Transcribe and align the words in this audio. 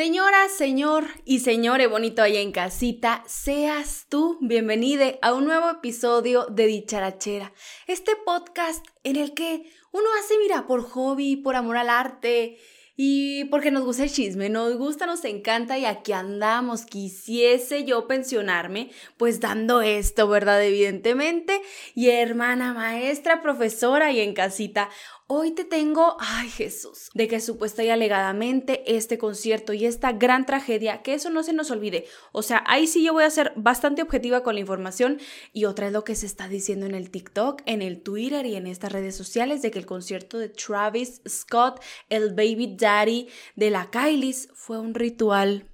Señora, 0.00 0.48
señor 0.48 1.04
y 1.26 1.40
señore 1.40 1.86
bonito 1.86 2.22
ahí 2.22 2.38
en 2.38 2.52
casita, 2.52 3.22
seas 3.26 4.06
tú 4.08 4.38
bienvenida 4.40 5.18
a 5.20 5.34
un 5.34 5.44
nuevo 5.44 5.68
episodio 5.68 6.46
de 6.46 6.64
Dicharachera, 6.68 7.52
este 7.86 8.12
podcast 8.24 8.82
en 9.04 9.16
el 9.16 9.34
que 9.34 9.70
uno 9.92 10.06
hace, 10.18 10.38
mira, 10.38 10.66
por 10.66 10.88
hobby, 10.88 11.36
por 11.36 11.54
amor 11.54 11.76
al 11.76 11.90
arte 11.90 12.56
y 13.02 13.44
porque 13.46 13.70
nos 13.70 13.84
gusta 13.84 14.04
el 14.04 14.12
chisme, 14.12 14.50
nos 14.50 14.76
gusta, 14.76 15.06
nos 15.06 15.24
encanta 15.24 15.78
y 15.78 15.86
aquí 15.86 16.12
andamos. 16.12 16.84
Quisiese 16.84 17.84
yo 17.84 18.06
pensionarme, 18.06 18.90
pues 19.16 19.40
dando 19.40 19.80
esto, 19.80 20.28
¿verdad? 20.28 20.62
Evidentemente. 20.62 21.62
Y 21.94 22.10
hermana, 22.10 22.74
maestra, 22.74 23.40
profesora 23.40 24.12
y 24.12 24.20
en 24.20 24.34
casita. 24.34 24.90
Hoy 25.32 25.52
te 25.52 25.64
tengo, 25.64 26.16
ay 26.18 26.48
Jesús, 26.48 27.08
de 27.14 27.28
que 27.28 27.38
supuesta 27.38 27.84
y 27.84 27.88
alegadamente 27.88 28.96
este 28.96 29.16
concierto 29.16 29.72
y 29.72 29.86
esta 29.86 30.10
gran 30.10 30.44
tragedia, 30.44 31.02
que 31.02 31.14
eso 31.14 31.30
no 31.30 31.44
se 31.44 31.52
nos 31.52 31.70
olvide. 31.70 32.06
O 32.32 32.42
sea, 32.42 32.64
ahí 32.66 32.88
sí 32.88 33.04
yo 33.04 33.12
voy 33.12 33.22
a 33.22 33.30
ser 33.30 33.52
bastante 33.54 34.02
objetiva 34.02 34.42
con 34.42 34.54
la 34.54 34.60
información 34.60 35.20
y 35.52 35.66
otra 35.66 35.86
es 35.86 35.92
lo 35.92 36.02
que 36.02 36.16
se 36.16 36.26
está 36.26 36.48
diciendo 36.48 36.84
en 36.86 36.96
el 36.96 37.12
TikTok, 37.12 37.62
en 37.66 37.80
el 37.80 38.02
Twitter 38.02 38.44
y 38.44 38.56
en 38.56 38.66
estas 38.66 38.90
redes 38.90 39.14
sociales 39.14 39.62
de 39.62 39.70
que 39.70 39.78
el 39.78 39.86
concierto 39.86 40.36
de 40.36 40.48
Travis 40.48 41.20
Scott, 41.28 41.80
el 42.08 42.30
baby 42.30 42.74
daddy 42.76 43.28
de 43.54 43.70
la 43.70 43.88
Kylie's, 43.88 44.48
fue 44.52 44.80
un 44.80 44.94
ritual 44.94 45.69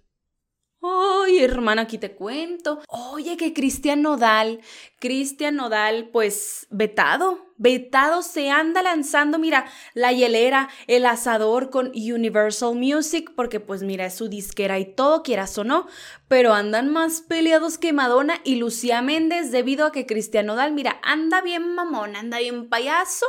Hermana, 1.38 1.82
aquí 1.82 1.98
te 1.98 2.12
cuento. 2.12 2.80
Oye, 2.88 3.36
que 3.36 3.52
Cristian 3.52 4.02
Nodal, 4.02 4.60
Cristian 4.98 5.56
Nodal, 5.56 6.08
pues 6.12 6.66
vetado, 6.70 7.46
vetado 7.56 8.22
se 8.22 8.50
anda 8.50 8.82
lanzando, 8.82 9.38
mira, 9.38 9.66
la 9.94 10.12
hielera, 10.12 10.68
el 10.86 11.06
asador 11.06 11.70
con 11.70 11.88
Universal 11.88 12.74
Music, 12.74 13.32
porque 13.34 13.60
pues 13.60 13.82
mira, 13.82 14.06
es 14.06 14.14
su 14.14 14.28
disquera 14.28 14.78
y 14.78 14.84
todo, 14.84 15.22
quieras 15.22 15.56
o 15.58 15.64
no, 15.64 15.86
pero 16.28 16.52
andan 16.52 16.88
más 16.92 17.20
peleados 17.20 17.78
que 17.78 17.92
Madonna 17.92 18.40
y 18.44 18.56
Lucía 18.56 19.02
Méndez 19.02 19.50
debido 19.50 19.86
a 19.86 19.92
que 19.92 20.06
Cristian 20.06 20.46
Nodal, 20.46 20.72
mira, 20.72 21.00
anda 21.02 21.40
bien 21.42 21.74
mamón, 21.74 22.16
anda 22.16 22.38
bien 22.38 22.68
payaso 22.68 23.26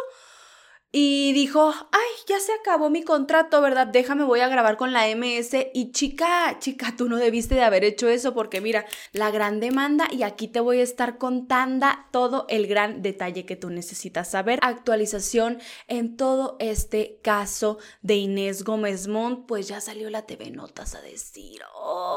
y 0.92 1.34
dijo, 1.34 1.74
ay, 1.92 2.24
ya 2.28 2.40
se 2.40 2.54
acabó 2.54 2.90
mi 2.90 3.04
contrato, 3.04 3.62
¿verdad? 3.62 3.88
Déjame, 3.88 4.24
voy 4.24 4.40
a 4.40 4.48
grabar 4.48 4.78
con 4.78 4.94
la 4.94 5.08
MS. 5.16 5.68
Y 5.74 5.92
chica, 5.92 6.58
chica, 6.60 6.96
tú 6.98 7.10
no 7.10 7.18
debiste 7.18 7.56
de 7.56 7.64
haber 7.64 7.84
hecho 7.84 8.08
eso 8.08 8.34
porque 8.34 8.62
mira, 8.62 8.86
la 9.12 9.30
gran 9.30 9.60
demanda 9.60 10.08
y 10.12 10.24
aquí 10.24 10.48
te 10.48 10.62
voy 10.62 10.80
a 10.80 10.84
estar 10.84 11.18
contando 11.18 11.88
todo 12.12 12.46
el 12.50 12.68
gran 12.68 13.02
detalle 13.02 13.46
que 13.46 13.58
tú 13.58 13.70
necesitas 13.70 14.32
saber. 14.32 14.60
Actualización 14.62 15.60
en 15.88 16.16
todo 16.16 16.56
este 16.60 17.20
caso 17.22 17.80
de 18.02 18.16
Inés 18.16 18.64
Gómez 18.64 19.08
Montt, 19.08 19.46
pues 19.46 19.68
ya 19.68 19.82
salió 19.82 20.10
la 20.10 20.26
TV 20.26 20.52
Notas 20.52 20.96
a 20.96 21.02
decir, 21.02 21.62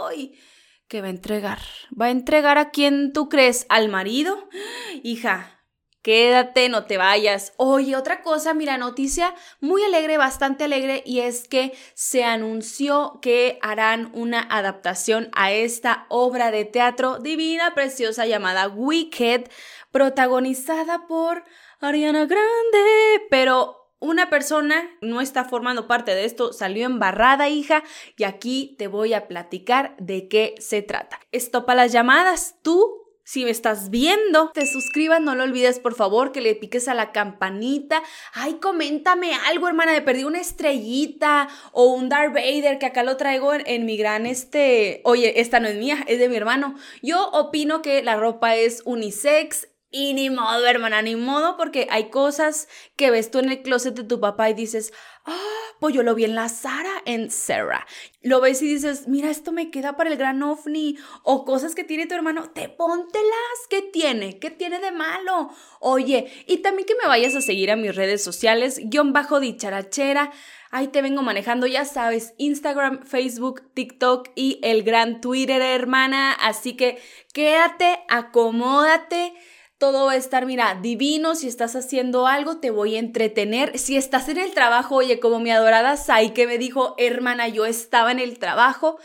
¡ay! 0.08 0.38
que 0.86 1.00
va 1.00 1.06
a 1.06 1.10
entregar. 1.10 1.60
¿Va 1.98 2.06
a 2.06 2.10
entregar 2.10 2.58
a 2.58 2.70
quién 2.70 3.12
tú 3.12 3.28
crees? 3.28 3.64
¿Al 3.68 3.88
marido? 3.88 4.48
Hija, 5.04 5.59
Quédate, 6.02 6.70
no 6.70 6.86
te 6.86 6.96
vayas. 6.96 7.52
Oye, 7.56 7.94
otra 7.94 8.22
cosa, 8.22 8.54
mira, 8.54 8.78
noticia 8.78 9.34
muy 9.60 9.82
alegre, 9.82 10.16
bastante 10.16 10.64
alegre, 10.64 11.02
y 11.04 11.20
es 11.20 11.46
que 11.46 11.76
se 11.94 12.24
anunció 12.24 13.18
que 13.20 13.58
harán 13.60 14.10
una 14.14 14.40
adaptación 14.40 15.28
a 15.32 15.52
esta 15.52 16.06
obra 16.08 16.50
de 16.50 16.64
teatro 16.64 17.18
divina, 17.18 17.74
preciosa 17.74 18.24
llamada 18.24 18.68
Wicked, 18.68 19.48
protagonizada 19.90 21.06
por 21.06 21.44
Ariana 21.80 22.24
Grande, 22.24 23.26
pero 23.28 23.80
una 23.98 24.30
persona 24.30 24.88
no 25.02 25.20
está 25.20 25.44
formando 25.44 25.86
parte 25.86 26.14
de 26.14 26.24
esto, 26.24 26.54
salió 26.54 26.86
embarrada, 26.86 27.50
hija, 27.50 27.84
y 28.16 28.24
aquí 28.24 28.74
te 28.78 28.88
voy 28.88 29.12
a 29.12 29.28
platicar 29.28 29.94
de 29.98 30.28
qué 30.28 30.54
se 30.58 30.80
trata. 30.80 31.20
Estopa 31.32 31.74
las 31.74 31.92
llamadas, 31.92 32.56
tú 32.62 32.99
si 33.24 33.44
me 33.44 33.50
estás 33.50 33.90
viendo, 33.90 34.50
te 34.50 34.66
suscribas, 34.66 35.20
no 35.20 35.34
lo 35.34 35.44
olvides 35.44 35.78
por 35.78 35.94
favor, 35.94 36.32
que 36.32 36.40
le 36.40 36.54
piques 36.54 36.88
a 36.88 36.94
la 36.94 37.12
campanita. 37.12 38.02
Ay, 38.32 38.54
coméntame 38.54 39.34
algo, 39.48 39.68
hermana, 39.68 39.92
de 39.92 40.02
perdí 40.02 40.24
una 40.24 40.40
estrellita 40.40 41.48
o 41.72 41.92
un 41.92 42.08
Darth 42.08 42.34
Vader, 42.34 42.78
que 42.78 42.86
acá 42.86 43.02
lo 43.02 43.16
traigo 43.16 43.52
en, 43.54 43.86
mi 43.86 43.96
gran 43.96 44.26
este... 44.26 45.00
Oye, 45.04 45.40
esta 45.40 45.60
no 45.60 45.68
es 45.68 45.76
mía, 45.76 46.04
es 46.06 46.18
de 46.18 46.28
mi 46.28 46.36
hermano. 46.36 46.74
Yo 47.02 47.30
opino 47.30 47.82
que 47.82 48.02
la 48.02 48.16
ropa 48.16 48.56
es 48.56 48.82
unisex 48.84 49.69
y 49.92 50.14
ni 50.14 50.30
modo, 50.30 50.66
hermana, 50.66 51.02
ni 51.02 51.16
modo, 51.16 51.56
porque 51.56 51.88
hay 51.90 52.10
cosas 52.10 52.68
que 52.94 53.10
ves 53.10 53.30
tú 53.30 53.40
en 53.40 53.50
el 53.50 53.62
closet 53.62 53.94
de 53.94 54.04
tu 54.04 54.20
papá 54.20 54.48
y 54.48 54.54
dices, 54.54 54.92
ah, 55.24 55.36
pues 55.80 55.94
yo 55.94 56.04
lo 56.04 56.14
vi 56.14 56.24
en 56.24 56.36
la 56.36 56.48
Sara, 56.48 57.02
en 57.06 57.28
Sarah. 57.30 57.84
Lo 58.22 58.40
ves 58.40 58.62
y 58.62 58.68
dices, 58.68 59.08
mira, 59.08 59.30
esto 59.30 59.50
me 59.50 59.70
queda 59.72 59.96
para 59.96 60.10
el 60.10 60.16
gran 60.16 60.42
ovni. 60.44 60.96
O 61.24 61.44
cosas 61.44 61.74
que 61.74 61.82
tiene 61.82 62.06
tu 62.06 62.14
hermano, 62.14 62.50
te 62.50 62.68
póntelas. 62.68 63.66
¿Qué 63.68 63.82
tiene? 63.82 64.38
¿Qué 64.38 64.50
tiene 64.50 64.78
de 64.78 64.92
malo? 64.92 65.50
Oye, 65.80 66.30
y 66.46 66.58
también 66.58 66.86
que 66.86 66.94
me 66.94 67.08
vayas 67.08 67.34
a 67.34 67.40
seguir 67.40 67.72
a 67.72 67.76
mis 67.76 67.96
redes 67.96 68.22
sociales, 68.22 68.80
guion 68.84 69.12
bajo 69.12 69.40
dicharachera. 69.40 70.30
Ahí 70.70 70.86
te 70.86 71.02
vengo 71.02 71.22
manejando, 71.22 71.66
ya 71.66 71.84
sabes, 71.84 72.34
Instagram, 72.38 73.04
Facebook, 73.04 73.72
TikTok 73.74 74.28
y 74.36 74.60
el 74.62 74.84
gran 74.84 75.20
Twitter, 75.20 75.60
hermana. 75.60 76.32
Así 76.32 76.76
que 76.76 77.02
quédate, 77.32 78.04
acomódate 78.08 79.34
todo 79.80 80.04
va 80.04 80.12
a 80.12 80.16
estar, 80.16 80.44
mira, 80.44 80.78
divino. 80.80 81.34
Si 81.34 81.48
estás 81.48 81.74
haciendo 81.74 82.26
algo, 82.26 82.58
te 82.58 82.70
voy 82.70 82.96
a 82.96 82.98
entretener. 82.98 83.78
Si 83.78 83.96
estás 83.96 84.28
en 84.28 84.36
el 84.36 84.52
trabajo, 84.52 84.96
oye, 84.96 85.18
como 85.20 85.40
mi 85.40 85.50
adorada 85.50 85.96
Sai 85.96 86.34
que 86.34 86.46
me 86.46 86.58
dijo, 86.58 86.94
hermana, 86.98 87.48
yo 87.48 87.64
estaba 87.64 88.12
en 88.12 88.18
el 88.18 88.38
trabajo 88.38 88.98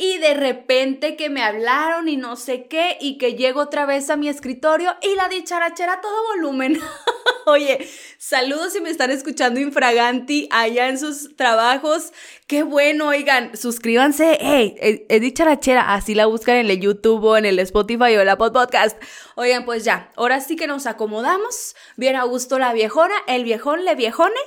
y 0.00 0.18
de 0.18 0.34
repente 0.34 1.16
que 1.16 1.28
me 1.28 1.42
hablaron 1.42 2.08
y 2.08 2.16
no 2.16 2.36
sé 2.36 2.68
qué 2.68 2.96
y 3.00 3.18
que 3.18 3.34
llego 3.34 3.60
otra 3.60 3.84
vez 3.84 4.08
a 4.10 4.16
mi 4.16 4.28
escritorio 4.28 4.94
y 5.02 5.16
la 5.16 5.28
dicharachera 5.28 5.94
a 5.94 6.00
todo 6.00 6.14
volumen. 6.34 6.80
Oye, 7.46 7.88
saludos 8.16 8.74
si 8.74 8.80
me 8.80 8.90
están 8.90 9.10
escuchando 9.10 9.58
infraganti 9.58 10.48
allá 10.52 10.88
en 10.88 10.98
sus 10.98 11.34
trabajos. 11.34 12.12
Qué 12.46 12.62
bueno, 12.62 13.08
oigan, 13.08 13.56
suscríbanse. 13.56 14.38
Hey, 14.40 15.04
es 15.08 15.20
dicharachera, 15.20 15.94
así 15.94 16.14
la 16.14 16.26
buscan 16.26 16.56
en 16.56 16.70
el 16.70 16.80
YouTube 16.80 17.24
o 17.24 17.36
en 17.36 17.44
el 17.44 17.58
Spotify 17.58 18.16
o 18.16 18.20
el 18.20 18.28
Apple 18.28 18.52
Podcast. 18.52 19.02
Oigan, 19.34 19.64
pues 19.64 19.82
ya, 19.82 20.12
ahora 20.14 20.40
sí 20.40 20.54
que 20.54 20.68
nos 20.68 20.86
acomodamos. 20.86 21.74
Bien 21.96 22.14
a 22.14 22.22
gusto 22.22 22.60
la 22.60 22.72
viejona, 22.72 23.14
el 23.26 23.42
viejón 23.42 23.84
le 23.84 23.96
viejone. 23.96 24.40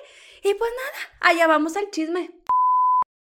Y 0.43 0.53
pues 0.53 0.71
nada, 0.71 1.31
allá 1.31 1.47
vamos 1.47 1.75
al 1.75 1.91
chisme. 1.91 2.31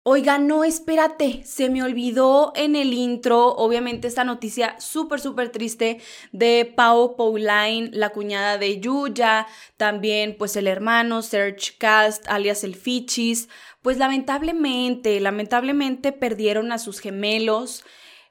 Oiga, 0.08 0.38
no, 0.38 0.62
espérate, 0.62 1.42
se 1.44 1.68
me 1.68 1.82
olvidó 1.82 2.52
en 2.54 2.76
el 2.76 2.94
intro, 2.94 3.48
obviamente 3.56 4.06
esta 4.06 4.22
noticia 4.22 4.78
súper, 4.78 5.18
súper 5.18 5.48
triste 5.50 6.00
de 6.30 6.72
Pau 6.76 7.16
Pauline, 7.16 7.90
la 7.92 8.10
cuñada 8.10 8.56
de 8.56 8.78
Yuya, 8.78 9.48
también 9.76 10.36
pues 10.38 10.54
el 10.54 10.68
hermano 10.68 11.22
Serge 11.22 11.72
Cast, 11.76 12.24
alias 12.28 12.62
el 12.62 12.76
Fichis, 12.76 13.48
pues 13.82 13.98
lamentablemente, 13.98 15.18
lamentablemente 15.18 16.12
perdieron 16.12 16.70
a 16.70 16.78
sus 16.78 17.00
gemelos. 17.00 17.82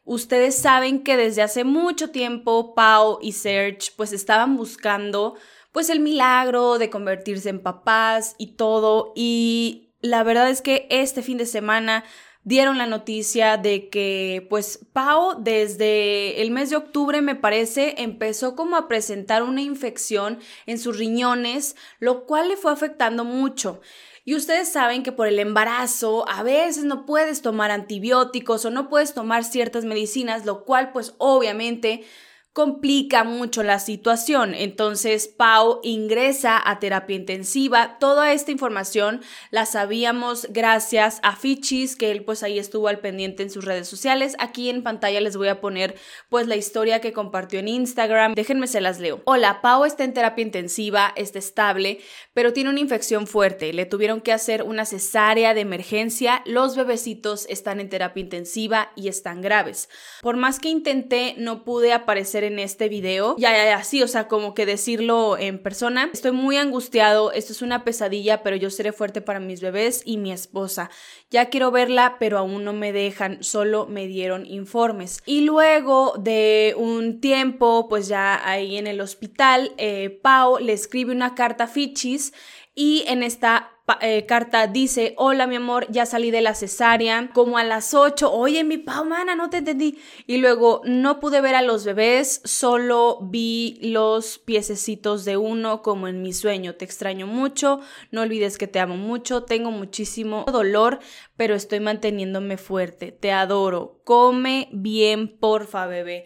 Ustedes 0.06 0.56
saben 0.56 1.03
que 1.03 1.18
desde 1.18 1.41
hace 1.41 1.66
mucho 1.66 2.09
tiempo 2.09 2.74
Pau 2.74 3.19
y 3.22 3.34
Serge 3.34 3.91
pues 3.97 4.14
estaban 4.14 4.56
buscando 4.56 5.35
pues 5.74 5.90
el 5.90 6.00
milagro 6.00 6.78
de 6.78 6.90
convertirse 6.90 7.50
en 7.50 7.62
papás 7.62 8.35
y 8.38 8.53
todo 8.53 9.12
y 9.14 9.84
la 10.06 10.24
verdad 10.24 10.50
es 10.50 10.62
que 10.62 10.88
este 10.90 11.22
fin 11.22 11.38
de 11.38 11.46
semana 11.46 12.04
dieron 12.46 12.78
la 12.78 12.86
noticia 12.86 13.58
de 13.58 13.90
que 13.90 14.46
pues 14.50 14.80
Pau 14.94 15.42
desde 15.42 16.42
el 16.42 16.52
mes 16.52 16.70
de 16.70 16.78
octubre 16.78 17.22
me 17.22 17.36
parece 17.36 17.96
empezó 17.98 18.56
como 18.56 18.78
a 18.78 18.88
presentar 18.88 19.44
una 19.44 19.62
infección 19.62 20.40
en 20.68 20.78
sus 20.78 20.98
riñones, 20.98 21.76
lo 22.00 22.26
cual 22.26 22.50
le 22.50 22.56
fue 22.56 22.72
afectando 22.72 23.26
mucho. 23.26 23.82
Y 24.26 24.36
ustedes 24.36 24.72
saben 24.72 25.04
que 25.04 25.12
por 25.12 25.28
el 25.28 25.40
embarazo 25.40 26.28
a 26.29 26.44
veces 26.44 26.84
no 26.84 27.06
puedes 27.06 27.41
tomar 27.41 27.72
antibióticos 27.72 28.66
o 28.66 28.72
no 28.72 28.90
puedes 28.90 29.14
tomar 29.14 29.44
ciertas 29.44 29.85
medicinas, 29.85 30.46
lo 30.46 30.66
cual 30.66 30.91
pues 30.91 31.16
obviamente 31.18 32.06
complica 32.55 33.25
mucho 33.25 33.63
la 33.63 33.79
situación. 33.79 34.55
Entonces, 34.55 35.28
Pau 35.28 35.81
ingresa 35.84 36.61
a 36.63 36.79
terapia 36.79 37.17
intensiva. 37.17 37.97
Toda 37.99 38.31
esta 38.31 38.49
información 38.49 39.19
la 39.52 39.66
sabíamos 39.66 40.47
gracias 40.52 41.19
a 41.22 41.35
Fichis, 41.35 41.97
que 41.97 42.11
él 42.11 42.23
pues 42.23 42.43
ahí 42.43 42.57
estuvo 42.57 42.87
al 42.87 42.99
pendiente 42.99 43.43
en 43.43 43.49
sus 43.49 43.66
redes 43.66 43.90
sociales. 43.90 44.37
Aquí 44.40 44.69
en 44.69 44.84
pantalla 44.84 45.19
les 45.19 45.35
voy 45.35 45.49
a 45.49 45.59
poner 45.59 45.96
pues 46.29 46.47
la 46.47 46.55
historia 46.55 47.02
que 47.02 47.11
compartió 47.11 47.59
en 47.59 47.67
Instagram. 47.67 48.35
Déjenme 48.35 48.67
se 48.67 48.79
las 48.79 49.02
leo. 49.02 49.22
Hola, 49.25 49.59
Pau 49.61 49.84
está 49.84 50.05
en 50.05 50.13
terapia 50.13 50.43
intensiva, 50.43 51.11
está 51.17 51.40
estable, 51.40 51.99
pero 52.34 52.53
tiene 52.53 52.69
una 52.69 52.79
infección 52.79 53.28
fuerte. 53.28 53.73
Le 53.73 53.85
tuvieron 53.85 54.22
que 54.22 54.31
hacer 54.31 54.63
una 54.63 54.85
cesárea 54.85 55.53
de 55.53 55.59
emergencia. 55.59 56.41
Los 56.46 56.78
bebecitos 56.78 57.47
están 57.49 57.81
en 57.81 57.90
terapia 57.90 58.22
intensiva 58.22 58.93
y 58.96 59.09
están 59.09 59.41
graves. 59.41 59.90
Por 60.22 60.37
más 60.37 60.61
que 60.61 60.69
intenté, 60.69 61.35
no 61.37 61.66
pude 61.66 61.91
aparecer 61.91 62.45
en 62.46 62.59
este 62.59 62.90
video. 62.90 63.36
Ya, 63.38 63.52
ya, 63.52 63.66
ya, 63.66 64.03
o 64.03 64.08
sea, 64.08 64.28
como 64.28 64.53
que 64.53 64.66
decirlo 64.66 65.38
en 65.38 65.62
persona. 65.62 66.09
Estoy 66.14 66.32
muy 66.32 66.58
angustiado, 66.58 67.32
esto 67.32 67.53
es 67.53 67.62
una 67.62 67.84
pesadilla, 67.84 68.44
pero 68.44 68.56
yo 68.56 68.70
seré 68.70 68.92
fuerte 68.92 69.22
para 69.22 69.40
mis 69.40 69.62
bebés 69.62 70.02
y 70.06 70.18
mi 70.18 70.32
esposa. 70.32 70.90
Ya 71.30 71.50
quiero 71.50 71.72
verla, 71.72 72.18
pero 72.20 72.38
aún 72.38 72.64
no 72.64 72.74
me 72.74 72.94
dejan, 72.94 73.44
solo 73.44 73.88
me 73.88 74.08
dieron 74.08 74.46
informes. 74.46 75.22
Y 75.26 75.42
luego 75.42 76.14
de 76.18 76.74
un 76.78 77.20
tiempo, 77.20 77.88
pues 77.90 78.08
ya 78.08 78.48
ahí 78.48 78.78
en 78.78 78.88
el 78.88 79.02
hospital, 79.02 79.74
eh, 79.78 80.20
Pau 80.22 80.59
le 80.59 80.74
escribe 80.74 81.12
una 81.12 81.36
carta 81.36 81.66
a 81.66 81.68
Fichis 81.68 82.34
y 82.76 83.03
en 83.08 83.24
esta 83.24 83.75
eh, 84.02 84.26
carta 84.26 84.66
dice, 84.67 85.14
hola 85.17 85.46
mi 85.46 85.55
amor, 85.58 85.85
ya 85.91 86.05
salí 86.05 86.32
de 86.32 86.41
la 86.41 86.55
cesárea, 86.55 87.29
como 87.34 87.58
a 87.58 87.64
las 87.64 87.93
8, 87.93 88.32
oye 88.32 88.64
mi 88.64 88.78
Pau, 88.78 89.05
mana, 89.05 89.35
no 89.35 89.49
te 89.49 89.58
entendí. 89.58 89.99
Y 90.26 90.37
luego 90.37 90.82
no 90.85 91.20
pude 91.20 91.40
ver 91.41 91.53
a 91.53 91.61
los 91.61 91.85
bebés, 91.85 92.41
solo 92.43 93.20
vi 93.22 93.78
los 93.82 94.40
piececitos 94.40 95.23
de 95.23 95.37
uno 95.37 95.84
como 95.84 96.08
en 96.08 96.22
mi 96.22 96.34
sueño. 96.34 96.76
Te 96.76 96.85
extraño 96.85 97.28
mucho, 97.28 97.79
no 98.11 98.22
olvides 98.22 98.58
que 98.58 98.67
te 98.67 98.79
amo 98.79 98.97
mucho, 98.97 99.43
tengo 99.43 99.70
muchísimo 99.70 100.46
dolor, 100.52 100.99
pero 101.38 101.53
estoy 101.53 101.79
manteniéndome 101.79 102.58
fuerte. 102.58 103.11
Te 103.11 103.31
adoro, 103.31 104.02
come 104.03 104.67
bien, 104.72 105.38
porfa, 105.38 105.85
bebé. 105.85 106.26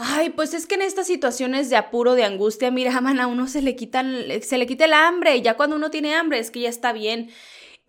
Ay, 0.00 0.30
pues 0.30 0.54
es 0.54 0.66
que 0.66 0.76
en 0.76 0.82
estas 0.82 1.08
situaciones 1.08 1.70
de 1.70 1.76
apuro, 1.76 2.14
de 2.14 2.24
angustia, 2.24 2.70
mira, 2.70 3.00
man, 3.00 3.18
a 3.18 3.26
uno 3.26 3.48
se 3.48 3.62
le 3.62 3.74
quitan, 3.74 4.14
se 4.42 4.56
le 4.56 4.66
quita 4.66 4.84
el 4.84 4.92
hambre, 4.92 5.42
ya 5.42 5.56
cuando 5.56 5.74
uno 5.74 5.90
tiene 5.90 6.14
hambre 6.14 6.38
es 6.38 6.52
que 6.52 6.60
ya 6.60 6.68
está 6.68 6.92
bien. 6.92 7.30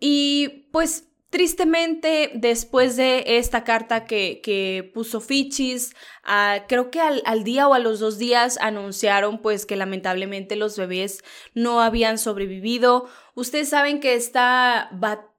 Y 0.00 0.66
pues 0.72 1.04
Tristemente, 1.30 2.32
después 2.34 2.96
de 2.96 3.22
esta 3.24 3.62
carta 3.62 4.04
que, 4.04 4.40
que 4.42 4.90
puso 4.92 5.20
Fichis, 5.20 5.94
ah, 6.24 6.64
creo 6.66 6.90
que 6.90 7.00
al, 7.00 7.22
al, 7.24 7.44
día 7.44 7.68
o 7.68 7.74
a 7.74 7.78
los 7.78 8.00
dos 8.00 8.18
días 8.18 8.58
anunciaron 8.60 9.38
pues 9.38 9.64
que 9.64 9.76
lamentablemente 9.76 10.56
los 10.56 10.76
bebés 10.76 11.22
no 11.54 11.82
habían 11.82 12.18
sobrevivido. 12.18 13.08
Ustedes 13.36 13.68
saben 13.68 14.00
que 14.00 14.14
esta 14.14 14.88
batalla 14.90 15.29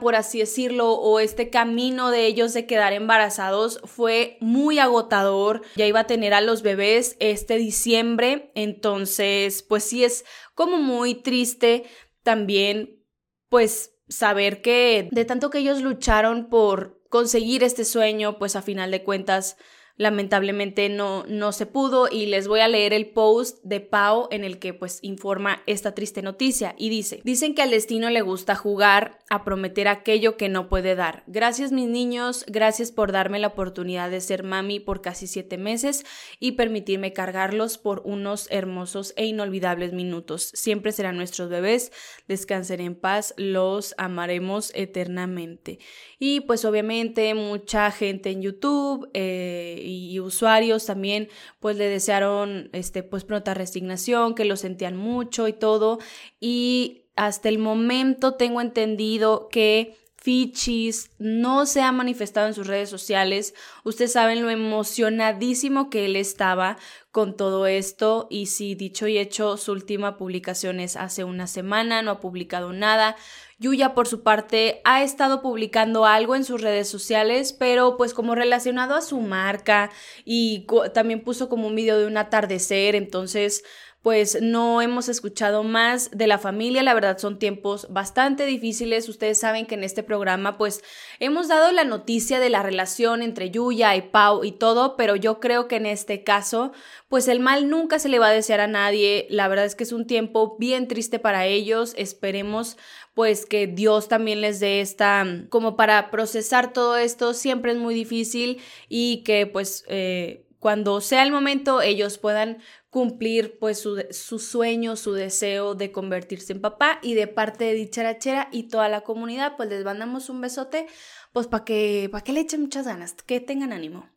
por 0.00 0.16
así 0.16 0.40
decirlo, 0.40 0.92
o 0.94 1.20
este 1.20 1.48
camino 1.48 2.10
de 2.10 2.26
ellos 2.26 2.52
de 2.54 2.66
quedar 2.66 2.92
embarazados 2.92 3.80
fue 3.84 4.36
muy 4.40 4.78
agotador. 4.78 5.62
Ya 5.76 5.86
iba 5.86 6.00
a 6.00 6.06
tener 6.06 6.34
a 6.34 6.40
los 6.40 6.62
bebés 6.62 7.16
este 7.20 7.56
diciembre, 7.56 8.50
entonces 8.54 9.62
pues 9.62 9.84
sí 9.84 10.04
es 10.04 10.24
como 10.54 10.78
muy 10.78 11.14
triste 11.14 11.84
también 12.22 13.00
pues 13.48 13.92
saber 14.08 14.60
que 14.60 15.08
de 15.12 15.24
tanto 15.24 15.50
que 15.50 15.58
ellos 15.58 15.82
lucharon 15.82 16.48
por 16.48 17.00
conseguir 17.08 17.62
este 17.62 17.84
sueño, 17.84 18.38
pues 18.38 18.56
a 18.56 18.62
final 18.62 18.90
de 18.90 19.04
cuentas 19.04 19.56
lamentablemente 19.96 20.88
no, 20.88 21.24
no 21.28 21.52
se 21.52 21.66
pudo 21.66 22.08
y 22.10 22.26
les 22.26 22.48
voy 22.48 22.60
a 22.60 22.68
leer 22.68 22.92
el 22.92 23.06
post 23.06 23.58
de 23.62 23.80
Pau 23.80 24.26
en 24.30 24.44
el 24.44 24.58
que 24.58 24.74
pues 24.74 24.98
informa 25.02 25.62
esta 25.66 25.94
triste 25.94 26.20
noticia 26.22 26.74
y 26.76 26.88
dice, 26.88 27.20
dicen 27.24 27.54
que 27.54 27.62
al 27.62 27.70
destino 27.70 28.10
le 28.10 28.22
gusta 28.22 28.56
jugar 28.56 29.18
a 29.30 29.44
prometer 29.44 29.86
aquello 29.86 30.36
que 30.36 30.48
no 30.48 30.68
puede 30.68 30.96
dar. 30.96 31.22
Gracias 31.26 31.70
mis 31.70 31.88
niños, 31.88 32.44
gracias 32.48 32.90
por 32.90 33.12
darme 33.12 33.38
la 33.38 33.48
oportunidad 33.48 34.10
de 34.10 34.20
ser 34.20 34.42
mami 34.42 34.80
por 34.80 35.00
casi 35.00 35.26
siete 35.26 35.58
meses 35.58 36.04
y 36.40 36.52
permitirme 36.52 37.12
cargarlos 37.12 37.78
por 37.78 38.02
unos 38.04 38.48
hermosos 38.50 39.14
e 39.16 39.26
inolvidables 39.26 39.92
minutos. 39.92 40.50
Siempre 40.54 40.92
serán 40.92 41.16
nuestros 41.16 41.48
bebés, 41.48 41.92
descansen 42.26 42.80
en 42.80 42.94
paz, 42.96 43.34
los 43.36 43.94
amaremos 43.96 44.72
eternamente. 44.74 45.78
Y 46.18 46.40
pues 46.40 46.64
obviamente 46.64 47.34
mucha 47.34 47.90
gente 47.90 48.30
en 48.30 48.42
YouTube 48.42 49.08
eh, 49.14 49.82
y, 49.84 50.18
usuarios 50.20 50.86
también 50.86 51.28
pues 51.60 51.76
le 51.76 51.88
desearon 51.88 52.70
este 52.72 53.02
pues 53.02 53.24
pronta 53.24 53.54
resignación, 53.54 54.34
que 54.34 54.44
lo 54.44 54.56
sentían 54.56 54.96
mucho 54.96 55.48
y 55.48 55.52
todo 55.52 55.98
y 56.40 57.02
hasta 57.16 57.48
el 57.48 57.58
momento 57.58 58.34
tengo 58.34 58.60
entendido 58.60 59.48
que 59.48 59.96
Fichis 60.24 61.10
no 61.18 61.66
se 61.66 61.82
ha 61.82 61.92
manifestado 61.92 62.46
en 62.46 62.54
sus 62.54 62.66
redes 62.66 62.88
sociales. 62.88 63.52
Ustedes 63.84 64.12
saben 64.12 64.40
lo 64.40 64.48
emocionadísimo 64.48 65.90
que 65.90 66.06
él 66.06 66.16
estaba 66.16 66.78
con 67.12 67.36
todo 67.36 67.66
esto 67.66 68.26
y 68.30 68.46
si 68.46 68.74
dicho 68.74 69.06
y 69.06 69.18
hecho 69.18 69.58
su 69.58 69.72
última 69.72 70.16
publicación 70.16 70.80
es 70.80 70.96
hace 70.96 71.24
una 71.24 71.46
semana, 71.46 72.00
no 72.00 72.10
ha 72.10 72.20
publicado 72.20 72.72
nada. 72.72 73.16
Yuya, 73.58 73.94
por 73.94 74.08
su 74.08 74.22
parte, 74.22 74.80
ha 74.84 75.02
estado 75.02 75.42
publicando 75.42 76.06
algo 76.06 76.34
en 76.34 76.44
sus 76.44 76.60
redes 76.60 76.88
sociales, 76.88 77.52
pero 77.52 77.96
pues 77.96 78.14
como 78.14 78.34
relacionado 78.34 78.94
a 78.94 79.02
su 79.02 79.20
marca 79.20 79.90
y 80.24 80.66
también 80.92 81.22
puso 81.22 81.48
como 81.48 81.68
un 81.68 81.74
video 81.74 81.98
de 81.98 82.06
un 82.06 82.16
atardecer, 82.16 82.94
entonces 82.94 83.62
pues 84.04 84.42
no 84.42 84.82
hemos 84.82 85.08
escuchado 85.08 85.62
más 85.62 86.10
de 86.10 86.26
la 86.26 86.36
familia. 86.36 86.82
La 86.82 86.92
verdad 86.92 87.16
son 87.16 87.38
tiempos 87.38 87.86
bastante 87.90 88.44
difíciles. 88.44 89.08
Ustedes 89.08 89.40
saben 89.40 89.64
que 89.64 89.76
en 89.76 89.82
este 89.82 90.02
programa 90.02 90.58
pues 90.58 90.82
hemos 91.20 91.48
dado 91.48 91.72
la 91.72 91.84
noticia 91.84 92.38
de 92.38 92.50
la 92.50 92.62
relación 92.62 93.22
entre 93.22 93.50
Yuya 93.50 93.96
y 93.96 94.02
Pau 94.02 94.44
y 94.44 94.52
todo, 94.52 94.96
pero 94.98 95.16
yo 95.16 95.40
creo 95.40 95.68
que 95.68 95.76
en 95.76 95.86
este 95.86 96.22
caso 96.22 96.72
pues 97.08 97.28
el 97.28 97.40
mal 97.40 97.70
nunca 97.70 97.98
se 97.98 98.10
le 98.10 98.18
va 98.18 98.28
a 98.28 98.32
desear 98.32 98.60
a 98.60 98.66
nadie. 98.66 99.26
La 99.30 99.48
verdad 99.48 99.64
es 99.64 99.74
que 99.74 99.84
es 99.84 99.92
un 99.92 100.06
tiempo 100.06 100.58
bien 100.58 100.86
triste 100.86 101.18
para 101.18 101.46
ellos. 101.46 101.94
Esperemos 101.96 102.76
pues 103.14 103.46
que 103.46 103.66
Dios 103.66 104.08
también 104.08 104.40
les 104.40 104.60
dé 104.60 104.80
esta, 104.80 105.24
como 105.48 105.76
para 105.76 106.10
procesar 106.10 106.72
todo 106.72 106.96
esto, 106.96 107.32
siempre 107.32 107.72
es 107.72 107.78
muy 107.78 107.94
difícil 107.94 108.60
y 108.88 109.22
que 109.24 109.46
pues 109.46 109.84
eh, 109.88 110.44
cuando 110.58 111.00
sea 111.00 111.22
el 111.22 111.30
momento 111.30 111.80
ellos 111.80 112.18
puedan 112.18 112.58
cumplir 112.90 113.58
pues 113.58 113.78
su, 113.80 114.04
su, 114.10 114.38
sueño, 114.38 114.96
su 114.96 115.12
deseo 115.12 115.74
de 115.74 115.92
convertirse 115.92 116.52
en 116.52 116.60
papá 116.60 117.00
y 117.02 117.14
de 117.14 117.26
parte 117.26 117.64
de 117.64 117.74
Dicharachera 117.74 118.48
y 118.52 118.64
toda 118.64 118.88
la 118.88 119.02
comunidad 119.02 119.56
pues 119.56 119.68
les 119.68 119.84
mandamos 119.84 120.28
un 120.28 120.40
besote 120.40 120.86
pues 121.32 121.48
para 121.48 121.64
que, 121.64 122.10
que 122.24 122.32
le 122.32 122.40
echen 122.40 122.62
muchas 122.62 122.86
ganas, 122.86 123.14
que 123.14 123.40
tengan 123.40 123.72
ánimo. 123.72 124.08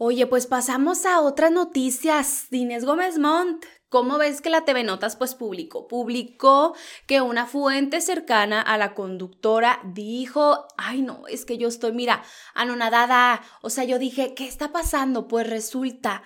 Oye, 0.00 0.28
pues 0.28 0.46
pasamos 0.46 1.04
a 1.06 1.20
otras 1.20 1.50
noticias. 1.50 2.46
Inés 2.52 2.84
Gómez 2.84 3.18
Montt, 3.18 3.64
¿cómo 3.88 4.16
ves 4.16 4.40
que 4.40 4.48
la 4.48 4.64
TV 4.64 4.84
Notas 4.84 5.16
pues 5.16 5.34
publicó? 5.34 5.88
Publicó 5.88 6.76
que 7.08 7.20
una 7.20 7.46
fuente 7.46 8.00
cercana 8.00 8.62
a 8.62 8.78
la 8.78 8.94
conductora 8.94 9.80
dijo, 9.82 10.68
ay 10.76 11.02
no, 11.02 11.26
es 11.26 11.44
que 11.44 11.58
yo 11.58 11.66
estoy, 11.66 11.90
mira, 11.90 12.22
anonadada. 12.54 13.42
O 13.60 13.70
sea, 13.70 13.82
yo 13.82 13.98
dije, 13.98 14.34
¿qué 14.34 14.46
está 14.46 14.70
pasando? 14.70 15.26
Pues 15.26 15.50
resulta 15.50 16.22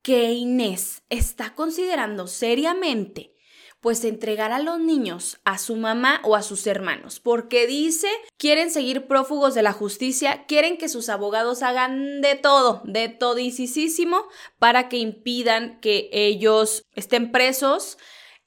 que 0.00 0.32
Inés 0.32 1.02
está 1.10 1.54
considerando 1.54 2.26
seriamente 2.26 3.34
pues 3.80 4.04
entregar 4.04 4.52
a 4.52 4.58
los 4.58 4.78
niños 4.78 5.40
a 5.44 5.58
su 5.58 5.76
mamá 5.76 6.20
o 6.24 6.36
a 6.36 6.42
sus 6.42 6.66
hermanos, 6.66 7.18
porque 7.18 7.66
dice, 7.66 8.08
quieren 8.36 8.70
seguir 8.70 9.06
prófugos 9.06 9.54
de 9.54 9.62
la 9.62 9.72
justicia, 9.72 10.44
quieren 10.46 10.76
que 10.76 10.88
sus 10.88 11.08
abogados 11.08 11.62
hagan 11.62 12.20
de 12.20 12.34
todo, 12.34 12.82
de 12.84 13.08
todisísimo, 13.08 14.24
para 14.58 14.88
que 14.88 14.98
impidan 14.98 15.80
que 15.80 16.10
ellos 16.12 16.84
estén 16.94 17.32
presos 17.32 17.96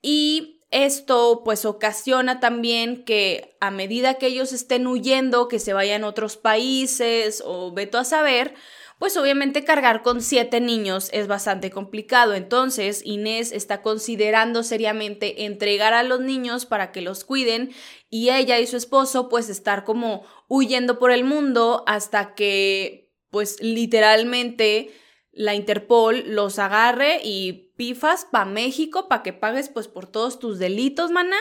y 0.02 0.62
esto 0.74 1.44
pues 1.46 1.66
ocasiona 1.66 2.40
también 2.40 3.06
que 3.06 3.56
a 3.60 3.70
medida 3.70 4.16
que 4.16 4.25
ellos 4.28 4.54
estén 4.54 4.88
huyendo, 4.88 5.48
que 5.48 5.60
se 5.60 5.72
vayan 5.72 6.04
a 6.04 6.08
otros 6.08 6.36
países 6.36 7.44
o 7.46 7.72
veto 7.72 8.00
a 8.00 8.06
saber, 8.06 8.56
pues 9.04 9.18
obviamente 9.18 9.66
cargar 9.66 10.02
con 10.02 10.22
siete 10.22 10.62
niños 10.62 11.10
es 11.12 11.28
bastante 11.28 11.72
complicado. 11.72 12.36
Entonces 12.36 13.02
Inés 13.04 13.52
está 13.52 13.82
considerando 13.82 14.64
seriamente 14.64 15.44
entregar 15.44 15.94
a 15.94 16.04
los 16.04 16.22
niños 16.22 16.66
para 16.66 16.94
que 16.94 17.02
los 17.02 17.26
cuiden 17.26 17.74
y 18.10 18.30
ella 18.30 18.60
y 18.60 18.66
su 18.66 18.78
esposo 18.78 19.28
pues 19.28 19.50
estar 19.50 19.84
como 19.84 20.24
huyendo 20.48 21.00
por 21.00 21.12
el 21.12 21.26
mundo 21.26 21.84
hasta 21.86 22.34
que 22.34 23.12
pues 23.30 23.62
literalmente 23.62 24.94
la 25.34 25.54
Interpol 25.54 26.24
los 26.28 26.58
agarre 26.58 27.20
y 27.26 27.74
pifas 27.76 28.24
pa' 28.32 28.46
México 28.46 29.10
para 29.10 29.22
que 29.22 29.34
pagues 29.34 29.68
pues 29.68 29.90
por 29.90 30.10
todos 30.10 30.40
tus 30.40 30.60
delitos, 30.60 31.12
mana. 31.12 31.36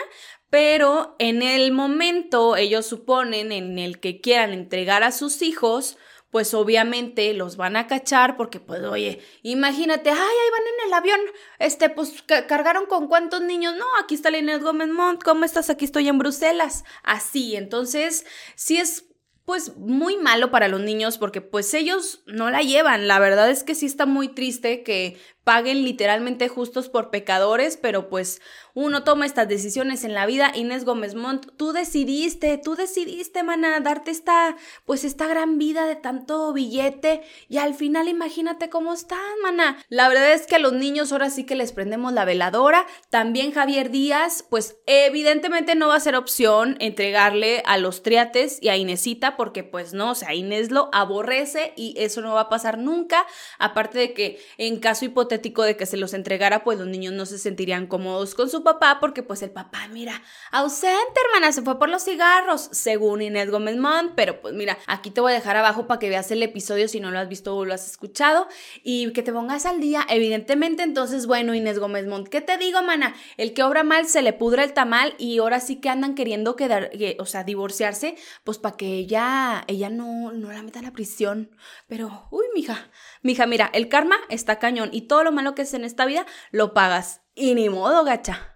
Pero 0.49 1.15
en 1.17 1.41
el 1.41 1.71
momento 1.71 2.57
ellos 2.57 2.85
suponen 2.85 3.53
en 3.53 3.79
el 3.79 4.01
que 4.01 4.19
quieran 4.19 4.51
entregar 4.51 5.01
a 5.03 5.13
sus 5.13 5.41
hijos, 5.41 5.97
pues 6.33 6.55
obviamente 6.55 7.31
los 7.35 7.57
van 7.57 7.75
a 7.75 7.85
cachar 7.85 8.35
porque 8.37 8.59
pues 8.59 8.81
oye, 8.81 9.21
imagínate, 9.43 10.09
ay, 10.09 10.17
ahí 10.17 10.51
van 10.51 10.61
en 10.61 10.87
el 10.87 10.93
avión, 10.95 11.19
este, 11.59 11.91
pues 11.91 12.23
cargaron 12.23 12.87
con 12.87 13.07
cuántos 13.07 13.41
niños, 13.41 13.75
no, 13.77 13.85
aquí 14.03 14.15
está 14.15 14.35
Inés 14.35 14.63
Gómez 14.63 14.89
Montt, 14.89 15.21
¿cómo 15.23 15.45
estás? 15.45 15.69
Aquí 15.69 15.85
estoy 15.85 16.07
en 16.07 16.17
Bruselas, 16.17 16.85
así, 17.03 17.55
entonces, 17.55 18.25
sí 18.55 18.77
es 18.77 19.05
pues 19.45 19.77
muy 19.77 20.17
malo 20.17 20.49
para 20.49 20.67
los 20.67 20.81
niños 20.81 21.17
porque 21.17 21.41
pues 21.41 21.73
ellos 21.73 22.23
no 22.25 22.49
la 22.49 22.61
llevan. 22.61 23.09
La 23.09 23.19
verdad 23.19 23.51
es 23.51 23.63
que 23.63 23.75
sí 23.75 23.85
está 23.85 24.05
muy 24.05 24.29
triste 24.29 24.83
que 24.83 25.19
paguen 25.43 25.83
literalmente 25.83 26.47
justos 26.47 26.89
por 26.89 27.09
pecadores, 27.09 27.77
pero 27.77 28.09
pues 28.09 28.41
uno 28.73 29.03
toma 29.03 29.25
estas 29.25 29.47
decisiones 29.47 30.03
en 30.03 30.13
la 30.13 30.25
vida. 30.25 30.51
Inés 30.55 30.85
Gómez 30.85 31.15
Montt, 31.15 31.47
tú 31.57 31.73
decidiste, 31.73 32.57
tú 32.57 32.75
decidiste, 32.75 33.43
mana, 33.43 33.79
darte 33.81 34.11
esta, 34.11 34.55
pues 34.85 35.03
esta 35.03 35.27
gran 35.27 35.57
vida 35.57 35.85
de 35.85 35.95
tanto 35.95 36.53
billete 36.53 37.21
y 37.49 37.57
al 37.57 37.75
final 37.75 38.07
imagínate 38.07 38.69
cómo 38.69 38.93
están, 38.93 39.19
mana. 39.43 39.77
La 39.89 40.07
verdad 40.07 40.31
es 40.33 40.47
que 40.47 40.55
a 40.55 40.59
los 40.59 40.73
niños 40.73 41.11
ahora 41.11 41.29
sí 41.29 41.43
que 41.43 41.55
les 41.55 41.73
prendemos 41.73 42.13
la 42.13 42.25
veladora. 42.25 42.85
También 43.09 43.51
Javier 43.51 43.91
Díaz, 43.91 44.45
pues 44.49 44.77
evidentemente 44.85 45.75
no 45.75 45.89
va 45.89 45.95
a 45.95 45.99
ser 45.99 46.15
opción 46.15 46.77
entregarle 46.79 47.61
a 47.65 47.77
los 47.77 48.01
triates 48.01 48.59
y 48.61 48.69
a 48.69 48.77
Inesita 48.77 49.35
porque 49.35 49.63
pues 49.63 49.93
no, 49.93 50.11
o 50.11 50.15
sea, 50.15 50.33
Inés 50.33 50.71
lo 50.71 50.89
aborrece 50.93 51.73
y 51.75 51.95
eso 51.97 52.21
no 52.21 52.33
va 52.33 52.41
a 52.41 52.49
pasar 52.49 52.77
nunca. 52.77 53.25
Aparte 53.59 53.99
de 53.99 54.13
que 54.13 54.39
en 54.57 54.79
caso 54.79 55.05
hipotético 55.05 55.32
de 55.41 55.77
que 55.77 55.85
se 55.85 55.97
los 55.97 56.13
entregara, 56.13 56.63
pues 56.63 56.77
los 56.77 56.87
niños 56.87 57.13
no 57.13 57.25
se 57.25 57.37
sentirían 57.37 57.87
cómodos 57.87 58.35
con 58.35 58.49
su 58.49 58.63
papá 58.63 58.97
porque 58.99 59.23
pues 59.23 59.41
el 59.41 59.51
papá, 59.51 59.87
mira, 59.89 60.21
ausente, 60.51 61.19
hermana, 61.27 61.51
se 61.51 61.61
fue 61.61 61.79
por 61.79 61.89
los 61.89 62.03
cigarros, 62.03 62.69
según 62.71 63.21
Inés 63.21 63.49
Gómez 63.49 63.77
Mont, 63.77 64.13
pero 64.15 64.41
pues 64.41 64.53
mira, 64.53 64.77
aquí 64.87 65.11
te 65.11 65.21
voy 65.21 65.31
a 65.31 65.35
dejar 65.35 65.57
abajo 65.57 65.87
para 65.87 65.99
que 65.99 66.09
veas 66.09 66.29
el 66.31 66.43
episodio 66.43 66.87
si 66.87 66.99
no 66.99 67.11
lo 67.11 67.19
has 67.19 67.29
visto 67.29 67.55
o 67.55 67.65
lo 67.65 67.73
has 67.73 67.89
escuchado 67.89 68.47
y 68.83 69.11
que 69.13 69.23
te 69.23 69.33
pongas 69.33 69.65
al 69.65 69.79
día, 69.79 70.05
evidentemente, 70.09 70.83
entonces, 70.83 71.27
bueno, 71.27 71.53
Inés 71.53 71.79
Gómez 71.79 72.07
Mont, 72.07 72.27
¿qué 72.27 72.41
te 72.41 72.57
digo, 72.57 72.81
mana? 72.81 73.15
El 73.37 73.53
que 73.53 73.63
obra 73.63 73.83
mal 73.83 74.07
se 74.07 74.21
le 74.21 74.33
pudra 74.33 74.63
el 74.63 74.73
tamal 74.73 75.15
y 75.17 75.39
ahora 75.39 75.59
sí 75.59 75.77
que 75.77 75.89
andan 75.89 76.15
queriendo 76.15 76.55
quedar, 76.55 76.91
o 77.19 77.25
sea, 77.25 77.43
divorciarse, 77.43 78.15
pues 78.43 78.57
para 78.57 78.77
que 78.77 78.93
ella, 78.93 79.63
ella 79.67 79.89
no, 79.89 80.31
no 80.31 80.51
la 80.51 80.63
meta 80.63 80.79
a 80.79 80.83
la 80.83 80.91
prisión, 80.91 81.55
pero, 81.87 82.27
uy, 82.31 82.45
mija, 82.53 82.89
mija, 83.23 83.47
mira, 83.47 83.69
el 83.73 83.89
karma 83.89 84.17
está 84.29 84.59
cañón 84.59 84.89
y 84.91 85.01
todo 85.07 85.23
lo 85.23 85.31
malo 85.31 85.55
que 85.55 85.63
es 85.63 85.73
en 85.73 85.83
esta 85.83 86.05
vida 86.05 86.25
lo 86.51 86.73
pagas 86.73 87.21
y 87.35 87.55
ni 87.55 87.69
modo, 87.69 88.03
gacha. 88.03 88.53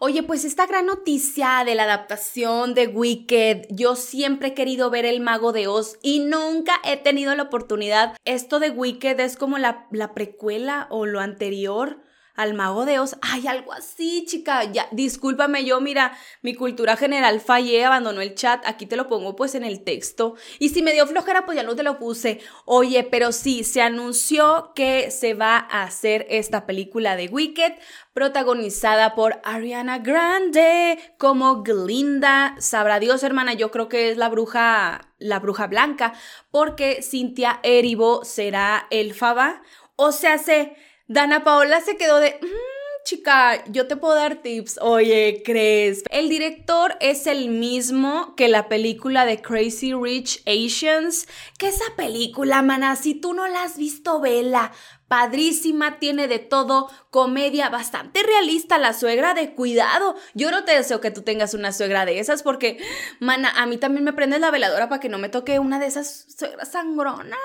Oye, 0.00 0.22
pues 0.22 0.44
esta 0.44 0.66
gran 0.66 0.86
noticia 0.86 1.64
de 1.66 1.74
la 1.74 1.82
adaptación 1.82 2.72
de 2.74 2.86
Wicked, 2.86 3.66
yo 3.70 3.96
siempre 3.96 4.48
he 4.48 4.54
querido 4.54 4.90
ver 4.90 5.04
El 5.04 5.20
Mago 5.20 5.52
de 5.52 5.66
Oz 5.66 5.98
y 6.02 6.20
nunca 6.20 6.74
he 6.84 6.96
tenido 6.98 7.34
la 7.34 7.44
oportunidad. 7.44 8.16
Esto 8.24 8.60
de 8.60 8.70
Wicked 8.70 9.18
es 9.18 9.36
como 9.36 9.58
la, 9.58 9.88
la 9.90 10.14
precuela 10.14 10.86
o 10.90 11.04
lo 11.04 11.18
anterior 11.18 12.00
al 12.38 12.54
mago 12.54 12.86
de 12.86 13.00
Oz. 13.00 13.16
Ay, 13.20 13.48
algo 13.48 13.72
así, 13.72 14.24
chica. 14.24 14.62
Ya, 14.62 14.86
discúlpame, 14.92 15.64
yo, 15.64 15.80
mira, 15.80 16.16
mi 16.40 16.54
cultura 16.54 16.96
general 16.96 17.40
fallé, 17.40 17.84
abandonó 17.84 18.20
el 18.20 18.36
chat. 18.36 18.64
Aquí 18.64 18.86
te 18.86 18.96
lo 18.96 19.08
pongo 19.08 19.34
pues 19.34 19.56
en 19.56 19.64
el 19.64 19.82
texto. 19.82 20.36
Y 20.60 20.68
si 20.68 20.80
me 20.80 20.92
dio 20.92 21.04
flojera, 21.08 21.44
pues 21.44 21.56
ya 21.56 21.64
no 21.64 21.74
te 21.74 21.82
lo 21.82 21.98
puse. 21.98 22.40
Oye, 22.64 23.02
pero 23.02 23.32
sí, 23.32 23.64
se 23.64 23.82
anunció 23.82 24.70
que 24.76 25.10
se 25.10 25.34
va 25.34 25.56
a 25.58 25.82
hacer 25.82 26.26
esta 26.30 26.64
película 26.64 27.16
de 27.16 27.26
Wicked, 27.26 27.72
protagonizada 28.12 29.16
por 29.16 29.40
Ariana 29.42 29.98
Grande 29.98 30.96
como 31.18 31.64
Glinda. 31.64 32.54
Sabrá 32.60 33.00
Dios, 33.00 33.24
hermana, 33.24 33.54
yo 33.54 33.72
creo 33.72 33.88
que 33.88 34.10
es 34.10 34.16
la 34.16 34.28
bruja, 34.28 35.12
la 35.18 35.40
bruja 35.40 35.66
blanca, 35.66 36.14
porque 36.52 37.02
Cynthia 37.02 37.58
Erivo 37.64 38.24
será 38.24 38.86
Elfaba. 38.90 39.60
O 39.96 40.12
sea, 40.12 40.38
se 40.38 40.76
Dana 41.08 41.42
Paola 41.42 41.80
se 41.80 41.96
quedó 41.96 42.20
de... 42.20 42.38
Mm, 42.42 43.04
chica, 43.04 43.64
yo 43.70 43.86
te 43.86 43.96
puedo 43.96 44.14
dar 44.14 44.42
tips. 44.42 44.78
Oye, 44.82 45.42
¿crees? 45.42 46.02
El 46.10 46.28
director 46.28 46.96
es 47.00 47.26
el 47.26 47.48
mismo 47.48 48.34
que 48.36 48.48
la 48.48 48.68
película 48.68 49.24
de 49.24 49.40
Crazy 49.40 49.94
Rich 49.94 50.42
Asians. 50.46 51.26
Que 51.56 51.68
esa 51.68 51.96
película, 51.96 52.60
mana, 52.60 52.94
si 52.96 53.14
tú 53.14 53.32
no 53.32 53.48
la 53.48 53.62
has 53.62 53.78
visto, 53.78 54.20
vela 54.20 54.70
padrísima, 55.08 55.98
tiene 55.98 56.28
de 56.28 56.38
todo, 56.38 56.90
comedia 57.10 57.70
bastante 57.70 58.22
realista, 58.22 58.78
la 58.78 58.92
suegra 58.92 59.34
de 59.34 59.54
cuidado. 59.54 60.14
Yo 60.34 60.50
no 60.50 60.64
te 60.64 60.72
deseo 60.72 61.00
que 61.00 61.10
tú 61.10 61.22
tengas 61.22 61.54
una 61.54 61.72
suegra 61.72 62.04
de 62.04 62.20
esas 62.20 62.42
porque, 62.42 62.78
mana, 63.18 63.50
a 63.56 63.66
mí 63.66 63.78
también 63.78 64.04
me 64.04 64.12
prendes 64.12 64.40
la 64.40 64.50
veladora 64.50 64.88
para 64.88 65.00
que 65.00 65.08
no 65.08 65.18
me 65.18 65.28
toque 65.28 65.58
una 65.58 65.78
de 65.78 65.86
esas 65.86 66.26
suegras 66.36 66.70
sangronas. 66.70 67.38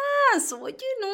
Oye, 0.60 0.76
no. 1.02 1.08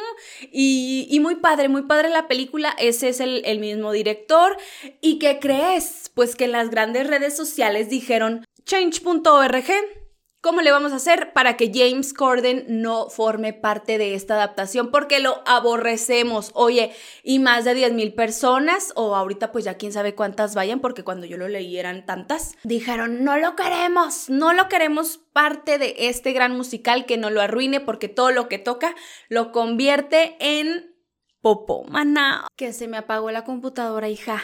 Y, 0.52 1.18
muy 1.22 1.36
padre, 1.36 1.70
muy 1.70 1.84
padre 1.84 2.10
la 2.10 2.28
película. 2.28 2.76
Ese 2.80 3.10
es 3.10 3.20
el, 3.20 3.44
el 3.46 3.60
mismo 3.60 3.92
director. 3.92 4.58
¿Y 5.02 5.20
qué 5.20 5.40
crees? 5.40 6.12
Pues 6.14 6.36
que 6.36 6.46
en 6.46 6.54
las 6.54 6.70
grandes 6.70 7.08
redes 7.08 7.36
sociales 7.36 7.90
dijeron 7.90 8.46
change.org 8.66 9.99
¿Cómo 10.42 10.62
le 10.62 10.72
vamos 10.72 10.94
a 10.94 10.96
hacer 10.96 11.34
para 11.34 11.58
que 11.58 11.70
James 11.74 12.14
Corden 12.14 12.64
no 12.70 13.10
forme 13.10 13.52
parte 13.52 13.98
de 13.98 14.14
esta 14.14 14.36
adaptación? 14.36 14.90
Porque 14.90 15.20
lo 15.20 15.44
aborrecemos. 15.46 16.52
Oye, 16.54 16.94
y 17.24 17.40
más 17.40 17.66
de 17.66 17.74
10 17.74 17.92
mil 17.92 18.14
personas, 18.14 18.94
o 18.96 19.18
ahorita 19.18 19.52
pues 19.52 19.66
ya 19.66 19.74
quién 19.74 19.92
sabe 19.92 20.16
cuántas 20.16 20.56
vayan, 20.56 20.80
porque 20.80 21.04
cuando 21.04 21.26
yo 21.26 21.36
lo 21.36 21.50
leí 21.50 21.78
eran 21.78 22.06
tantas, 22.06 22.56
dijeron, 22.64 23.26
no 23.26 23.38
lo 23.38 23.58
queremos, 23.58 24.30
no 24.30 24.54
lo 24.54 24.70
queremos 24.70 25.18
parte 25.18 25.78
de 25.78 25.94
este 25.98 26.32
gran 26.32 26.56
musical 26.56 27.06
que 27.06 27.18
no 27.18 27.30
lo 27.30 27.42
arruine, 27.42 27.82
porque 27.82 28.08
todo 28.08 28.32
lo 28.32 28.48
que 28.48 28.60
toca 28.60 28.96
lo 29.28 29.52
convierte 29.52 30.38
en 30.40 30.96
popó, 31.42 31.84
maná. 31.84 32.48
Que 32.56 32.72
se 32.72 32.88
me 32.88 32.96
apagó 32.96 33.30
la 33.32 33.44
computadora, 33.44 34.08
hija. 34.08 34.42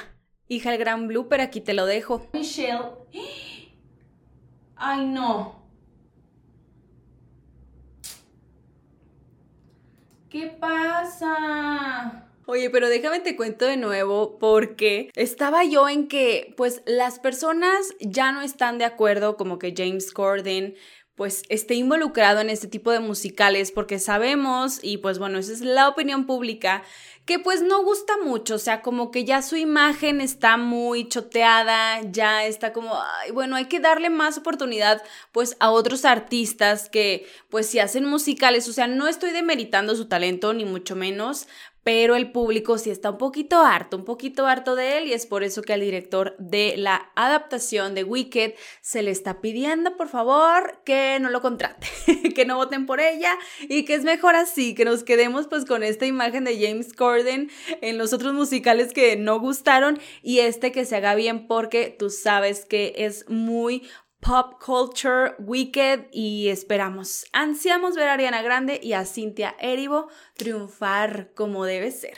Hija, 0.50 0.74
el 0.74 0.78
gran 0.78 1.08
blooper, 1.08 1.40
aquí 1.40 1.62
te 1.62 1.74
lo 1.74 1.86
dejo. 1.86 2.28
Michelle. 2.34 2.82
Ay, 4.76 5.06
no. 5.06 5.65
¿Qué 10.36 10.48
pasa? 10.48 12.28
Oye, 12.46 12.70
pero 12.70 12.90
déjame 12.90 13.22
te 13.22 13.38
cuento 13.38 13.64
de 13.64 13.78
nuevo 13.78 14.38
porque 14.38 15.10
estaba 15.16 15.64
yo 15.64 15.88
en 15.88 16.10
que 16.10 16.54
pues 16.58 16.82
las 16.86 17.20
personas 17.20 17.94
ya 18.02 18.34
no 18.34 18.42
están 18.42 18.78
de 18.78 18.84
acuerdo 18.84 19.38
como 19.38 19.60
que 19.60 19.74
James 19.74 20.12
Corden 20.12 20.76
pues 21.16 21.44
esté 21.50 21.76
involucrado 21.76 22.42
en 22.42 22.50
este 22.50 22.68
tipo 22.68 22.92
de 22.92 23.00
musicales 23.00 23.72
porque 23.72 24.00
sabemos 24.00 24.80
y 24.82 24.98
pues 24.98 25.18
bueno, 25.18 25.40
esa 25.40 25.54
es 25.54 25.62
la 25.62 25.88
opinión 25.88 26.26
pública 26.26 26.84
que 27.26 27.40
pues 27.40 27.64
no 27.64 27.84
gusta 27.84 28.14
mucho, 28.24 28.56
o 28.56 28.60
sea, 28.60 28.82
como 28.82 29.10
que 29.10 29.26
ya 29.26 29.42
su 29.42 29.56
imagen 29.56 30.22
está 30.22 30.58
muy 30.58 31.10
choteada, 31.10 32.02
ya 32.12 32.46
está 32.46 32.72
como, 32.72 32.96
bueno, 33.34 33.56
hay 33.56 33.66
que 33.66 33.80
darle 33.80 34.12
más 34.12 34.38
oportunidad 34.38 35.02
pues 35.32 35.58
a 35.60 35.72
otros 35.72 36.06
artistas 36.06 36.88
que 36.88 37.26
pues 37.50 37.68
si 37.68 37.80
hacen 37.80 38.06
musicales, 38.06 38.68
o 38.68 38.74
sea, 38.74 38.86
no 38.86 39.08
estoy 39.08 39.32
demeritando 39.32 39.96
su 39.96 40.06
talento 40.06 40.54
ni 40.54 40.66
mucho 40.66 40.96
menos, 40.96 41.48
pero 41.86 42.16
el 42.16 42.32
público 42.32 42.80
sí 42.80 42.90
está 42.90 43.12
un 43.12 43.20
poquito 43.20 43.60
harto, 43.62 43.96
un 43.96 44.06
poquito 44.06 44.48
harto 44.48 44.76
de 44.76 44.98
él 44.98 45.06
y 45.06 45.14
es 45.14 45.28
por 45.28 45.44
eso 45.44 45.62
que 45.62 45.72
al 45.72 45.82
director 45.82 46.36
de 46.40 46.74
la 46.78 47.12
adaptación 47.14 47.94
de 47.94 48.04
Wicked 48.04 48.56
se 48.82 49.04
le 49.04 49.12
está 49.12 49.40
pidiendo 49.40 49.96
por 49.96 50.10
favor 50.10 50.82
que 50.84 51.20
no 51.22 51.30
lo 51.30 51.44
contrate, 51.44 51.86
que 52.36 52.44
no 52.44 52.56
voten 52.56 52.88
por 52.88 53.00
ella 53.00 53.38
y 53.70 53.86
que 53.86 53.94
es 53.94 54.04
mejor 54.04 54.36
así, 54.36 54.74
que 54.74 54.84
nos 54.84 55.04
quedemos 55.04 55.46
pues 55.46 55.64
con 55.66 55.84
esta 55.84 56.08
imagen 56.08 56.44
de 56.44 56.60
James 56.60 56.92
Corden 56.92 57.52
en 57.82 58.00
los 58.00 58.14
otros 58.14 58.34
musicales 58.34 58.92
que 58.92 59.16
no 59.16 59.40
gustaron 59.40 60.00
y 60.24 60.40
este 60.40 60.72
que 60.72 60.86
se 60.86 60.96
haga 60.96 61.14
bien 61.14 61.46
porque 61.46 61.96
tú 61.98 62.10
sabes 62.10 62.66
que 62.66 62.96
es 62.98 63.30
muy 63.30 63.84
Pop 64.26 64.60
Culture 64.60 65.36
Wicked 65.38 66.08
y 66.12 66.50
esperamos, 66.50 67.28
ansiamos 67.32 67.96
ver 67.96 68.08
a 68.08 68.14
Ariana 68.14 68.42
Grande 68.42 68.80
y 68.82 68.94
a 68.94 69.06
Cynthia 69.06 69.56
Erivo 69.60 70.08
triunfar 70.36 71.32
como 71.36 71.64
debe 71.66 71.92
ser. 71.92 72.18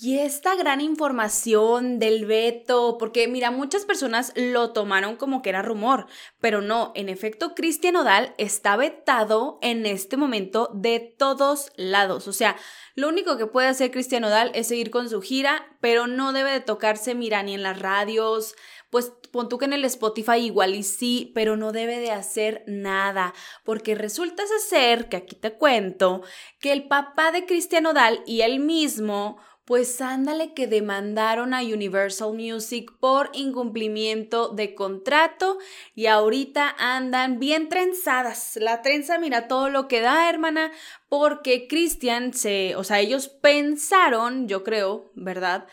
Y 0.00 0.20
esta 0.20 0.54
gran 0.54 0.80
información 0.80 1.98
del 1.98 2.24
veto, 2.24 2.98
porque 3.00 3.26
mira, 3.26 3.50
muchas 3.50 3.84
personas 3.84 4.32
lo 4.36 4.70
tomaron 4.70 5.16
como 5.16 5.42
que 5.42 5.48
era 5.48 5.60
rumor, 5.60 6.06
pero 6.40 6.60
no, 6.60 6.92
en 6.94 7.08
efecto, 7.08 7.52
Cristian 7.56 7.96
Odal 7.96 8.32
está 8.38 8.76
vetado 8.76 9.58
en 9.60 9.86
este 9.86 10.16
momento 10.16 10.70
de 10.72 11.00
todos 11.00 11.72
lados. 11.74 12.28
O 12.28 12.32
sea, 12.32 12.54
lo 12.94 13.08
único 13.08 13.36
que 13.36 13.46
puede 13.46 13.66
hacer 13.66 13.90
Cristian 13.90 14.22
Odal 14.22 14.52
es 14.54 14.68
seguir 14.68 14.92
con 14.92 15.10
su 15.10 15.20
gira, 15.20 15.66
pero 15.80 16.06
no 16.06 16.32
debe 16.32 16.52
de 16.52 16.60
tocarse, 16.60 17.16
mira, 17.16 17.42
ni 17.42 17.54
en 17.54 17.64
las 17.64 17.80
radios, 17.80 18.54
pues 18.90 19.12
pon 19.30 19.48
tú 19.48 19.58
que 19.58 19.66
en 19.66 19.72
el 19.72 19.84
Spotify 19.84 20.38
igual 20.38 20.74
y 20.74 20.82
sí, 20.82 21.32
pero 21.34 21.56
no 21.56 21.72
debe 21.72 21.98
de 22.00 22.10
hacer 22.10 22.64
nada, 22.66 23.34
porque 23.64 23.94
resulta 23.94 24.42
ser 24.68 25.08
que 25.08 25.16
aquí 25.16 25.36
te 25.36 25.52
cuento 25.52 26.22
que 26.60 26.72
el 26.72 26.88
papá 26.88 27.32
de 27.32 27.46
Cristian 27.46 27.86
Odal 27.86 28.22
y 28.26 28.40
él 28.42 28.60
mismo 28.60 29.38
pues 29.68 30.00
ándale 30.00 30.54
que 30.54 30.66
demandaron 30.66 31.52
a 31.52 31.60
Universal 31.60 32.32
Music 32.32 32.90
por 33.00 33.28
incumplimiento 33.34 34.48
de 34.48 34.74
contrato 34.74 35.58
y 35.94 36.06
ahorita 36.06 36.74
andan 36.78 37.38
bien 37.38 37.68
trenzadas. 37.68 38.56
La 38.56 38.80
trenza, 38.80 39.18
mira 39.18 39.46
todo 39.46 39.68
lo 39.68 39.86
que 39.86 40.00
da, 40.00 40.30
hermana, 40.30 40.72
porque 41.10 41.68
Christian 41.68 42.32
se, 42.32 42.76
o 42.76 42.82
sea, 42.82 43.00
ellos 43.00 43.28
pensaron, 43.28 44.48
yo 44.48 44.64
creo, 44.64 45.12
¿verdad? 45.14 45.66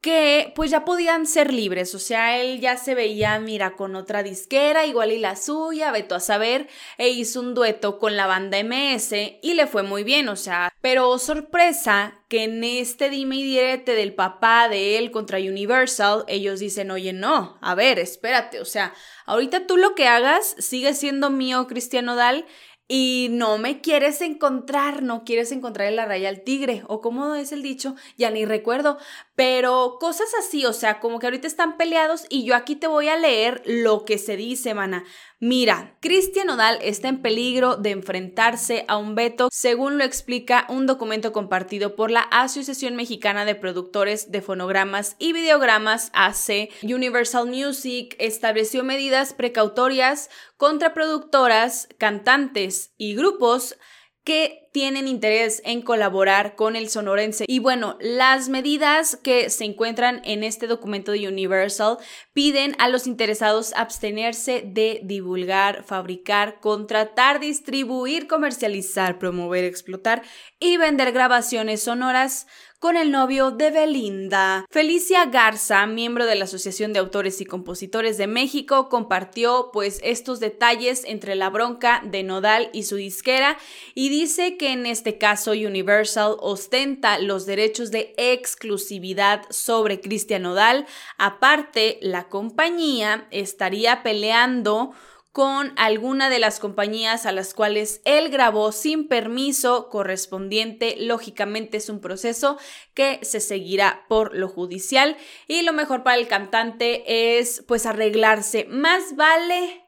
Que 0.00 0.52
pues 0.56 0.70
ya 0.70 0.86
podían 0.86 1.26
ser 1.26 1.52
libres, 1.52 1.94
o 1.94 1.98
sea, 1.98 2.40
él 2.40 2.60
ya 2.60 2.78
se 2.78 2.94
veía, 2.94 3.38
mira, 3.38 3.76
con 3.76 3.94
otra 3.94 4.22
disquera, 4.22 4.86
igual 4.86 5.12
y 5.12 5.18
la 5.18 5.36
suya, 5.36 5.92
veto 5.92 6.14
a 6.14 6.20
saber, 6.20 6.68
e 6.96 7.10
hizo 7.10 7.40
un 7.40 7.52
dueto 7.52 7.98
con 7.98 8.16
la 8.16 8.26
banda 8.26 8.58
MS 8.58 9.12
y 9.42 9.54
le 9.54 9.66
fue 9.66 9.82
muy 9.82 10.02
bien, 10.02 10.30
o 10.30 10.36
sea, 10.36 10.72
pero 10.80 11.18
sorpresa 11.18 12.24
que 12.28 12.44
en 12.44 12.64
este 12.64 13.10
dime 13.10 13.36
y 13.36 13.42
direte 13.42 13.92
del 13.94 14.14
papá 14.14 14.68
de 14.70 14.96
él 14.96 15.10
contra 15.10 15.38
Universal, 15.38 16.24
ellos 16.28 16.60
dicen, 16.60 16.90
oye, 16.90 17.12
no, 17.12 17.58
a 17.60 17.74
ver, 17.74 17.98
espérate, 17.98 18.60
o 18.60 18.64
sea, 18.64 18.94
ahorita 19.26 19.66
tú 19.66 19.76
lo 19.76 19.94
que 19.94 20.08
hagas 20.08 20.56
sigue 20.58 20.94
siendo 20.94 21.28
mío, 21.28 21.66
Cristiano 21.66 22.16
Dal, 22.16 22.46
y 22.92 23.28
no 23.30 23.56
me 23.56 23.80
quieres 23.80 24.20
encontrar, 24.20 25.04
no 25.04 25.22
quieres 25.22 25.52
encontrar 25.52 25.86
en 25.86 25.94
la 25.94 26.06
raya 26.06 26.28
al 26.28 26.42
tigre, 26.42 26.82
o 26.88 27.00
como 27.00 27.36
es 27.36 27.52
el 27.52 27.62
dicho, 27.62 27.94
ya 28.18 28.32
ni 28.32 28.44
recuerdo, 28.44 28.98
pero 29.40 29.96
cosas 29.98 30.28
así, 30.38 30.66
o 30.66 30.74
sea, 30.74 31.00
como 31.00 31.18
que 31.18 31.26
ahorita 31.26 31.46
están 31.46 31.78
peleados 31.78 32.26
y 32.28 32.44
yo 32.44 32.54
aquí 32.54 32.76
te 32.76 32.86
voy 32.86 33.08
a 33.08 33.16
leer 33.16 33.62
lo 33.64 34.04
que 34.04 34.18
se 34.18 34.36
dice, 34.36 34.74
mana. 34.74 35.02
Mira, 35.38 35.96
Cristian 36.02 36.50
Odal 36.50 36.78
está 36.82 37.08
en 37.08 37.22
peligro 37.22 37.76
de 37.76 37.88
enfrentarse 37.88 38.84
a 38.86 38.98
un 38.98 39.14
veto, 39.14 39.48
según 39.50 39.96
lo 39.96 40.04
explica 40.04 40.66
un 40.68 40.84
documento 40.84 41.32
compartido 41.32 41.96
por 41.96 42.10
la 42.10 42.20
Asociación 42.20 42.96
Mexicana 42.96 43.46
de 43.46 43.54
Productores 43.54 44.30
de 44.30 44.42
Fonogramas 44.42 45.16
y 45.18 45.32
Videogramas, 45.32 46.10
AC. 46.12 46.68
Universal 46.82 47.46
Music 47.46 48.16
estableció 48.18 48.84
medidas 48.84 49.32
precautorias 49.32 50.28
contra 50.58 50.92
productoras, 50.92 51.88
cantantes 51.96 52.92
y 52.98 53.14
grupos 53.14 53.78
que 54.24 54.68
tienen 54.72 55.08
interés 55.08 55.62
en 55.64 55.82
colaborar 55.82 56.54
con 56.54 56.76
el 56.76 56.88
sonorense. 56.88 57.44
Y 57.48 57.58
bueno, 57.58 57.96
las 58.00 58.48
medidas 58.48 59.16
que 59.16 59.50
se 59.50 59.64
encuentran 59.64 60.20
en 60.24 60.44
este 60.44 60.66
documento 60.66 61.12
de 61.12 61.26
Universal 61.26 61.98
piden 62.32 62.76
a 62.78 62.88
los 62.88 63.06
interesados 63.06 63.72
abstenerse 63.74 64.62
de 64.64 65.00
divulgar, 65.02 65.84
fabricar, 65.84 66.60
contratar, 66.60 67.40
distribuir, 67.40 68.28
comercializar, 68.28 69.18
promover, 69.18 69.64
explotar 69.64 70.22
y 70.60 70.76
vender 70.76 71.12
grabaciones 71.12 71.82
sonoras 71.82 72.46
con 72.80 72.96
el 72.96 73.10
novio 73.10 73.50
de 73.50 73.70
Belinda. 73.70 74.64
Felicia 74.70 75.26
Garza, 75.26 75.86
miembro 75.86 76.24
de 76.24 76.34
la 76.34 76.44
Asociación 76.44 76.94
de 76.94 76.98
Autores 76.98 77.42
y 77.42 77.44
Compositores 77.44 78.16
de 78.16 78.26
México, 78.26 78.88
compartió 78.88 79.68
pues 79.70 80.00
estos 80.02 80.40
detalles 80.40 81.04
entre 81.04 81.34
la 81.34 81.50
bronca 81.50 82.00
de 82.02 82.22
Nodal 82.22 82.70
y 82.72 82.84
su 82.84 82.96
disquera 82.96 83.58
y 83.94 84.08
dice 84.08 84.56
que 84.56 84.72
en 84.72 84.86
este 84.86 85.18
caso 85.18 85.50
Universal 85.50 86.36
ostenta 86.40 87.18
los 87.18 87.44
derechos 87.44 87.90
de 87.90 88.14
exclusividad 88.16 89.42
sobre 89.50 90.00
Cristian 90.00 90.42
Nodal. 90.42 90.86
Aparte, 91.18 91.98
la 92.00 92.28
compañía 92.28 93.28
estaría 93.30 94.02
peleando 94.02 94.94
con 95.32 95.72
alguna 95.76 96.28
de 96.28 96.40
las 96.40 96.58
compañías 96.58 97.24
a 97.24 97.32
las 97.32 97.54
cuales 97.54 98.00
él 98.04 98.30
grabó 98.30 98.72
sin 98.72 99.06
permiso 99.06 99.88
correspondiente. 99.88 100.96
Lógicamente 100.98 101.76
es 101.76 101.88
un 101.88 102.00
proceso 102.00 102.58
que 102.94 103.20
se 103.22 103.40
seguirá 103.40 104.06
por 104.08 104.34
lo 104.34 104.48
judicial 104.48 105.16
y 105.46 105.62
lo 105.62 105.72
mejor 105.72 106.02
para 106.02 106.16
el 106.16 106.26
cantante 106.26 107.38
es 107.38 107.64
pues 107.68 107.86
arreglarse. 107.86 108.64
Más 108.68 109.14
vale 109.14 109.84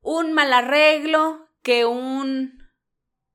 un 0.00 0.32
mal 0.32 0.52
arreglo 0.52 1.48
que 1.62 1.84
un 1.86 2.62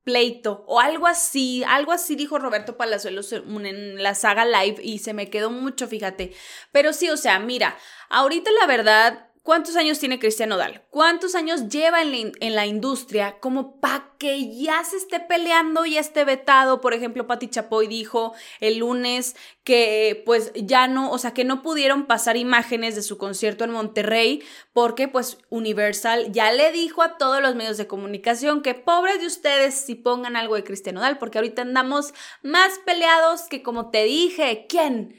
pleito 0.02 0.64
o 0.66 0.80
algo 0.80 1.06
así, 1.06 1.62
algo 1.68 1.92
así 1.92 2.16
dijo 2.16 2.38
Roberto 2.38 2.78
Palazuelos 2.78 3.32
en 3.32 4.02
la 4.02 4.14
saga 4.14 4.46
live 4.46 4.80
y 4.82 5.00
se 5.00 5.12
me 5.12 5.28
quedó 5.28 5.50
mucho, 5.50 5.86
fíjate. 5.86 6.32
Pero 6.72 6.94
sí, 6.94 7.10
o 7.10 7.18
sea, 7.18 7.38
mira, 7.38 7.76
ahorita 8.08 8.50
la 8.58 8.66
verdad 8.66 9.29
¿Cuántos 9.42 9.74
años 9.76 9.98
tiene 9.98 10.18
Cristian 10.18 10.50
Nodal? 10.50 10.82
¿Cuántos 10.90 11.34
años 11.34 11.68
lleva 11.68 12.02
en 12.02 12.54
la, 12.54 12.66
industria 12.66 13.38
como 13.40 13.80
para 13.80 14.12
que 14.18 14.54
ya 14.54 14.84
se 14.84 14.98
esté 14.98 15.18
peleando 15.18 15.86
y 15.86 15.96
esté 15.96 16.26
vetado? 16.26 16.82
Por 16.82 16.92
ejemplo, 16.92 17.26
Patti 17.26 17.48
Chapoy 17.48 17.86
dijo 17.86 18.34
el 18.60 18.78
lunes 18.78 19.36
que 19.64 20.22
pues 20.26 20.52
ya 20.54 20.88
no, 20.88 21.10
o 21.10 21.16
sea, 21.16 21.32
que 21.32 21.44
no 21.44 21.62
pudieron 21.62 22.04
pasar 22.04 22.36
imágenes 22.36 22.94
de 22.94 23.02
su 23.02 23.16
concierto 23.16 23.64
en 23.64 23.70
Monterrey 23.70 24.42
porque 24.74 25.08
pues 25.08 25.38
Universal 25.48 26.32
ya 26.32 26.52
le 26.52 26.70
dijo 26.70 27.00
a 27.02 27.16
todos 27.16 27.40
los 27.40 27.54
medios 27.54 27.78
de 27.78 27.86
comunicación 27.86 28.60
que 28.60 28.74
pobres 28.74 29.20
de 29.20 29.26
ustedes 29.26 29.74
si 29.74 29.94
pongan 29.94 30.36
algo 30.36 30.54
de 30.54 30.64
Cristian 30.64 30.96
Nodal 30.96 31.16
porque 31.16 31.38
ahorita 31.38 31.62
andamos 31.62 32.12
más 32.42 32.78
peleados 32.84 33.44
que 33.48 33.62
como 33.62 33.90
te 33.90 34.04
dije, 34.04 34.66
¿quién? 34.68 35.18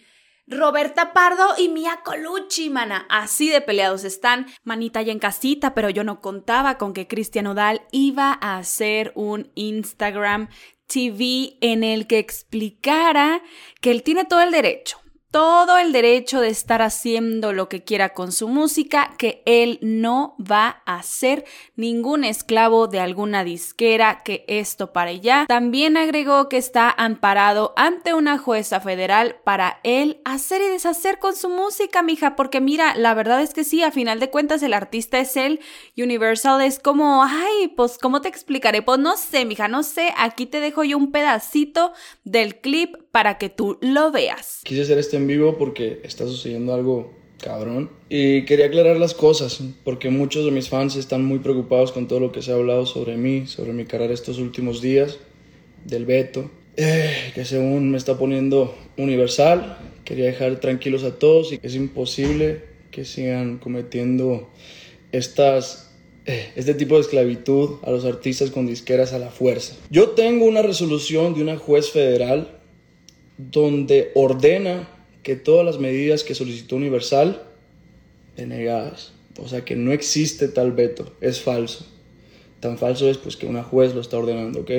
Roberta 0.52 1.14
Pardo 1.14 1.54
y 1.58 1.70
Mia 1.70 2.02
Colucci, 2.04 2.70
mana. 2.70 3.06
Así 3.10 3.50
de 3.50 3.62
peleados 3.62 4.04
están. 4.04 4.48
Manita 4.66 5.02
ya 5.02 5.14
en 5.14 5.20
casita, 5.20 5.74
pero 5.74 5.90
yo 5.90 6.04
no 6.04 6.20
contaba 6.20 6.78
con 6.78 6.94
que 6.94 7.08
Cristian 7.08 7.48
Odal 7.48 7.84
iba 7.92 8.38
a 8.42 8.58
hacer 8.58 9.14
un 9.16 9.50
Instagram 9.56 10.50
TV 10.88 11.58
en 11.62 11.86
el 11.86 12.06
que 12.06 12.20
explicara 12.20 13.42
que 13.80 13.92
él 13.92 14.04
tiene 14.04 14.26
todo 14.26 14.42
el 14.42 14.52
derecho 14.52 15.02
todo 15.32 15.78
el 15.78 15.94
derecho 15.94 16.42
de 16.42 16.50
estar 16.50 16.82
haciendo 16.82 17.54
lo 17.54 17.70
que 17.70 17.84
quiera 17.84 18.14
con 18.14 18.34
su 18.34 18.50
música, 18.50 19.14
que 19.18 19.42
él 19.46 19.80
no 19.82 20.36
va 20.40 20.84
a 20.86 21.02
ser 21.04 21.46
ningún 21.78 22.26
esclavo 22.26 22.88
de 22.88 23.00
alguna 23.00 23.46
disquera, 23.46 24.24
que 24.24 24.44
esto 24.50 24.92
para 24.92 25.12
ella. 25.12 25.46
También 25.48 25.96
agregó 25.96 26.50
que 26.50 26.58
está 26.58 26.90
amparado 26.90 27.74
ante 27.78 28.14
una 28.14 28.38
jueza 28.38 28.82
federal 28.82 29.38
para 29.46 29.80
él 29.84 30.22
hacer 30.26 30.62
y 30.62 30.68
deshacer 30.68 31.18
con 31.18 31.36
su 31.36 31.48
música, 31.48 32.04
mija, 32.04 32.36
porque 32.36 32.60
mira, 32.60 32.94
la 32.96 33.14
verdad 33.14 33.42
es 33.42 33.54
que 33.54 33.64
sí, 33.64 33.84
a 33.84 33.92
final 33.92 34.20
de 34.20 34.30
cuentas 34.30 34.62
el 34.64 34.74
artista 34.74 35.20
es 35.20 35.38
él, 35.38 35.62
Universal 35.98 36.62
es 36.62 36.78
como, 36.78 37.24
ay, 37.24 37.70
pues, 37.78 37.98
¿cómo 37.98 38.20
te 38.20 38.28
explicaré? 38.28 38.82
Pues 38.82 39.00
no 39.00 39.16
sé, 39.16 39.46
mija, 39.46 39.70
no 39.70 39.84
sé, 39.84 40.14
aquí 40.18 40.46
te 40.46 40.60
dejo 40.60 40.84
yo 40.84 40.98
un 40.98 41.12
pedacito 41.12 41.94
del 42.26 42.60
clip 42.60 42.96
para 43.12 43.38
que 43.38 43.50
tú 43.50 43.78
lo 43.82 44.12
veas. 44.12 44.62
Quise 44.64 44.82
hacer 44.82 44.98
este 44.98 45.18
en 45.18 45.28
vivo 45.28 45.58
porque 45.58 46.00
está 46.04 46.26
sucediendo 46.26 46.74
algo 46.74 47.22
cabrón. 47.42 47.90
Y 48.10 48.46
quería 48.46 48.68
aclarar 48.68 48.98
las 48.98 49.14
cosas, 49.14 49.62
porque 49.84 50.10
muchos 50.10 50.46
de 50.46 50.52
mis 50.52 50.70
fans 50.70 50.96
están 50.96 51.26
muy 51.26 51.40
preocupados 51.40 51.92
con 51.92 52.08
todo 52.08 52.20
lo 52.20 52.32
que 52.32 52.42
se 52.42 52.52
ha 52.52 52.56
hablado 52.56 52.86
sobre 52.86 53.18
mí, 53.18 53.48
sobre 53.48 53.74
mi 53.74 53.86
carrera 53.86 54.14
estos 54.14 54.38
últimos 54.38 54.82
días, 54.82 55.18
del 55.86 56.06
veto, 56.06 56.52
eh, 56.78 57.32
que 57.34 57.44
según 57.44 57.92
me 57.92 57.98
está 57.98 58.18
poniendo 58.18 58.76
universal. 58.98 59.78
Quería 60.06 60.26
dejar 60.26 60.60
tranquilos 60.60 61.04
a 61.04 61.18
todos 61.18 61.52
y 61.54 61.60
es 61.62 61.76
imposible 61.76 62.64
que 62.92 63.06
sigan 63.06 63.58
cometiendo 63.58 64.50
estas 65.12 65.92
eh, 66.26 66.52
este 66.56 66.76
tipo 66.76 66.96
de 66.96 67.02
esclavitud 67.02 67.80
a 67.84 67.90
los 67.90 68.06
artistas 68.06 68.52
con 68.52 68.68
disqueras 68.68 69.14
a 69.14 69.20
la 69.20 69.30
fuerza. 69.30 69.76
Yo 69.90 70.10
tengo 70.10 70.46
una 70.46 70.62
resolución 70.62 71.34
de 71.34 71.42
una 71.42 71.58
juez 71.58 71.90
federal 71.90 72.61
donde 73.50 74.12
ordena 74.14 74.88
que 75.24 75.36
todas 75.36 75.66
las 75.66 75.80
medidas 75.80 76.24
que 76.24 76.36
solicitó 76.36 76.76
Universal 76.76 77.44
denegadas. 78.36 79.14
O 79.38 79.48
sea 79.48 79.64
que 79.64 79.76
no 79.76 79.92
existe 79.92 80.48
tal 80.48 80.72
veto, 80.74 81.14
es 81.22 81.40
falso. 81.40 81.86
Tan 82.60 82.78
falso 82.78 83.10
es 83.10 83.18
pues 83.18 83.38
que 83.38 83.48
una 83.48 83.64
juez 83.64 83.96
lo 83.96 84.02
está 84.02 84.18
ordenando, 84.18 84.62
¿ok? 84.62 84.72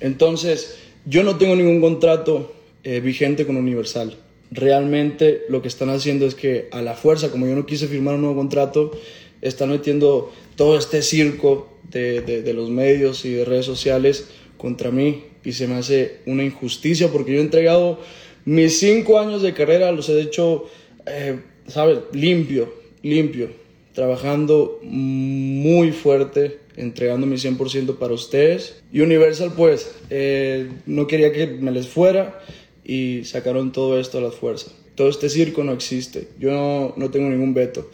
Entonces, 0.00 0.78
yo 1.06 1.22
no 1.22 1.36
tengo 1.38 1.56
ningún 1.56 1.80
contrato 1.80 2.54
eh, 2.84 3.00
vigente 3.00 3.46
con 3.46 3.56
Universal. 3.56 4.16
Realmente 4.50 5.42
lo 5.48 5.62
que 5.62 5.68
están 5.68 5.90
haciendo 5.90 6.26
es 6.26 6.34
que 6.34 6.68
a 6.70 6.82
la 6.82 6.94
fuerza, 6.94 7.30
como 7.30 7.46
yo 7.46 7.54
no 7.54 7.66
quise 7.66 7.86
firmar 7.86 8.14
un 8.14 8.22
nuevo 8.22 8.36
contrato, 8.36 8.92
están 9.40 9.70
metiendo 9.70 10.32
todo 10.56 10.78
este 10.78 11.02
circo 11.02 11.72
de, 11.90 12.20
de 12.20 12.54
los 12.54 12.68
medios 12.70 13.24
y 13.24 13.32
de 13.32 13.44
redes 13.44 13.64
sociales 13.64 14.28
contra 14.58 14.90
mí 14.90 15.24
y 15.44 15.52
se 15.52 15.66
me 15.66 15.74
hace 15.74 16.20
una 16.26 16.44
injusticia 16.44 17.08
porque 17.08 17.32
yo 17.32 17.38
he 17.38 17.42
entregado 17.42 18.00
mis 18.44 18.78
cinco 18.78 19.18
años 19.18 19.42
de 19.42 19.52
carrera, 19.52 19.92
los 19.92 20.08
he 20.08 20.20
hecho, 20.20 20.66
eh, 21.06 21.40
¿sabes? 21.66 21.98
Limpio, 22.12 22.72
limpio, 23.02 23.50
trabajando 23.92 24.80
muy 24.82 25.92
fuerte, 25.92 26.58
entregando 26.76 27.26
mi 27.26 27.36
100% 27.36 27.98
para 27.98 28.14
ustedes. 28.14 28.82
Y 28.92 29.00
Universal 29.00 29.52
pues 29.56 29.94
eh, 30.10 30.68
no 30.86 31.06
quería 31.06 31.32
que 31.32 31.46
me 31.46 31.72
les 31.72 31.88
fuera 31.88 32.40
y 32.84 33.24
sacaron 33.24 33.72
todo 33.72 34.00
esto 34.00 34.18
a 34.18 34.22
la 34.22 34.30
fuerza. 34.30 34.72
Todo 34.94 35.10
este 35.10 35.28
circo 35.28 35.62
no 35.62 35.72
existe, 35.72 36.28
yo 36.40 36.94
no 36.96 37.10
tengo 37.10 37.28
ningún 37.28 37.54
veto. 37.54 37.88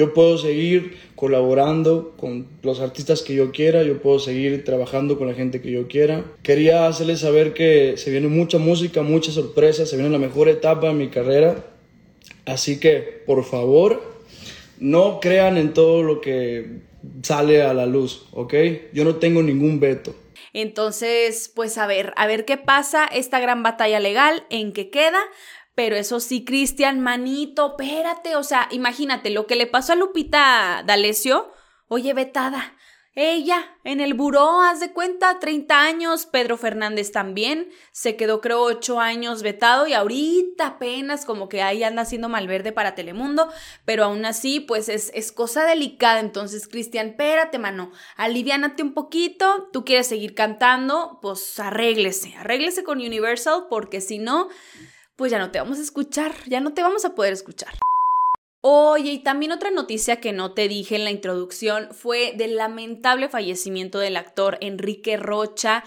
Yo 0.00 0.14
puedo 0.14 0.38
seguir 0.38 0.96
colaborando 1.14 2.14
con 2.16 2.48
los 2.62 2.80
artistas 2.80 3.20
que 3.20 3.34
yo 3.34 3.52
quiera, 3.52 3.82
yo 3.82 4.00
puedo 4.00 4.18
seguir 4.18 4.64
trabajando 4.64 5.18
con 5.18 5.28
la 5.28 5.34
gente 5.34 5.60
que 5.60 5.70
yo 5.70 5.88
quiera. 5.88 6.24
Quería 6.42 6.86
hacerles 6.86 7.20
saber 7.20 7.52
que 7.52 7.98
se 7.98 8.10
viene 8.10 8.28
mucha 8.28 8.56
música, 8.56 9.02
muchas 9.02 9.34
sorpresas, 9.34 9.90
se 9.90 9.96
viene 9.96 10.10
la 10.10 10.18
mejor 10.18 10.48
etapa 10.48 10.86
de 10.86 10.94
mi 10.94 11.08
carrera. 11.08 11.66
Así 12.46 12.80
que, 12.80 13.22
por 13.26 13.44
favor, 13.44 14.02
no 14.78 15.20
crean 15.20 15.58
en 15.58 15.74
todo 15.74 16.02
lo 16.02 16.22
que 16.22 16.78
sale 17.22 17.60
a 17.60 17.74
la 17.74 17.84
luz, 17.84 18.26
¿ok? 18.30 18.54
Yo 18.94 19.04
no 19.04 19.16
tengo 19.16 19.42
ningún 19.42 19.80
veto. 19.80 20.14
Entonces, 20.54 21.52
pues 21.54 21.76
a 21.76 21.86
ver, 21.86 22.14
a 22.16 22.26
ver 22.26 22.46
qué 22.46 22.56
pasa 22.56 23.04
esta 23.04 23.38
gran 23.38 23.62
batalla 23.62 24.00
legal, 24.00 24.46
en 24.48 24.72
qué 24.72 24.88
queda. 24.88 25.20
Pero 25.80 25.96
eso 25.96 26.20
sí, 26.20 26.44
Cristian, 26.44 27.00
manito, 27.00 27.74
espérate, 27.78 28.36
o 28.36 28.42
sea, 28.42 28.68
imagínate 28.70 29.30
lo 29.30 29.46
que 29.46 29.56
le 29.56 29.66
pasó 29.66 29.94
a 29.94 29.96
Lupita 29.96 30.82
D'Alessio. 30.84 31.50
Oye, 31.88 32.12
vetada, 32.12 32.76
ella, 33.14 33.78
en 33.82 34.00
el 34.00 34.12
buró, 34.12 34.60
haz 34.60 34.78
de 34.78 34.92
cuenta, 34.92 35.38
30 35.38 35.80
años. 35.80 36.26
Pedro 36.26 36.58
Fernández 36.58 37.12
también. 37.12 37.70
Se 37.92 38.14
quedó, 38.14 38.42
creo, 38.42 38.60
8 38.60 39.00
años 39.00 39.42
vetado 39.42 39.86
y 39.86 39.94
ahorita 39.94 40.66
apenas 40.66 41.24
como 41.24 41.48
que 41.48 41.62
ahí 41.62 41.82
anda 41.82 42.02
haciendo 42.02 42.28
malverde 42.28 42.72
para 42.72 42.94
Telemundo. 42.94 43.50
Pero 43.86 44.04
aún 44.04 44.26
así, 44.26 44.60
pues 44.60 44.90
es, 44.90 45.10
es 45.14 45.32
cosa 45.32 45.64
delicada. 45.64 46.20
Entonces, 46.20 46.68
Cristian, 46.68 47.08
espérate, 47.08 47.58
mano. 47.58 47.90
Aliviánate 48.16 48.82
un 48.82 48.92
poquito. 48.92 49.70
Tú 49.72 49.86
quieres 49.86 50.06
seguir 50.06 50.34
cantando, 50.34 51.20
pues 51.22 51.58
arréglese. 51.58 52.34
Arréglese 52.36 52.84
con 52.84 52.98
Universal 52.98 53.64
porque 53.70 54.02
si 54.02 54.18
no, 54.18 54.50
pues 55.20 55.30
ya 55.32 55.38
no 55.38 55.50
te 55.50 55.58
vamos 55.58 55.78
a 55.78 55.82
escuchar. 55.82 56.32
Ya 56.46 56.60
no 56.60 56.72
te 56.72 56.82
vamos 56.82 57.04
a 57.04 57.14
poder 57.14 57.34
escuchar. 57.34 57.74
Oye, 58.62 59.12
y 59.12 59.18
también 59.18 59.52
otra 59.52 59.70
noticia 59.70 60.18
que 60.18 60.32
no 60.32 60.54
te 60.54 60.66
dije 60.66 60.96
en 60.96 61.04
la 61.04 61.10
introducción 61.10 61.88
fue 61.92 62.32
del 62.38 62.56
lamentable 62.56 63.28
fallecimiento 63.28 63.98
del 63.98 64.16
actor 64.16 64.56
Enrique 64.62 65.18
Rocha 65.18 65.84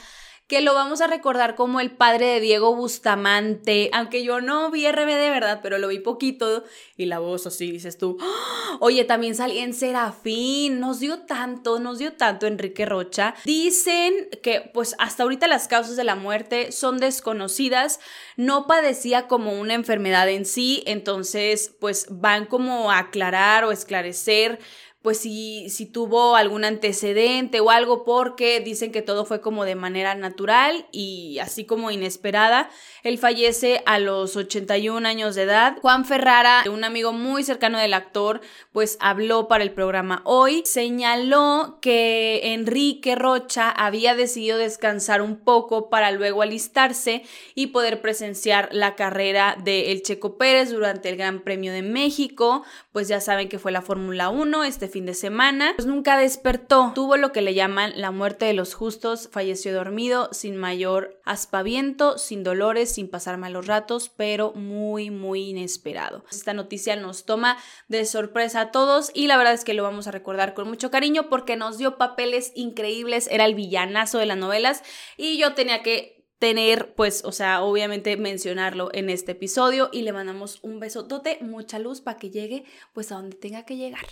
que 0.53 0.61
lo 0.61 0.75
vamos 0.75 1.01
a 1.01 1.07
recordar 1.07 1.55
como 1.55 1.79
el 1.79 1.89
padre 1.89 2.27
de 2.27 2.39
Diego 2.39 2.75
Bustamante, 2.75 3.89
aunque 3.91 4.23
yo 4.23 4.39
no 4.39 4.69
vi 4.69 4.87
RB 4.87 5.07
de 5.07 5.31
verdad, 5.31 5.61
pero 5.63 5.79
lo 5.79 5.87
vi 5.87 5.97
poquito 5.97 6.63
y 6.95 7.05
la 7.05 7.17
voz 7.17 7.47
así, 7.47 7.71
dices 7.71 7.97
tú, 7.97 8.17
¡Ah! 8.21 8.77
oye, 8.79 9.03
también 9.03 9.33
salí 9.33 9.57
en 9.57 9.73
Serafín, 9.73 10.79
nos 10.79 10.99
dio 10.99 11.21
tanto, 11.21 11.79
nos 11.79 11.97
dio 11.97 12.13
tanto 12.13 12.45
Enrique 12.45 12.85
Rocha. 12.85 13.33
Dicen 13.45 14.29
que 14.43 14.69
pues 14.71 14.95
hasta 14.99 15.23
ahorita 15.23 15.47
las 15.47 15.67
causas 15.67 15.95
de 15.95 16.03
la 16.03 16.15
muerte 16.15 16.71
son 16.71 16.99
desconocidas, 16.99 17.99
no 18.37 18.67
padecía 18.67 19.27
como 19.27 19.59
una 19.59 19.73
enfermedad 19.73 20.29
en 20.29 20.45
sí, 20.45 20.83
entonces 20.85 21.73
pues 21.79 22.05
van 22.11 22.45
como 22.45 22.91
a 22.91 22.99
aclarar 22.99 23.63
o 23.63 23.71
esclarecer 23.71 24.59
pues 25.03 25.19
si, 25.19 25.69
si 25.69 25.85
tuvo 25.85 26.37
algún 26.37 26.63
antecedente 26.63 27.59
o 27.59 27.69
algo, 27.69 28.05
porque 28.05 28.61
dicen 28.61 28.93
que 28.93 29.01
todo 29.01 29.25
fue 29.25 29.41
como 29.41 29.65
de 29.65 29.75
manera 29.75 30.15
natural 30.15 30.87
y 30.93 31.39
así 31.39 31.65
como 31.65 31.91
inesperada. 31.91 32.69
Él 33.03 33.17
fallece 33.17 33.83
a 33.85 33.99
los 33.99 34.37
81 34.37 35.05
años 35.05 35.35
de 35.35 35.43
edad. 35.43 35.77
Juan 35.81 36.05
Ferrara, 36.05 36.63
un 36.71 36.85
amigo 36.85 37.11
muy 37.11 37.43
cercano 37.43 37.79
del 37.79 37.93
actor, 37.93 38.39
pues 38.71 38.97
habló 39.01 39.49
para 39.49 39.65
el 39.65 39.73
programa 39.73 40.21
hoy. 40.23 40.63
Señaló 40.65 41.79
que 41.81 42.53
Enrique 42.53 43.15
Rocha 43.15 43.69
había 43.69 44.15
decidido 44.15 44.57
descansar 44.57 45.21
un 45.21 45.35
poco 45.35 45.89
para 45.89 46.11
luego 46.11 46.43
alistarse 46.43 47.23
y 47.55 47.67
poder 47.67 47.99
presenciar 47.99 48.69
la 48.71 48.95
carrera 48.95 49.57
de 49.61 49.91
El 49.91 50.01
Checo 50.01 50.37
Pérez 50.37 50.69
durante 50.71 51.09
el 51.09 51.17
Gran 51.17 51.41
Premio 51.41 51.73
de 51.73 51.81
México. 51.81 52.63
Pues 52.93 53.09
ya 53.09 53.19
saben 53.19 53.49
que 53.49 53.59
fue 53.59 53.73
la 53.73 53.81
Fórmula 53.81 54.29
1 54.29 54.63
este 54.63 54.92
fin 54.93 55.05
de 55.05 55.13
semana. 55.13 55.73
Pues 55.75 55.87
nunca 55.87 56.17
despertó. 56.17 56.93
Tuvo 56.95 57.17
lo 57.17 57.31
que 57.31 57.41
le 57.41 57.53
llaman 57.53 57.91
la 57.95 58.11
muerte 58.11 58.45
de 58.45 58.53
los 58.53 58.75
justos. 58.75 59.27
Falleció 59.31 59.73
dormido, 59.73 60.29
sin 60.31 60.55
mayor 60.55 61.19
aspaviento, 61.25 62.17
sin 62.17 62.43
dolores 62.43 62.93
sin 62.93 63.09
pasar 63.09 63.37
malos 63.37 63.67
ratos, 63.67 64.09
pero 64.15 64.53
muy, 64.53 65.09
muy 65.09 65.49
inesperado. 65.49 66.23
Esta 66.31 66.53
noticia 66.53 66.95
nos 66.95 67.25
toma 67.25 67.57
de 67.87 68.05
sorpresa 68.05 68.61
a 68.61 68.71
todos 68.71 69.11
y 69.13 69.27
la 69.27 69.37
verdad 69.37 69.53
es 69.53 69.63
que 69.63 69.73
lo 69.73 69.83
vamos 69.83 70.07
a 70.07 70.11
recordar 70.11 70.53
con 70.53 70.67
mucho 70.67 70.91
cariño 70.91 71.29
porque 71.29 71.55
nos 71.55 71.77
dio 71.77 71.97
papeles 71.97 72.51
increíbles, 72.55 73.27
era 73.31 73.45
el 73.45 73.55
villanazo 73.55 74.19
de 74.19 74.27
las 74.27 74.37
novelas 74.37 74.83
y 75.17 75.37
yo 75.37 75.53
tenía 75.53 75.81
que 75.81 76.23
tener, 76.39 76.93
pues, 76.95 77.23
o 77.23 77.31
sea, 77.31 77.63
obviamente 77.63 78.17
mencionarlo 78.17 78.89
en 78.93 79.09
este 79.09 79.31
episodio 79.31 79.89
y 79.93 80.01
le 80.01 80.11
mandamos 80.11 80.59
un 80.61 80.79
besotote, 80.79 81.37
mucha 81.41 81.79
luz 81.79 82.01
para 82.01 82.17
que 82.17 82.31
llegue, 82.31 82.65
pues, 82.93 83.11
a 83.11 83.15
donde 83.15 83.37
tenga 83.37 83.63
que 83.63 83.77
llegar. 83.77 84.05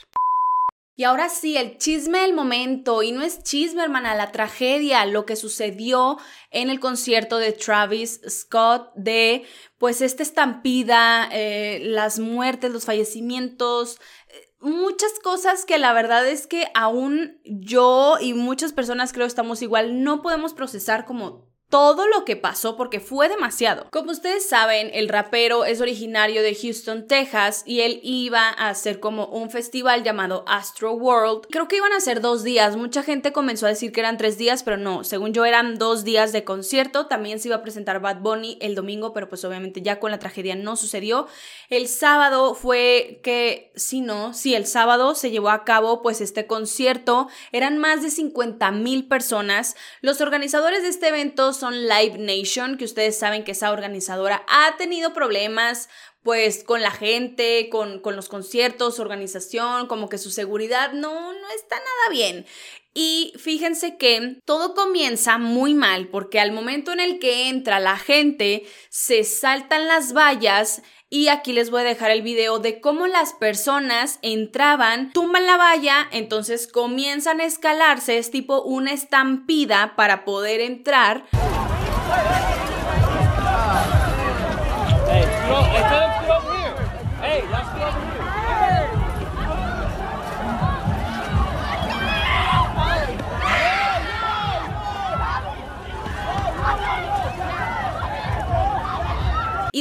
Y 0.96 1.06
ahora 1.06 1.30
sí, 1.30 1.58
el 1.58 1.78
chisme 1.78 2.20
del 2.20 2.34
momento, 2.34 3.02
y 3.02 3.12
no 3.12 3.22
es 3.24 3.44
chisme, 3.44 3.82
hermana, 3.82 4.14
la 4.14 4.32
tragedia, 4.32 5.06
lo 5.06 5.26
que 5.26 5.36
sucedió 5.36 6.18
en 6.52 6.70
el 6.70 6.80
concierto 6.80 7.38
de 7.38 7.54
Travis 7.54 8.22
Scott, 8.30 8.92
de 8.96 9.46
pues 9.78 10.02
esta 10.02 10.22
estampida, 10.22 11.30
eh, 11.32 11.80
las 11.84 12.20
muertes, 12.20 12.72
los 12.72 12.86
fallecimientos, 12.86 14.00
eh, 14.28 14.54
muchas 14.60 15.12
cosas 15.24 15.66
que 15.66 15.80
la 15.80 15.94
verdad 15.94 16.28
es 16.28 16.46
que 16.46 16.68
aún 16.76 17.40
yo 17.46 18.18
y 18.20 18.34
muchas 18.34 18.74
personas 18.74 19.14
creo 19.14 19.26
estamos 19.26 19.62
igual, 19.62 20.04
no 20.04 20.22
podemos 20.22 20.54
procesar 20.54 21.06
como 21.06 21.51
todo 21.72 22.06
lo 22.08 22.26
que 22.26 22.36
pasó 22.36 22.76
porque 22.76 23.00
fue 23.00 23.30
demasiado. 23.30 23.88
Como 23.92 24.12
ustedes 24.12 24.48
saben, 24.48 24.92
el 24.94 25.08
rapero 25.08 25.64
es 25.64 25.80
originario 25.80 26.44
de 26.44 26.54
Houston, 26.54 27.08
Texas 27.08 27.64
y 27.66 27.80
él 27.80 28.02
iba 28.04 28.50
a 28.50 28.70
hacer 28.70 29.00
como 29.00 29.28
un 29.28 29.50
festival 29.50 30.04
llamado 30.04 30.44
Astro 30.48 30.92
World. 30.92 31.48
Creo 31.50 31.70
que 31.70 31.78
iban 31.78 31.94
a 31.94 32.02
ser 32.02 32.20
dos 32.20 32.44
días. 32.44 32.76
Mucha 32.76 33.04
gente 33.04 33.32
comenzó 33.32 33.66
a 33.66 33.70
decir 33.70 33.94
que 33.94 34.02
eran 34.02 34.18
tres 34.18 34.38
días, 34.38 34.64
pero 34.64 34.76
no. 34.76 35.06
Según 35.06 35.32
yo 35.32 35.46
eran 35.46 35.78
dos 35.78 36.04
días 36.04 36.34
de 36.34 36.44
concierto. 36.44 37.08
También 37.08 37.40
se 37.40 37.48
iba 37.48 37.56
a 37.56 37.64
presentar 37.64 38.02
Bad 38.02 38.18
Bunny 38.20 38.58
el 38.60 38.76
domingo, 38.76 39.14
pero 39.14 39.30
pues 39.30 39.46
obviamente 39.46 39.82
ya 39.82 40.00
con 40.00 40.12
la 40.12 40.20
tragedia 40.20 40.56
no 40.56 40.76
sucedió. 40.76 41.28
El 41.70 41.88
sábado 41.88 42.54
fue 42.54 43.22
que, 43.24 43.72
si 43.78 44.02
no, 44.02 44.34
sí, 44.34 44.56
el 44.56 44.66
sábado 44.66 45.16
se 45.16 45.32
llevó 45.32 45.50
a 45.50 45.64
cabo 45.64 46.02
pues 46.02 46.20
este 46.20 46.48
concierto. 46.48 47.30
Eran 47.54 47.78
más 47.78 48.02
de 48.02 48.12
50 48.12 48.72
mil 48.72 49.08
personas. 49.08 49.78
Los 50.02 50.20
organizadores 50.20 50.82
de 50.82 50.90
este 50.90 51.08
evento 51.08 51.54
son 51.62 51.88
Live 51.88 52.18
Nation, 52.18 52.78
que 52.78 52.86
ustedes 52.86 53.18
saben 53.18 53.46
que 53.46 53.52
esa 53.54 53.72
organizadora 53.72 54.44
ha 54.50 54.76
tenido 54.78 55.14
problemas 55.14 55.88
pues 56.24 56.64
con 56.64 56.82
la 56.82 56.92
gente, 56.92 57.70
con, 57.70 58.00
con 58.00 58.16
los 58.16 58.30
conciertos, 58.30 59.00
organización, 59.00 59.88
como 59.88 60.10
que 60.10 60.18
su 60.18 60.30
seguridad 60.30 60.92
no, 60.92 61.34
no 61.34 61.50
está 61.56 61.78
nada 61.78 62.10
bien. 62.12 62.46
Y 62.94 63.34
fíjense 63.38 63.96
que 63.98 64.42
todo 64.44 64.74
comienza 64.74 65.38
muy 65.38 65.74
mal 65.74 66.10
porque 66.10 66.40
al 66.40 66.52
momento 66.52 66.92
en 66.92 67.00
el 67.00 67.20
que 67.20 67.48
entra 67.48 67.80
la 67.80 67.98
gente, 67.98 68.66
se 68.90 69.24
saltan 69.24 69.88
las 69.88 70.14
vallas 70.14 70.82
y 71.14 71.28
aquí 71.28 71.54
les 71.54 71.70
voy 71.70 71.82
a 71.82 71.86
dejar 71.86 72.10
el 72.12 72.22
video 72.22 72.60
de 72.60 72.80
cómo 72.80 73.06
las 73.06 73.34
personas 73.34 74.18
entraban, 74.22 75.12
tumban 75.12 75.46
la 75.46 75.58
valla, 75.58 76.08
entonces 76.12 76.68
comienzan 76.68 77.42
a 77.42 77.46
escalarse, 77.46 78.18
es 78.18 78.32
tipo 78.32 78.62
una 78.62 78.94
estampida 78.94 79.94
para 79.96 80.24
poder 80.24 80.62
entrar. 80.62 81.26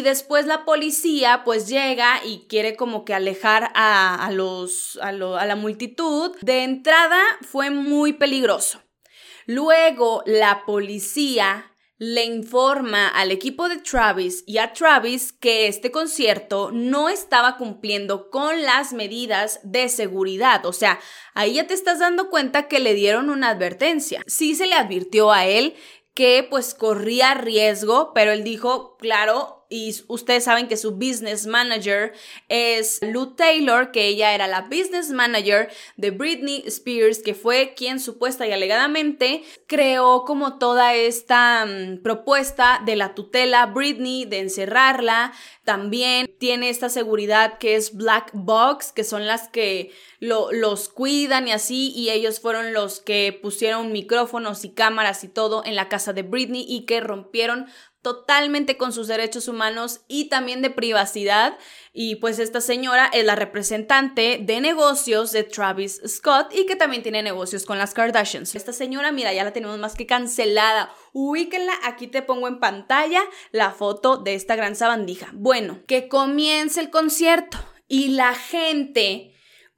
Y 0.01 0.03
después 0.03 0.47
la 0.47 0.64
policía 0.64 1.43
pues 1.45 1.69
llega 1.69 2.25
y 2.25 2.47
quiere 2.49 2.75
como 2.75 3.05
que 3.05 3.12
alejar 3.12 3.71
a, 3.75 4.31
los, 4.33 4.99
a 5.03 5.12
la 5.12 5.57
multitud. 5.57 6.35
De 6.40 6.62
entrada 6.62 7.21
fue 7.43 7.69
muy 7.69 8.14
peligroso. 8.14 8.81
Luego 9.45 10.23
la 10.25 10.64
policía 10.64 11.69
le 12.00 12.24
informa 12.24 13.08
al 13.08 13.30
equipo 13.30 13.68
de 13.68 13.76
Travis 13.76 14.42
y 14.46 14.56
a 14.56 14.72
Travis 14.72 15.34
que 15.34 15.66
este 15.66 15.90
concierto 15.90 16.70
no 16.72 17.10
estaba 17.10 17.58
cumpliendo 17.58 18.30
con 18.30 18.62
las 18.62 18.94
medidas 18.94 19.60
de 19.64 19.86
seguridad. 19.90 20.64
O 20.64 20.72
sea, 20.72 20.98
ahí 21.34 21.54
ya 21.54 21.66
te 21.66 21.74
estás 21.74 21.98
dando 21.98 22.30
cuenta 22.30 22.68
que 22.68 22.80
le 22.80 22.94
dieron 22.94 23.28
una 23.28 23.50
advertencia. 23.50 24.22
Sí 24.26 24.54
se 24.54 24.66
le 24.66 24.76
advirtió 24.76 25.30
a 25.30 25.44
él 25.44 25.74
que 26.14 26.46
pues 26.48 26.72
corría 26.72 27.34
riesgo, 27.34 28.12
pero 28.14 28.32
él 28.32 28.44
dijo, 28.44 28.89
claro, 29.00 29.60
y 29.72 29.94
ustedes 30.08 30.44
saben 30.44 30.66
que 30.66 30.76
su 30.76 30.96
business 30.96 31.46
manager 31.46 32.12
es 32.48 32.98
Lou 33.02 33.36
Taylor, 33.36 33.92
que 33.92 34.08
ella 34.08 34.34
era 34.34 34.48
la 34.48 34.62
business 34.62 35.10
manager 35.10 35.70
de 35.96 36.10
Britney 36.10 36.64
Spears, 36.66 37.20
que 37.20 37.34
fue 37.34 37.74
quien 37.76 38.00
supuesta 38.00 38.48
y 38.48 38.52
alegadamente 38.52 39.44
creó 39.68 40.24
como 40.24 40.58
toda 40.58 40.94
esta 40.96 41.64
mm, 41.66 42.02
propuesta 42.02 42.82
de 42.84 42.96
la 42.96 43.14
tutela 43.14 43.66
Britney, 43.66 44.24
de 44.24 44.40
encerrarla. 44.40 45.32
También 45.64 46.34
tiene 46.40 46.68
esta 46.68 46.88
seguridad 46.88 47.58
que 47.58 47.76
es 47.76 47.94
Black 47.94 48.30
Box, 48.32 48.90
que 48.90 49.04
son 49.04 49.28
las 49.28 49.48
que 49.48 49.92
los 50.18 50.88
cuidan 50.88 51.46
y 51.46 51.52
así, 51.52 51.92
y 51.94 52.10
ellos 52.10 52.40
fueron 52.40 52.72
los 52.72 52.98
que 52.98 53.38
pusieron 53.40 53.92
micrófonos 53.92 54.64
y 54.64 54.74
cámaras 54.74 55.22
y 55.22 55.28
todo 55.28 55.64
en 55.64 55.76
la 55.76 55.88
casa 55.88 56.12
de 56.12 56.22
Britney 56.22 56.66
y 56.68 56.86
que 56.86 57.00
rompieron 57.00 57.66
totalmente 58.02 58.76
con 58.76 58.92
sus 58.92 59.08
derechos 59.08 59.48
humanos 59.48 60.00
y 60.08 60.28
también 60.28 60.62
de 60.62 60.70
privacidad. 60.70 61.58
Y 61.92 62.16
pues 62.16 62.38
esta 62.38 62.60
señora 62.60 63.10
es 63.12 63.24
la 63.24 63.34
representante 63.34 64.38
de 64.40 64.60
negocios 64.60 65.32
de 65.32 65.42
Travis 65.42 66.00
Scott 66.06 66.54
y 66.54 66.66
que 66.66 66.76
también 66.76 67.02
tiene 67.02 67.22
negocios 67.22 67.64
con 67.64 67.78
las 67.78 67.94
Kardashians. 67.94 68.54
Esta 68.54 68.72
señora, 68.72 69.12
mira, 69.12 69.32
ya 69.32 69.44
la 69.44 69.52
tenemos 69.52 69.78
más 69.78 69.94
que 69.94 70.06
cancelada. 70.06 70.94
Ubíquenla, 71.12 71.72
aquí 71.84 72.06
te 72.06 72.22
pongo 72.22 72.48
en 72.48 72.60
pantalla 72.60 73.22
la 73.50 73.72
foto 73.72 74.16
de 74.16 74.34
esta 74.34 74.56
gran 74.56 74.76
sabandija. 74.76 75.30
Bueno, 75.32 75.80
que 75.86 76.08
comience 76.08 76.80
el 76.80 76.90
concierto 76.90 77.58
y 77.88 78.10
la 78.10 78.34
gente 78.34 79.30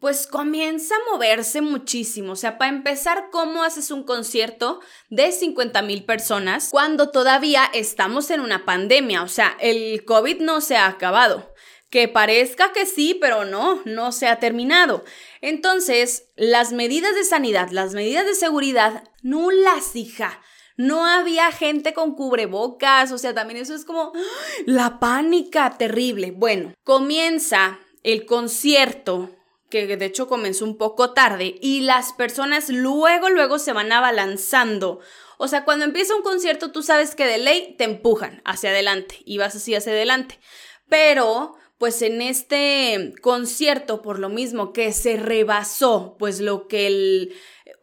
pues 0.02 0.26
comienza 0.26 0.96
a 0.96 1.12
moverse 1.12 1.60
muchísimo. 1.60 2.32
O 2.32 2.36
sea, 2.36 2.58
para 2.58 2.72
empezar, 2.72 3.28
¿cómo 3.30 3.62
haces 3.62 3.92
un 3.92 4.02
concierto 4.02 4.80
de 5.10 5.30
50 5.30 5.80
mil 5.82 6.04
personas 6.04 6.70
cuando 6.72 7.10
todavía 7.10 7.70
estamos 7.72 8.28
en 8.30 8.40
una 8.40 8.64
pandemia? 8.64 9.22
O 9.22 9.28
sea, 9.28 9.56
el 9.60 10.04
COVID 10.04 10.40
no 10.40 10.60
se 10.60 10.74
ha 10.74 10.88
acabado. 10.88 11.54
Que 11.88 12.08
parezca 12.08 12.72
que 12.72 12.84
sí, 12.84 13.16
pero 13.20 13.44
no, 13.44 13.80
no 13.84 14.10
se 14.10 14.26
ha 14.26 14.40
terminado. 14.40 15.04
Entonces, 15.40 16.24
las 16.34 16.72
medidas 16.72 17.14
de 17.14 17.22
sanidad, 17.22 17.68
las 17.70 17.94
medidas 17.94 18.26
de 18.26 18.34
seguridad, 18.34 19.04
nulas, 19.22 19.94
hija. 19.94 20.40
No 20.76 21.06
había 21.06 21.52
gente 21.52 21.94
con 21.94 22.16
cubrebocas, 22.16 23.12
o 23.12 23.18
sea, 23.18 23.34
también 23.34 23.60
eso 23.60 23.76
es 23.76 23.84
como 23.84 24.10
¡ah! 24.16 24.20
la 24.66 24.98
pánica 24.98 25.78
terrible. 25.78 26.32
Bueno, 26.32 26.74
comienza 26.82 27.78
el 28.02 28.26
concierto 28.26 29.30
que 29.72 29.96
de 29.96 30.04
hecho 30.04 30.28
comenzó 30.28 30.66
un 30.66 30.76
poco 30.76 31.14
tarde, 31.14 31.56
y 31.60 31.80
las 31.80 32.12
personas 32.12 32.68
luego, 32.68 33.30
luego 33.30 33.58
se 33.58 33.72
van 33.72 33.90
abalanzando. 33.90 35.00
O 35.38 35.48
sea, 35.48 35.64
cuando 35.64 35.86
empieza 35.86 36.14
un 36.14 36.22
concierto, 36.22 36.70
tú 36.70 36.82
sabes 36.82 37.14
que 37.14 37.26
de 37.26 37.38
ley 37.38 37.74
te 37.78 37.84
empujan 37.84 38.42
hacia 38.44 38.70
adelante 38.70 39.20
y 39.24 39.38
vas 39.38 39.56
así 39.56 39.74
hacia 39.74 39.92
adelante. 39.92 40.38
Pero, 40.88 41.56
pues 41.78 42.02
en 42.02 42.20
este 42.20 43.14
concierto, 43.22 44.02
por 44.02 44.18
lo 44.18 44.28
mismo 44.28 44.72
que 44.72 44.92
se 44.92 45.16
rebasó, 45.16 46.16
pues 46.18 46.38
lo 46.38 46.68
que 46.68 46.86
el, 46.86 47.34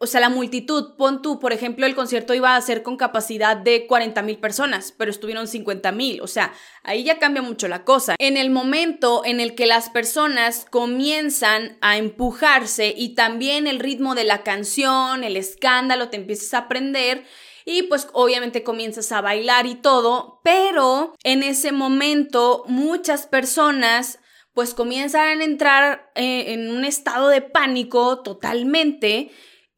o 0.02 0.06
sea, 0.06 0.20
la 0.20 0.30
multitud, 0.30 0.94
pon 0.96 1.20
tú, 1.20 1.38
por 1.38 1.52
ejemplo, 1.52 1.84
el 1.84 1.94
concierto 1.94 2.32
iba 2.32 2.56
a 2.56 2.60
ser 2.62 2.82
con 2.82 2.96
capacidad 2.96 3.54
de 3.54 3.86
40 3.86 4.22
mil 4.22 4.38
personas, 4.38 4.94
pero 4.96 5.10
estuvieron 5.10 5.46
50 5.46 5.92
mil, 5.92 6.22
o 6.22 6.26
sea, 6.26 6.54
ahí 6.84 7.04
ya 7.04 7.18
cambia 7.18 7.42
mucho 7.42 7.68
la 7.68 7.84
cosa. 7.84 8.14
En 8.18 8.38
el 8.38 8.48
momento 8.48 9.22
en 9.26 9.40
el 9.40 9.54
que 9.54 9.66
las 9.66 9.90
personas 9.90 10.66
comienzan 10.70 11.76
a 11.82 11.98
empujarse 11.98 12.94
y 12.96 13.14
también 13.14 13.66
el 13.66 13.78
ritmo 13.78 14.14
de 14.14 14.24
la 14.24 14.42
canción, 14.42 15.22
el 15.22 15.36
escándalo, 15.36 16.08
te 16.08 16.16
empiezas 16.16 16.54
a 16.54 16.58
aprender, 16.58 17.26
y 17.66 17.82
pues 17.82 18.08
obviamente 18.14 18.62
comienzas 18.62 19.12
a 19.12 19.20
bailar 19.20 19.66
y 19.66 19.74
todo, 19.74 20.40
pero 20.42 21.14
en 21.24 21.42
ese 21.42 21.72
momento 21.72 22.64
muchas 22.68 23.26
personas 23.26 24.18
pues 24.54 24.72
comienzan 24.74 25.40
a 25.40 25.44
entrar 25.44 26.10
eh, 26.14 26.54
en 26.54 26.70
un 26.70 26.84
estado 26.84 27.28
de 27.28 27.42
pánico 27.42 28.22
totalmente 28.22 29.30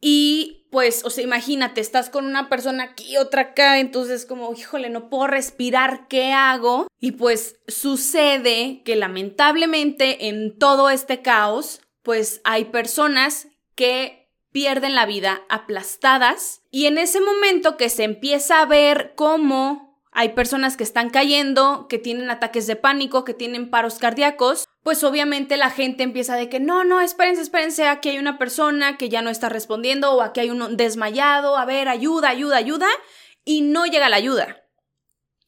y 0.05 0.67
pues, 0.73 1.05
o 1.05 1.11
sea, 1.11 1.23
imagínate, 1.23 1.81
estás 1.81 2.11
con 2.11 2.27
una 2.27 2.49
persona 2.49 2.83
aquí, 2.83 3.17
otra 3.17 3.43
acá, 3.43 3.79
entonces 3.79 4.27
como, 4.27 4.53
híjole, 4.53 4.91
no 4.91 5.09
puedo 5.09 5.29
respirar, 5.29 6.09
¿qué 6.09 6.33
hago? 6.33 6.88
Y 6.99 7.12
pues 7.12 7.57
sucede 7.69 8.83
que 8.85 8.97
lamentablemente 8.97 10.29
en 10.29 10.59
todo 10.59 10.91
este 10.91 11.23
caos, 11.23 11.83
pues 12.03 12.41
hay 12.43 12.65
personas 12.65 13.49
que 13.77 14.31
pierden 14.51 14.95
la 14.95 15.07
vida 15.07 15.43
aplastadas 15.49 16.62
y 16.71 16.87
en 16.87 16.99
ese 16.99 17.21
momento 17.21 17.77
que 17.77 17.88
se 17.88 18.03
empieza 18.05 18.61
a 18.61 18.67
ver 18.67 19.12
cómo 19.15 20.01
hay 20.11 20.31
personas 20.31 20.77
que 20.77 20.85
están 20.85 21.11
cayendo, 21.11 21.87
que 21.88 21.99
tienen 21.99 22.31
ataques 22.31 22.67
de 22.67 22.77
pánico, 22.77 23.25
que 23.25 23.35
tienen 23.35 23.71
paros 23.71 23.99
cardíacos, 23.99 24.67
pues 24.83 25.05
obviamente 25.05 25.57
la 25.57 25.71
gente 25.71 26.03
empieza 26.03 26.35
de 26.37 26.49
que 26.49 26.59
no, 26.59 26.85
no, 26.85 27.01
espérense, 27.01 27.42
espérense, 27.42 27.87
aquí 27.87 28.09
hay 28.11 28.18
una 28.18 28.38
persona 28.38 28.97
que 28.99 29.09
ya 29.09 29.23
no 29.23 29.31
está 29.31 29.49
respondiendo 29.49 30.12
o 30.12 30.23
aquí 30.23 30.40
hay 30.40 30.51
un 30.51 30.77
desmayado, 30.77 31.57
a 31.57 31.64
ver, 31.64 31.88
ayuda, 31.88 32.31
ayuda, 32.31 32.57
ayuda, 32.57 32.88
y 33.45 33.61
no 33.62 33.87
llega 33.87 34.09
la 34.09 34.16
ayuda. 34.16 34.64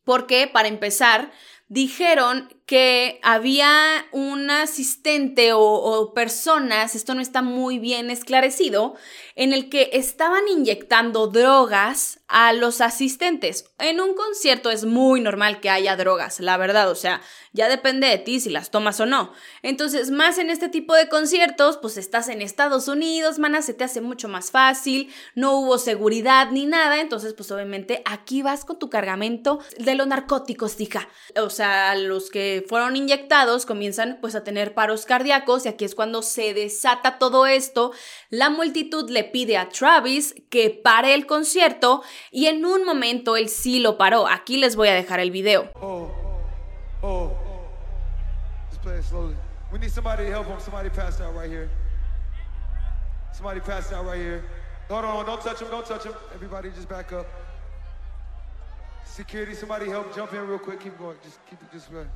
Porque, 0.05 0.47
para 0.47 0.69
empezar, 0.69 1.33
dijeron 1.69 2.49
que 2.67 3.21
había 3.23 4.07
un 4.11 4.51
asistente 4.51 5.51
o, 5.53 6.13
personas, 6.15 6.95
esto 6.95 7.15
no 7.15 7.21
está 7.21 7.43
muy 7.43 7.79
bien 7.79 8.09
esclarecido, 8.09 8.95
en 9.37 9.53
el 9.53 9.69
que 9.69 9.91
estaban 9.93 10.49
inyectando 10.49 11.27
drogas 11.27 12.21
a 12.27 12.53
los 12.53 12.81
asistentes. 12.81 13.67
En 13.79 14.01
un 14.01 14.15
concierto 14.15 14.71
es 14.71 14.87
muy 14.87 15.21
normal 15.21 15.61
que 15.61 15.69
haya 15.69 15.97
drogas, 15.97 16.41
la 16.41 16.57
verdad, 16.57 16.91
o 16.91 16.95
sea, 16.95 17.21
ya 17.53 17.69
depende 17.69 18.07
de 18.09 18.19
ti 18.19 18.41
si 18.41 18.49
las 18.49 18.71
tomas 18.71 18.99
o 18.99 19.07
no. 19.07 19.33
Entonces, 19.63 20.11
más 20.11 20.39
en 20.39 20.49
este 20.49 20.69
tipo 20.69 20.95
de 20.95 21.09
conciertos, 21.09 21.77
pues 21.77 21.99
estás 21.99 22.29
en 22.29 22.41
Estados 22.41 22.89
Unidos, 22.89 23.39
mana, 23.39 23.61
se 23.61 23.75
te 23.75 23.85
hace 23.85 24.01
mucho 24.01 24.29
más 24.29 24.51
fácil, 24.51 25.13
no 25.35 25.59
hubo 25.59 25.77
seguridad 25.79 26.51
ni 26.51 26.65
nada, 26.65 27.01
entonces, 27.01 27.35
pues 27.35 27.51
obviamente 27.51 28.03
aquí 28.07 28.43
vas 28.43 28.65
con 28.65 28.79
tu 28.79 28.89
cargamento 28.89 29.61
de 29.79 29.95
los 29.95 30.07
narcóticos, 30.07 30.81
hija. 30.81 31.09
O 31.37 31.51
sea, 31.51 31.95
los 31.95 32.31
que 32.31 32.54
fueron 32.63 32.97
inyectados 32.97 33.67
comienzan 33.67 34.19
pues 34.21 34.35
a 34.35 34.45
tener 34.45 34.75
paros 34.75 35.07
cardíacos 35.07 35.65
y 35.65 35.69
aquí 35.69 35.85
es 35.85 35.95
cuando 35.95 36.23
se 36.23 36.55
desata 36.55 37.19
todo 37.19 37.47
esto. 37.47 37.93
La 38.31 38.51
multitud 38.51 39.09
le 39.11 39.25
pide 39.25 39.57
a 39.57 39.69
Travis 39.69 40.35
que 40.51 40.71
pare 40.71 41.15
el 41.15 41.27
concierto 41.27 42.03
y 42.31 42.47
en 42.47 42.65
un 42.65 42.85
momento 42.85 43.37
él 43.37 43.49
sí 43.49 43.81
lo 43.81 43.99
paró. 43.99 44.27
Aquí 44.27 44.57
les 44.57 44.77
voy 44.77 44.89
a 44.89 44.95
dejar 44.95 45.21
el 45.21 45.31
video. 45.31 45.71
Oh, 45.81 46.11
oh, 47.03 47.45
We 49.73 49.81
need 49.81 49.91
somebody 49.91 50.27
to 50.27 50.31
help 50.31 50.47
him. 50.47 50.61
Somebody 50.61 50.89
passed 50.89 51.21
out 51.21 51.35
right 51.35 51.51
here. 51.51 51.69
Somebody 53.33 53.61
passed 53.61 53.93
out 53.93 54.07
right 54.07 54.19
here. 54.19 54.45
Hold 54.89 55.05
on, 55.05 55.27
don't 55.27 55.43
touch 55.43 55.61
him, 55.61 55.69
don't 55.69 55.85
touch 55.85 56.05
him. 56.05 56.13
Everybody 56.33 56.71
just 56.71 56.89
back 56.89 57.13
up. 57.13 57.27
Security, 59.05 59.55
somebody 59.55 59.89
help 59.89 60.15
jump 60.15 60.33
in 60.33 60.47
real 60.47 60.59
quick. 60.59 60.81
Keep 60.81 60.99
going. 60.99 61.17
Just 61.25 61.39
keep 61.51 61.61
it 61.61 61.73
just 61.73 61.91
right. 61.91 62.07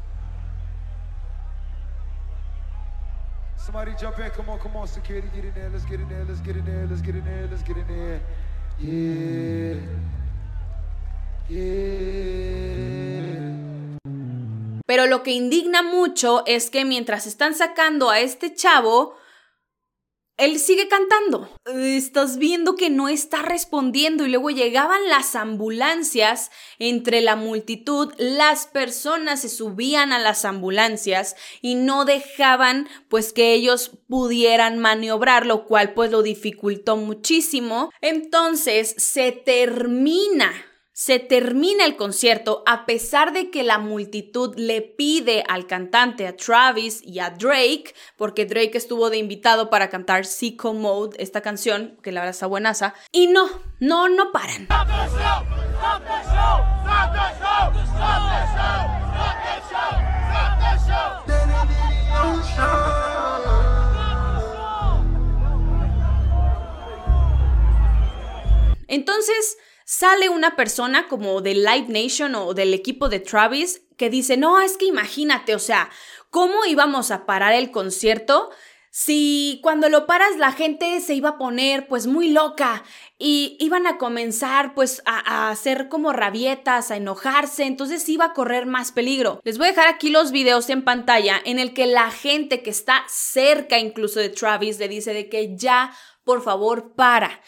Pero 14.87 15.07
lo 15.07 15.23
que 15.23 15.33
indigna 15.33 15.83
mucho 15.83 16.45
es 16.47 16.71
que 16.71 16.85
mientras 16.85 17.27
están 17.27 17.55
sacando 17.55 18.11
a 18.11 18.21
este 18.21 18.55
chavo, 18.55 19.17
él 20.39 20.59
sigue 20.61 20.89
cantando. 20.89 21.49
Estás 21.67 22.39
viendo 22.39 22.77
que 22.77 22.91
no 22.91 23.09
está 23.09 23.43
respondiendo 23.43 24.25
y 24.25 24.31
luego 24.31 24.51
llegaban 24.51 25.09
las 25.09 25.35
ambulancias 25.35 26.51
entre 26.79 27.21
la 27.21 27.35
multitud, 27.35 28.13
las 28.19 28.67
personas 28.67 29.41
se 29.41 29.49
subían 29.49 30.13
a 30.13 30.21
las 30.21 30.45
ambulancias 30.45 31.35
y 31.61 31.75
no 31.75 32.05
dejaban 32.05 32.89
pues 33.09 33.33
que 33.33 33.53
ellos 33.53 33.91
pudieran 34.09 34.79
maniobrar, 34.79 35.45
lo 35.45 35.67
cual 35.67 35.93
pues 35.93 36.13
lo 36.13 36.23
dificultó 36.23 36.97
muchísimo. 36.97 37.91
Entonces 38.01 38.95
se 38.97 39.33
termina 39.33 40.68
se 40.99 41.21
termina 41.21 41.85
el 41.85 41.95
concierto 41.95 42.65
a 42.67 42.85
pesar 42.85 43.33
de 43.33 43.53
que 43.53 43.63
la 43.63 43.79
multitud 43.79 44.53
le 44.57 44.83
pide 44.83 45.45
al 45.49 45.69
cantante, 45.69 46.27
a 46.27 46.37
Travis 46.37 47.03
y 47.05 47.21
a 47.21 47.31
Drake, 47.31 47.95
porque 48.17 48.47
Drake 48.47 48.77
estuvo 48.77 49.09
de 49.09 49.19
invitado 49.19 49.71
para 49.71 49.91
cantar 49.91 50.27
Sicko 50.27 50.75
Mode, 50.75 51.17
esta 51.23 51.41
canción, 51.41 51.97
que 52.03 52.11
la 52.11 52.23
verdad 52.23 52.35
está 52.35 52.47
buenaza, 52.49 52.95
y 53.13 53.29
no, 53.29 53.49
no, 53.79 54.09
no 54.09 54.33
paran. 54.33 54.67
Entonces, 68.89 69.59
sale 69.89 70.29
una 70.29 70.55
persona 70.55 71.09
como 71.09 71.41
de 71.41 71.55
Live 71.55 71.87
Nation 71.89 72.35
o 72.35 72.53
del 72.53 72.75
equipo 72.75 73.09
de 73.09 73.21
Travis 73.21 73.81
que 73.97 74.11
dice, 74.11 74.37
no, 74.37 74.61
es 74.61 74.77
que 74.77 74.85
imagínate, 74.85 75.55
o 75.55 75.59
sea, 75.59 75.89
¿cómo 76.29 76.67
íbamos 76.67 77.11
a 77.11 77.25
parar 77.25 77.55
el 77.55 77.71
concierto? 77.71 78.51
Si 78.91 79.61
cuando 79.63 79.89
lo 79.89 80.07
paras 80.07 80.37
la 80.37 80.53
gente 80.53 81.01
se 81.01 81.15
iba 81.15 81.31
a 81.31 81.39
poner 81.39 81.89
pues 81.89 82.07
muy 82.07 82.29
loca 82.29 82.85
y 83.17 83.57
iban 83.61 83.87
a 83.87 83.97
comenzar 83.97 84.75
pues 84.75 85.01
a, 85.07 85.47
a, 85.47 85.51
hacer 85.51 85.89
como 85.89 86.13
rabietas, 86.13 86.91
a 86.91 86.97
enojarse, 86.97 87.65
entonces 87.65 88.07
iba 88.11 88.27
a 88.27 88.33
correr 88.35 88.67
más 88.67 88.93
peligro. 88.93 89.41
Les 89.43 89.57
voy 89.57 89.69
a 89.69 89.71
dejar 89.71 89.89
aquí 89.89 90.11
los 90.11 90.33
videos 90.33 90.69
en 90.69 90.85
pantalla 90.85 91.41
en 91.47 91.59
el 91.59 91.73
que 91.73 91.87
la 91.87 92.11
gente 92.11 92.63
que 92.63 92.69
está 92.69 93.05
cerca 93.09 93.79
incluso 93.79 94.21
de 94.21 94.29
Travis 94.29 94.79
le 94.79 94.89
dice 94.89 95.15
de 95.15 95.31
que 95.31 95.57
ya 95.57 95.93
por 96.29 96.43
favor, 96.43 96.93
para. 96.93 97.41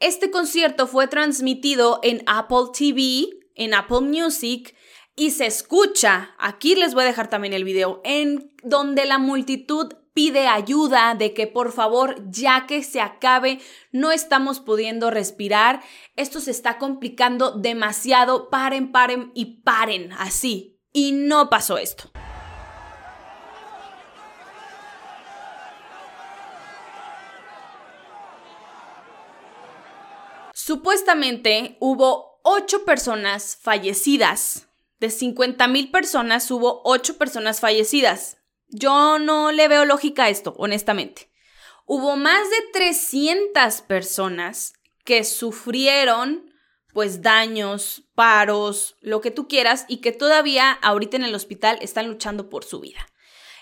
Este 0.00 0.32
concierto 0.32 0.88
fue 0.88 1.06
transmitido 1.06 2.00
en 2.02 2.24
Apple 2.26 2.56
TV, 2.76 3.28
en 3.54 3.74
Apple 3.74 4.00
Music, 4.00 4.74
y 5.14 5.30
se 5.30 5.46
escucha, 5.46 6.34
aquí 6.40 6.74
les 6.74 6.92
voy 6.92 7.04
a 7.04 7.06
dejar 7.06 7.30
también 7.30 7.54
el 7.54 7.62
video, 7.62 8.00
en 8.02 8.50
donde 8.64 9.04
la 9.04 9.18
multitud 9.18 9.94
pide 10.16 10.48
ayuda 10.48 11.14
de 11.14 11.34
que 11.34 11.46
por 11.46 11.72
favor, 11.72 12.16
ya 12.30 12.64
que 12.66 12.82
se 12.82 13.02
acabe, 13.02 13.60
no 13.92 14.12
estamos 14.12 14.60
pudiendo 14.60 15.10
respirar, 15.10 15.82
esto 16.16 16.40
se 16.40 16.52
está 16.52 16.78
complicando 16.78 17.50
demasiado, 17.50 18.48
paren, 18.48 18.92
paren 18.92 19.30
y 19.34 19.60
paren, 19.60 20.14
así. 20.14 20.80
Y 20.90 21.12
no 21.12 21.50
pasó 21.50 21.76
esto. 21.76 22.10
Supuestamente 30.54 31.76
hubo 31.78 32.40
ocho 32.42 32.86
personas 32.86 33.58
fallecidas. 33.60 34.70
De 34.98 35.10
50 35.10 35.68
mil 35.68 35.90
personas 35.90 36.50
hubo 36.50 36.80
ocho 36.84 37.18
personas 37.18 37.60
fallecidas. 37.60 38.38
Yo 38.68 39.18
no 39.18 39.52
le 39.52 39.68
veo 39.68 39.84
lógica 39.84 40.24
a 40.24 40.28
esto, 40.28 40.54
honestamente. 40.58 41.30
Hubo 41.86 42.16
más 42.16 42.50
de 42.50 42.56
300 42.72 43.82
personas 43.82 44.72
que 45.04 45.24
sufrieron 45.24 46.52
pues 46.92 47.20
daños, 47.20 48.04
paros, 48.14 48.96
lo 49.00 49.20
que 49.20 49.30
tú 49.30 49.48
quieras 49.48 49.84
y 49.86 49.98
que 49.98 50.12
todavía 50.12 50.72
ahorita 50.72 51.18
en 51.18 51.24
el 51.24 51.34
hospital 51.34 51.78
están 51.82 52.08
luchando 52.08 52.48
por 52.48 52.64
su 52.64 52.80
vida 52.80 53.06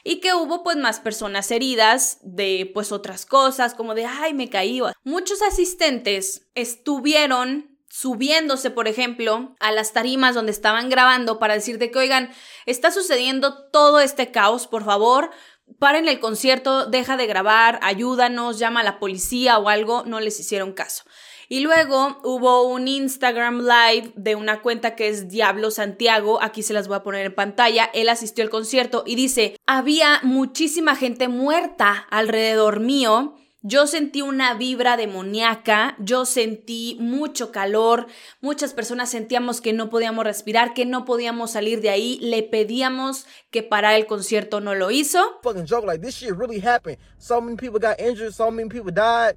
y 0.04 0.20
que 0.20 0.34
hubo 0.34 0.62
pues 0.62 0.76
más 0.76 1.00
personas 1.00 1.50
heridas 1.50 2.18
de 2.22 2.70
pues 2.72 2.92
otras 2.92 3.26
cosas 3.26 3.74
como 3.74 3.94
de 3.94 4.04
ay 4.06 4.34
me 4.34 4.50
caí. 4.50 4.80
Muchos 5.02 5.42
asistentes 5.42 6.46
estuvieron 6.54 7.73
subiéndose, 7.94 8.72
por 8.72 8.88
ejemplo, 8.88 9.54
a 9.60 9.70
las 9.70 9.92
tarimas 9.92 10.34
donde 10.34 10.50
estaban 10.50 10.88
grabando 10.88 11.38
para 11.38 11.54
decir 11.54 11.78
de 11.78 11.92
que, 11.92 12.00
oigan, 12.00 12.32
está 12.66 12.90
sucediendo 12.90 13.68
todo 13.68 14.00
este 14.00 14.32
caos, 14.32 14.66
por 14.66 14.84
favor, 14.84 15.30
paren 15.78 16.08
el 16.08 16.18
concierto, 16.18 16.86
deja 16.86 17.16
de 17.16 17.28
grabar, 17.28 17.78
ayúdanos, 17.82 18.58
llama 18.58 18.80
a 18.80 18.82
la 18.82 18.98
policía 18.98 19.60
o 19.60 19.68
algo, 19.68 20.02
no 20.06 20.18
les 20.18 20.40
hicieron 20.40 20.72
caso. 20.72 21.04
Y 21.48 21.60
luego 21.60 22.18
hubo 22.24 22.64
un 22.66 22.88
Instagram 22.88 23.60
Live 23.60 24.12
de 24.16 24.34
una 24.34 24.60
cuenta 24.60 24.96
que 24.96 25.06
es 25.06 25.28
Diablo 25.28 25.70
Santiago, 25.70 26.42
aquí 26.42 26.64
se 26.64 26.74
las 26.74 26.88
voy 26.88 26.96
a 26.96 27.04
poner 27.04 27.26
en 27.26 27.34
pantalla, 27.36 27.90
él 27.94 28.08
asistió 28.08 28.42
al 28.42 28.50
concierto 28.50 29.04
y 29.06 29.14
dice, 29.14 29.56
había 29.66 30.18
muchísima 30.24 30.96
gente 30.96 31.28
muerta 31.28 32.08
alrededor 32.10 32.80
mío. 32.80 33.36
Yo 33.66 33.86
sentí 33.86 34.20
una 34.20 34.52
vibra 34.54 34.98
demoníaca, 34.98 35.96
yo 35.98 36.26
sentí 36.26 36.98
mucho 37.00 37.50
calor, 37.50 38.06
muchas 38.42 38.74
personas 38.74 39.10
sentíamos 39.10 39.62
que 39.62 39.72
no 39.72 39.88
podíamos 39.88 40.24
respirar, 40.24 40.74
que 40.74 40.84
no 40.84 41.06
podíamos 41.06 41.52
salir 41.52 41.80
de 41.80 41.88
ahí, 41.88 42.18
le 42.20 42.42
pedíamos 42.42 43.26
que 43.50 43.62
para 43.62 43.96
el 43.96 44.06
concierto, 44.06 44.60
no 44.60 44.74
lo 44.74 44.90
hizo. 44.90 45.40
Fucking 45.42 45.66
joke, 45.66 45.86
like 45.86 46.04
this 46.04 46.14
shit 46.14 46.36
really 46.36 46.60
happened. 46.60 46.98
So 47.18 47.40
many 47.40 47.56
people 47.56 47.80
got 47.80 47.98
injured, 47.98 48.34
so 48.34 48.50
many 48.50 48.68
people 48.68 48.92
died. 48.92 49.36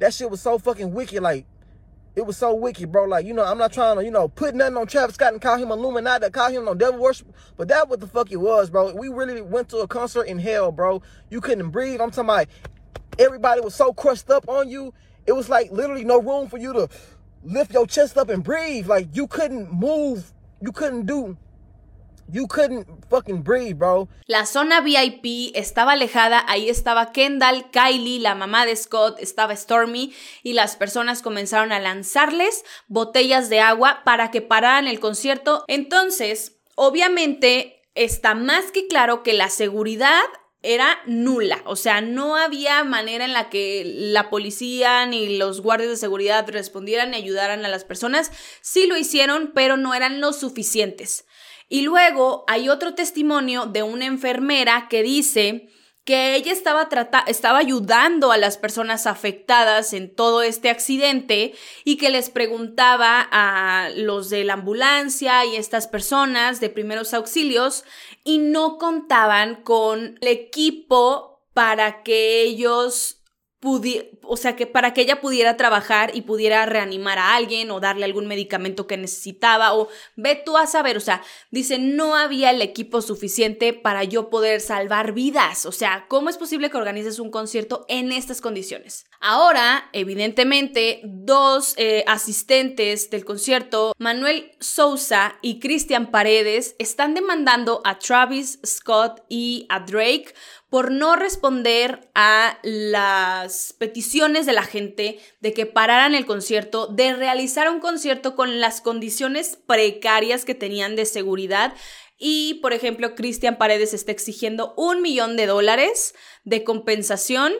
that 0.00 0.12
shit 0.12 0.28
was 0.28 0.40
so 0.40 0.58
fucking 0.58 0.92
wicked. 0.92 1.22
Like, 1.22 1.46
it 2.16 2.26
was 2.26 2.36
so 2.36 2.52
wicked, 2.54 2.90
bro. 2.90 3.04
Like, 3.04 3.24
you 3.24 3.32
know, 3.32 3.44
I'm 3.44 3.58
not 3.58 3.72
trying 3.72 3.96
to, 3.96 4.04
you 4.04 4.10
know, 4.10 4.28
put 4.28 4.54
nothing 4.54 4.76
on 4.76 4.86
Travis 4.88 5.14
Scott 5.14 5.32
and 5.32 5.40
call 5.40 5.56
him 5.56 5.70
Illuminati, 5.70 6.28
call 6.30 6.50
him 6.50 6.64
no 6.64 6.74
devil 6.74 7.00
worship, 7.00 7.28
but 7.56 7.68
that 7.68 7.88
what 7.88 8.00
the 8.00 8.06
fuck 8.06 8.32
it 8.32 8.36
was, 8.36 8.68
bro. 8.68 8.92
We 8.94 9.08
really 9.08 9.40
went 9.40 9.68
to 9.68 9.78
a 9.78 9.86
concert 9.86 10.24
in 10.24 10.38
hell, 10.38 10.72
bro. 10.72 11.02
You 11.30 11.40
couldn't 11.40 11.70
breathe. 11.70 12.00
I'm 12.00 12.10
talking 12.10 12.24
about 12.30 12.46
everybody 13.18 13.60
was 13.60 13.74
so 13.74 13.92
crushed 13.92 14.30
up 14.30 14.48
on 14.48 14.68
you. 14.68 14.92
It 15.26 15.32
was 15.32 15.48
like 15.48 15.70
literally 15.70 16.04
no 16.04 16.20
room 16.20 16.48
for 16.48 16.58
you 16.58 16.72
to 16.72 16.88
lift 17.44 17.72
your 17.72 17.86
chest 17.86 18.16
up 18.16 18.28
and 18.28 18.42
breathe. 18.42 18.86
Like 18.86 19.08
you 19.14 19.26
couldn't 19.26 19.72
move. 19.72 20.32
You 20.60 20.72
couldn't 20.72 21.06
do 21.06 21.36
You 22.32 22.46
couldn't 22.46 22.86
fucking 23.08 23.42
breathe, 23.42 23.76
bro. 23.76 24.08
La 24.26 24.46
zona 24.46 24.80
VIP 24.80 25.52
estaba 25.54 25.92
alejada, 25.92 26.44
ahí 26.46 26.68
estaba 26.68 27.12
Kendall, 27.12 27.70
Kylie, 27.72 28.20
la 28.20 28.34
mamá 28.34 28.66
de 28.66 28.76
Scott, 28.76 29.18
estaba 29.18 29.56
Stormy 29.56 30.14
y 30.42 30.52
las 30.52 30.76
personas 30.76 31.22
comenzaron 31.22 31.72
a 31.72 31.80
lanzarles 31.80 32.64
botellas 32.86 33.48
de 33.48 33.60
agua 33.60 34.02
para 34.04 34.30
que 34.30 34.42
pararan 34.42 34.86
el 34.86 35.00
concierto. 35.00 35.64
Entonces, 35.66 36.58
obviamente 36.76 37.82
está 37.94 38.34
más 38.34 38.70
que 38.70 38.86
claro 38.86 39.22
que 39.24 39.32
la 39.32 39.48
seguridad 39.48 40.22
era 40.62 41.00
nula, 41.06 41.62
o 41.64 41.74
sea, 41.74 42.00
no 42.02 42.36
había 42.36 42.84
manera 42.84 43.24
en 43.24 43.32
la 43.32 43.48
que 43.48 43.82
la 43.86 44.28
policía 44.28 45.06
ni 45.06 45.38
los 45.38 45.62
guardias 45.62 45.90
de 45.90 45.96
seguridad 45.96 46.46
respondieran 46.48 47.14
y 47.14 47.16
ayudaran 47.16 47.64
a 47.64 47.68
las 47.68 47.84
personas. 47.84 48.30
Sí 48.60 48.86
lo 48.86 48.96
hicieron, 48.98 49.52
pero 49.54 49.76
no 49.76 49.94
eran 49.94 50.20
lo 50.20 50.32
suficientes. 50.32 51.24
Y 51.68 51.82
luego 51.82 52.44
hay 52.48 52.68
otro 52.68 52.94
testimonio 52.94 53.66
de 53.66 53.82
una 53.82 54.04
enfermera 54.04 54.88
que 54.90 55.02
dice 55.02 55.70
que 56.10 56.34
ella 56.34 56.50
estaba, 56.50 56.88
estaba 57.28 57.58
ayudando 57.58 58.32
a 58.32 58.36
las 58.36 58.58
personas 58.58 59.06
afectadas 59.06 59.92
en 59.92 60.12
todo 60.12 60.42
este 60.42 60.68
accidente 60.68 61.54
y 61.84 61.98
que 61.98 62.10
les 62.10 62.30
preguntaba 62.30 63.28
a 63.30 63.90
los 63.94 64.28
de 64.28 64.42
la 64.42 64.54
ambulancia 64.54 65.44
y 65.44 65.54
estas 65.54 65.86
personas 65.86 66.58
de 66.58 66.68
primeros 66.68 67.14
auxilios 67.14 67.84
y 68.24 68.38
no 68.38 68.76
contaban 68.76 69.62
con 69.62 70.18
el 70.20 70.26
equipo 70.26 71.44
para 71.54 72.02
que 72.02 72.42
ellos 72.42 73.22
o 74.32 74.36
sea, 74.36 74.54
que 74.54 74.68
para 74.68 74.94
que 74.94 75.00
ella 75.00 75.20
pudiera 75.20 75.56
trabajar 75.56 76.12
y 76.14 76.22
pudiera 76.22 76.64
reanimar 76.64 77.18
a 77.18 77.34
alguien 77.34 77.72
o 77.72 77.80
darle 77.80 78.04
algún 78.04 78.28
medicamento 78.28 78.86
que 78.86 78.96
necesitaba 78.96 79.74
o 79.74 79.88
ve 80.14 80.40
tú 80.46 80.56
a 80.56 80.68
saber, 80.68 80.96
o 80.96 81.00
sea, 81.00 81.20
dice, 81.50 81.80
no 81.80 82.14
había 82.14 82.50
el 82.52 82.62
equipo 82.62 83.02
suficiente 83.02 83.72
para 83.72 84.04
yo 84.04 84.30
poder 84.30 84.60
salvar 84.60 85.14
vidas, 85.14 85.66
o 85.66 85.72
sea, 85.72 86.06
¿cómo 86.06 86.30
es 86.30 86.38
posible 86.38 86.70
que 86.70 86.76
organices 86.76 87.18
un 87.18 87.32
concierto 87.32 87.84
en 87.88 88.12
estas 88.12 88.40
condiciones? 88.40 89.04
Ahora, 89.18 89.90
evidentemente, 89.92 91.00
dos 91.02 91.74
eh, 91.76 92.04
asistentes 92.06 93.10
del 93.10 93.24
concierto, 93.24 93.94
Manuel 93.98 94.52
Sousa 94.60 95.40
y 95.42 95.58
Cristian 95.58 96.12
Paredes, 96.12 96.76
están 96.78 97.14
demandando 97.14 97.82
a 97.84 97.98
Travis 97.98 98.60
Scott 98.64 99.24
y 99.28 99.66
a 99.68 99.80
Drake 99.80 100.34
por 100.70 100.92
no 100.92 101.16
responder 101.16 102.08
a 102.14 102.58
las 102.62 103.74
peticiones 103.76 104.19
de 104.20 104.52
la 104.52 104.64
gente 104.64 105.18
de 105.40 105.54
que 105.54 105.64
pararan 105.64 106.14
el 106.14 106.26
concierto, 106.26 106.86
de 106.86 107.14
realizar 107.14 107.70
un 107.70 107.80
concierto 107.80 108.36
con 108.36 108.60
las 108.60 108.82
condiciones 108.82 109.58
precarias 109.66 110.44
que 110.44 110.54
tenían 110.54 110.94
de 110.94 111.06
seguridad. 111.06 111.72
Y, 112.18 112.54
por 112.60 112.74
ejemplo, 112.74 113.14
Cristian 113.14 113.56
Paredes 113.56 113.94
está 113.94 114.12
exigiendo 114.12 114.74
un 114.76 115.00
millón 115.00 115.36
de 115.36 115.46
dólares 115.46 116.14
de 116.44 116.64
compensación 116.64 117.54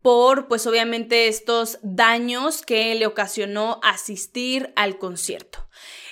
por, 0.00 0.46
pues 0.46 0.68
obviamente, 0.68 1.26
estos 1.26 1.80
daños 1.82 2.62
que 2.62 2.94
le 2.94 3.06
ocasionó 3.06 3.80
asistir 3.82 4.72
al 4.76 4.98
concierto. 4.98 5.66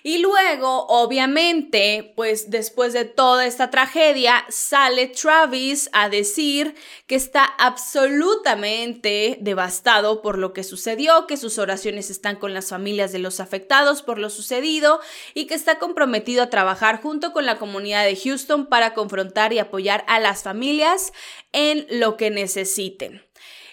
Y 0.07 0.19
luego, 0.19 0.87
obviamente, 0.89 2.13
pues 2.15 2.51
después 2.51 2.93
de 2.93 3.07
toda 3.07 3.47
esta 3.47 3.71
tragedia, 3.71 4.45
sale 4.51 5.07
Travis 5.07 5.89
a 5.95 6.11
decir 6.11 6.75
que 7.07 7.15
está 7.15 7.45
absolutamente 7.45 9.39
devastado 9.41 10.21
por 10.21 10.37
lo 10.37 10.53
que 10.53 10.63
sucedió, 10.63 11.27
que 11.27 11.39
sus 11.39 11.57
oraciones 11.57 12.11
están 12.11 12.37
con 12.37 12.53
las 12.53 12.69
familias 12.69 13.13
de 13.13 13.19
los 13.19 13.41
afectados 13.41 14.03
por 14.03 14.19
lo 14.19 14.29
sucedido 14.29 15.01
y 15.33 15.47
que 15.47 15.55
está 15.55 15.79
comprometido 15.79 16.43
a 16.43 16.51
trabajar 16.51 17.01
junto 17.01 17.33
con 17.33 17.47
la 17.47 17.57
comunidad 17.57 18.05
de 18.05 18.15
Houston 18.15 18.67
para 18.67 18.93
confrontar 18.93 19.55
y 19.55 19.59
apoyar 19.59 20.05
a 20.07 20.21
las 20.21 20.43
familias 20.43 21.15
en 21.53 21.87
lo 21.89 22.19
que 22.19 22.29
necesiten. 22.29 23.23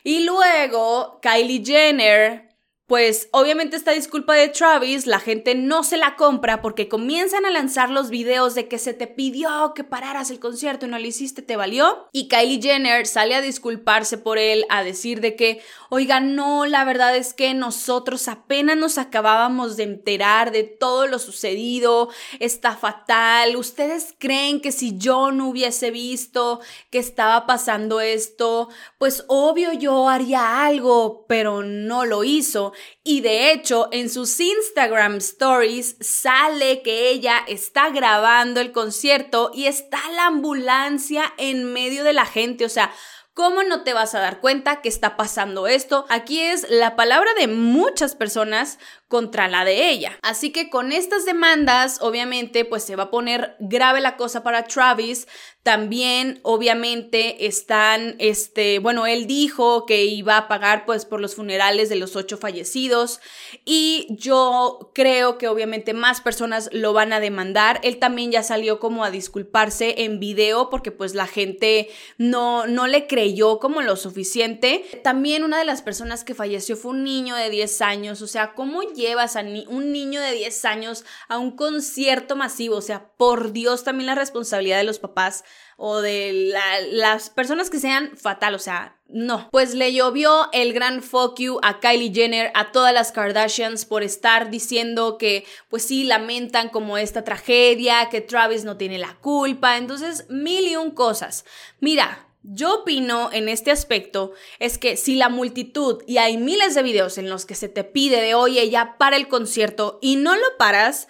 Y 0.05 0.23
luego 0.23 1.19
Kylie 1.21 1.61
Jenner 1.65 2.50
pues 2.91 3.29
obviamente 3.31 3.77
esta 3.77 3.91
disculpa 3.91 4.33
de 4.33 4.49
Travis 4.49 5.07
la 5.07 5.21
gente 5.21 5.55
no 5.55 5.81
se 5.81 5.95
la 5.95 6.17
compra 6.17 6.61
porque 6.61 6.89
comienzan 6.89 7.45
a 7.45 7.49
lanzar 7.49 7.89
los 7.89 8.09
videos 8.09 8.53
de 8.53 8.67
que 8.67 8.77
se 8.77 8.93
te 8.93 9.07
pidió 9.07 9.71
que 9.73 9.85
pararas 9.85 10.29
el 10.29 10.41
concierto 10.41 10.85
y 10.85 10.89
no 10.89 10.99
lo 10.99 11.07
hiciste, 11.07 11.41
te 11.41 11.55
valió. 11.55 12.09
Y 12.11 12.27
Kylie 12.27 12.61
Jenner 12.61 13.07
sale 13.07 13.35
a 13.35 13.39
disculparse 13.39 14.17
por 14.17 14.37
él, 14.37 14.65
a 14.67 14.83
decir 14.83 15.21
de 15.21 15.37
que, 15.37 15.61
oiga, 15.89 16.19
no, 16.19 16.65
la 16.65 16.83
verdad 16.83 17.15
es 17.15 17.33
que 17.33 17.53
nosotros 17.53 18.27
apenas 18.27 18.75
nos 18.75 18.97
acabábamos 18.97 19.77
de 19.77 19.83
enterar 19.83 20.51
de 20.51 20.63
todo 20.63 21.07
lo 21.07 21.17
sucedido, 21.17 22.09
está 22.41 22.75
fatal, 22.75 23.55
ustedes 23.55 24.13
creen 24.17 24.59
que 24.59 24.73
si 24.73 24.97
yo 24.97 25.31
no 25.31 25.47
hubiese 25.47 25.91
visto 25.91 26.59
que 26.89 26.99
estaba 26.99 27.45
pasando 27.45 28.01
esto, 28.01 28.67
pues 28.97 29.23
obvio 29.29 29.71
yo 29.71 30.09
haría 30.09 30.65
algo, 30.65 31.25
pero 31.29 31.63
no 31.63 32.03
lo 32.03 32.25
hizo. 32.25 32.73
Y 33.03 33.21
de 33.21 33.51
hecho 33.51 33.89
en 33.91 34.09
sus 34.09 34.39
Instagram 34.39 35.17
stories 35.17 35.97
sale 35.99 36.81
que 36.81 37.09
ella 37.09 37.43
está 37.47 37.89
grabando 37.89 38.59
el 38.59 38.71
concierto 38.71 39.51
y 39.53 39.65
está 39.65 39.99
la 40.11 40.27
ambulancia 40.27 41.33
en 41.37 41.73
medio 41.73 42.03
de 42.03 42.13
la 42.13 42.25
gente, 42.25 42.65
o 42.65 42.69
sea, 42.69 42.91
¿Cómo 43.33 43.63
no 43.63 43.83
te 43.83 43.93
vas 43.93 44.13
a 44.13 44.19
dar 44.19 44.41
cuenta 44.41 44.81
que 44.81 44.89
está 44.89 45.15
pasando 45.15 45.65
esto? 45.65 46.05
Aquí 46.09 46.41
es 46.41 46.69
la 46.69 46.97
palabra 46.97 47.33
de 47.39 47.47
muchas 47.47 48.13
personas 48.13 48.77
contra 49.11 49.49
la 49.49 49.65
de 49.65 49.89
ella. 49.89 50.17
Así 50.23 50.51
que 50.51 50.69
con 50.69 50.93
estas 50.93 51.25
demandas, 51.25 51.99
obviamente, 52.01 52.63
pues 52.63 52.83
se 52.83 52.95
va 52.95 53.03
a 53.03 53.11
poner 53.11 53.57
grave 53.59 53.99
la 53.99 54.15
cosa 54.15 54.41
para 54.41 54.63
Travis. 54.63 55.27
También, 55.63 56.39
obviamente, 56.41 57.45
están, 57.45 58.15
este, 58.17 58.79
bueno, 58.79 59.05
él 59.05 59.27
dijo 59.27 59.85
que 59.85 60.05
iba 60.05 60.37
a 60.37 60.47
pagar 60.47 60.85
pues 60.85 61.05
por 61.05 61.21
los 61.21 61.35
funerales 61.35 61.89
de 61.89 61.97
los 61.97 62.15
ocho 62.15 62.37
fallecidos 62.37 63.19
y 63.63 64.07
yo 64.09 64.91
creo 64.95 65.37
que 65.37 65.47
obviamente 65.47 65.93
más 65.93 66.21
personas 66.21 66.69
lo 66.71 66.93
van 66.93 67.13
a 67.13 67.19
demandar. 67.19 67.79
Él 67.83 67.99
también 67.99 68.31
ya 68.31 68.41
salió 68.41 68.79
como 68.79 69.03
a 69.03 69.11
disculparse 69.11 70.03
en 70.03 70.19
video 70.19 70.69
porque 70.71 70.91
pues 70.91 71.13
la 71.13 71.27
gente 71.27 71.89
no, 72.17 72.65
no 72.65 72.87
le 72.87 73.05
creyó 73.05 73.59
como 73.59 73.81
lo 73.81 73.97
suficiente. 73.97 74.83
También 75.03 75.43
una 75.43 75.59
de 75.59 75.65
las 75.65 75.81
personas 75.81 76.23
que 76.23 76.33
falleció 76.33 76.75
fue 76.75 76.91
un 76.91 77.03
niño 77.03 77.35
de 77.35 77.49
10 77.49 77.81
años, 77.81 78.21
o 78.21 78.27
sea, 78.27 78.53
¿cómo 78.53 78.81
llevas 79.01 79.35
a 79.35 79.41
un 79.41 79.91
niño 79.91 80.21
de 80.21 80.31
10 80.31 80.65
años 80.65 81.05
a 81.27 81.37
un 81.37 81.55
concierto 81.55 82.35
masivo? 82.35 82.77
O 82.77 82.81
sea, 82.81 83.09
por 83.17 83.51
Dios, 83.51 83.83
también 83.83 84.07
la 84.07 84.15
responsabilidad 84.15 84.77
de 84.77 84.83
los 84.83 84.99
papás 84.99 85.43
o 85.77 86.01
de 86.01 86.53
las 86.91 87.29
personas 87.29 87.69
que 87.69 87.79
sean 87.79 88.15
fatal, 88.15 88.55
o 88.55 88.59
sea, 88.59 88.97
no. 89.07 89.49
Pues 89.51 89.73
le 89.73 89.93
llovió 89.93 90.47
el 90.53 90.73
gran 90.73 91.01
fuck 91.01 91.39
you 91.39 91.59
a 91.63 91.79
Kylie 91.79 92.13
Jenner, 92.13 92.51
a 92.53 92.71
todas 92.71 92.93
las 92.93 93.11
Kardashians 93.11 93.85
por 93.85 94.03
estar 94.03 94.49
diciendo 94.49 95.17
que 95.17 95.45
pues 95.69 95.83
sí 95.83 96.03
lamentan 96.03 96.69
como 96.69 96.97
esta 96.97 97.23
tragedia, 97.23 98.09
que 98.09 98.21
Travis 98.21 98.63
no 98.63 98.77
tiene 98.77 98.97
la 98.97 99.17
culpa, 99.21 99.77
entonces 99.77 100.25
mil 100.29 100.67
y 100.67 100.75
un 100.75 100.91
cosas. 100.91 101.45
Mira, 101.79 102.27
yo 102.43 102.81
opino 102.81 103.29
en 103.31 103.49
este 103.49 103.71
aspecto 103.71 104.33
es 104.59 104.77
que 104.77 104.97
si 104.97 105.15
la 105.15 105.29
multitud, 105.29 106.03
y 106.07 106.17
hay 106.17 106.37
miles 106.37 106.75
de 106.75 106.83
videos 106.83 107.17
en 107.17 107.29
los 107.29 107.45
que 107.45 107.55
se 107.55 107.69
te 107.69 107.83
pide 107.83 108.21
de 108.21 108.33
oye 108.33 108.69
ya 108.69 108.97
para 108.97 109.15
el 109.15 109.27
concierto 109.27 109.99
y 110.01 110.15
no 110.15 110.35
lo 110.35 110.57
paras, 110.57 111.07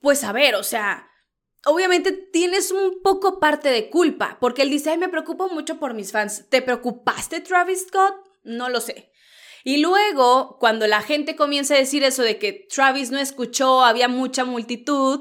pues 0.00 0.24
a 0.24 0.32
ver, 0.32 0.54
o 0.54 0.62
sea, 0.62 1.10
obviamente 1.64 2.12
tienes 2.12 2.70
un 2.70 3.02
poco 3.02 3.40
parte 3.40 3.68
de 3.70 3.90
culpa, 3.90 4.38
porque 4.40 4.62
él 4.62 4.70
dice, 4.70 4.90
ay, 4.90 4.98
me 4.98 5.08
preocupo 5.08 5.48
mucho 5.48 5.78
por 5.78 5.94
mis 5.94 6.12
fans. 6.12 6.46
¿Te 6.48 6.62
preocupaste, 6.62 7.40
Travis 7.40 7.86
Scott? 7.88 8.14
No 8.42 8.68
lo 8.68 8.80
sé. 8.80 9.12
Y 9.62 9.78
luego, 9.78 10.56
cuando 10.58 10.86
la 10.86 11.02
gente 11.02 11.36
comienza 11.36 11.74
a 11.74 11.78
decir 11.78 12.02
eso 12.02 12.22
de 12.22 12.38
que 12.38 12.66
Travis 12.74 13.10
no 13.10 13.18
escuchó, 13.18 13.84
había 13.84 14.08
mucha 14.08 14.44
multitud, 14.44 15.20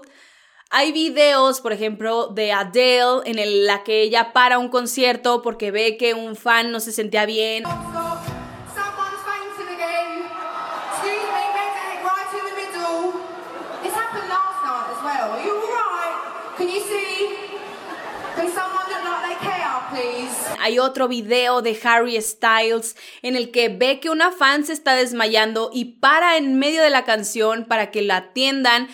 hay 0.71 0.91
videos, 0.91 1.61
por 1.61 1.73
ejemplo, 1.73 2.27
de 2.27 2.51
Adele 2.51 3.21
en 3.25 3.39
el, 3.39 3.65
la 3.65 3.83
que 3.83 4.01
ella 4.01 4.33
para 4.33 4.59
un 4.59 4.69
concierto 4.69 5.41
porque 5.41 5.71
ve 5.71 5.97
que 5.97 6.13
un 6.13 6.35
fan 6.35 6.71
no 6.71 6.79
se 6.79 6.91
sentía 6.91 7.25
bien. 7.25 7.63
Hay 20.61 20.77
otro 20.77 21.07
video 21.07 21.63
de 21.63 21.79
Harry 21.83 22.21
Styles 22.21 22.95
en 23.23 23.35
el 23.35 23.49
que 23.49 23.69
ve 23.69 23.99
que 23.99 24.09
una 24.11 24.31
fan 24.31 24.65
se 24.65 24.73
está 24.73 24.93
desmayando 24.93 25.71
y 25.73 25.85
para 25.85 26.37
en 26.37 26.59
medio 26.59 26.83
de 26.83 26.91
la 26.91 27.05
canción 27.05 27.65
para 27.65 27.89
que 27.89 28.03
la 28.03 28.17
atiendan. 28.17 28.87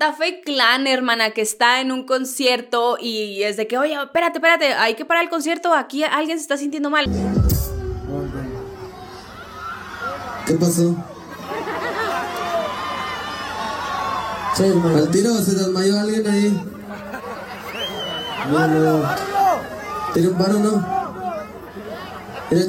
Santa 0.00 0.16
Fe 0.16 0.40
Clan, 0.40 0.86
hermana, 0.86 1.32
que 1.32 1.42
está 1.42 1.82
en 1.82 1.92
un 1.92 2.06
concierto 2.06 2.96
y 2.98 3.42
es 3.42 3.58
de 3.58 3.66
que, 3.66 3.76
oye, 3.76 3.92
espérate, 4.02 4.38
espérate, 4.38 4.72
hay 4.72 4.94
que 4.94 5.04
parar 5.04 5.24
el 5.24 5.28
concierto, 5.28 5.74
aquí 5.74 6.04
alguien 6.04 6.38
se 6.38 6.42
está 6.42 6.56
sintiendo 6.56 6.88
mal. 6.88 7.04
¿Qué 10.46 10.54
pasó? 10.54 10.96
Sí, 14.56 14.64
¿Al 14.64 15.10
tiro 15.10 15.34
se 15.34 15.54
desmayó 15.54 16.00
alguien 16.00 16.26
ahí? 16.26 16.64
No, 18.50 18.66
no. 18.68 19.08
¿Tiene 20.14 20.28
un 20.28 20.38
paro 20.38 20.58
no? 20.60 21.12
Mira, 22.50 22.64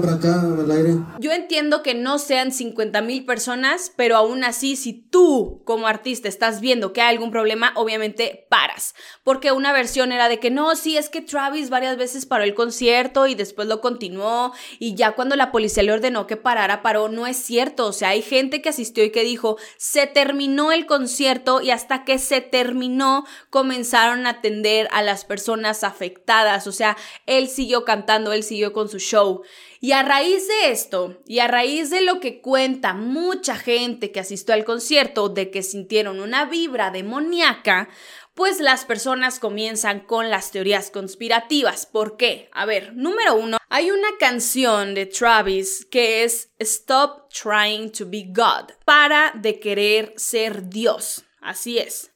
para 0.00 0.14
acá, 0.14 0.40
al 0.40 0.70
aire. 0.70 0.94
Yo 1.18 1.32
entiendo 1.32 1.82
que 1.82 1.94
no 1.94 2.18
sean 2.18 2.52
50 2.52 3.00
mil 3.02 3.24
personas, 3.24 3.92
pero 3.96 4.16
aún 4.16 4.44
así, 4.44 4.76
si 4.76 4.92
tú 4.92 5.62
como 5.64 5.86
artista 5.86 6.28
estás 6.28 6.60
viendo 6.60 6.92
que 6.92 7.00
hay 7.00 7.14
algún 7.14 7.30
problema, 7.30 7.72
obviamente 7.76 8.46
paras. 8.50 8.94
Porque 9.24 9.52
una 9.52 9.72
versión 9.72 10.12
era 10.12 10.28
de 10.28 10.38
que 10.38 10.50
no, 10.50 10.74
sí, 10.76 10.96
es 10.96 11.08
que 11.08 11.20
Travis 11.20 11.70
varias 11.70 11.96
veces 11.96 12.26
paró 12.26 12.44
el 12.44 12.54
concierto 12.54 13.26
y 13.26 13.34
después 13.34 13.68
lo 13.68 13.80
continuó 13.80 14.52
y 14.78 14.94
ya 14.94 15.12
cuando 15.12 15.36
la 15.36 15.52
policía 15.52 15.82
le 15.82 15.92
ordenó 15.92 16.26
que 16.26 16.36
parara, 16.36 16.82
paró. 16.82 17.08
No 17.08 17.26
es 17.26 17.36
cierto. 17.36 17.86
O 17.86 17.92
sea, 17.92 18.10
hay 18.10 18.22
gente 18.22 18.62
que 18.62 18.68
asistió 18.68 19.04
y 19.04 19.10
que 19.10 19.24
dijo, 19.24 19.56
se 19.76 20.06
terminó 20.06 20.72
el 20.72 20.86
concierto 20.86 21.60
y 21.60 21.70
hasta 21.70 22.04
que 22.04 22.18
se 22.18 22.40
terminó 22.40 23.24
comenzaron 23.50 24.26
a 24.26 24.30
atender 24.30 24.88
a 24.92 25.02
las 25.02 25.24
personas 25.24 25.84
afectadas. 25.84 26.66
O 26.66 26.72
sea, 26.72 26.96
él 27.26 27.48
siguió 27.48 27.84
cantando, 27.84 28.32
él 28.32 28.42
siguió 28.42 28.72
con 28.72 28.88
su 28.88 28.98
show. 28.98 29.42
Y 29.80 29.92
a 29.92 30.02
raíz 30.02 30.46
de 30.46 30.70
esto, 30.70 31.20
y 31.26 31.40
a 31.40 31.48
raíz 31.48 31.90
de 31.90 32.02
lo 32.02 32.20
que 32.20 32.40
cuenta 32.40 32.94
mucha 32.94 33.56
gente 33.56 34.12
que 34.12 34.20
asistió 34.20 34.54
al 34.54 34.64
concierto, 34.64 35.28
de 35.28 35.50
que 35.50 35.62
sintieron 35.62 36.20
una 36.20 36.44
vibra 36.44 36.90
demoníaca, 36.90 37.88
pues 38.34 38.60
las 38.60 38.84
personas 38.84 39.38
comienzan 39.38 40.00
con 40.00 40.30
las 40.30 40.50
teorías 40.50 40.90
conspirativas. 40.90 41.86
¿Por 41.86 42.16
qué? 42.16 42.48
A 42.52 42.64
ver, 42.64 42.94
número 42.94 43.34
uno, 43.34 43.58
hay 43.68 43.90
una 43.90 44.08
canción 44.18 44.94
de 44.94 45.06
Travis 45.06 45.86
que 45.90 46.24
es 46.24 46.50
Stop 46.58 47.30
Trying 47.32 47.92
to 47.92 48.06
Be 48.08 48.26
God, 48.28 48.72
para 48.84 49.32
de 49.34 49.58
querer 49.58 50.14
ser 50.16 50.68
Dios. 50.68 51.24
Así 51.40 51.78
es. 51.78 52.11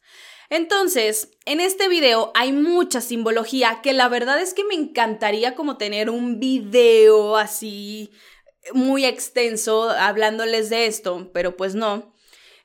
Entonces, 0.48 1.30
en 1.44 1.60
este 1.60 1.88
video 1.88 2.30
hay 2.34 2.52
mucha 2.52 3.00
simbología 3.00 3.80
que 3.82 3.92
la 3.92 4.08
verdad 4.08 4.40
es 4.40 4.54
que 4.54 4.64
me 4.64 4.74
encantaría 4.74 5.54
como 5.54 5.76
tener 5.76 6.10
un 6.10 6.38
video 6.38 7.36
así 7.36 8.10
muy 8.72 9.04
extenso 9.04 9.90
hablándoles 9.90 10.70
de 10.70 10.86
esto, 10.86 11.30
pero 11.32 11.56
pues 11.56 11.74
no. 11.74 12.14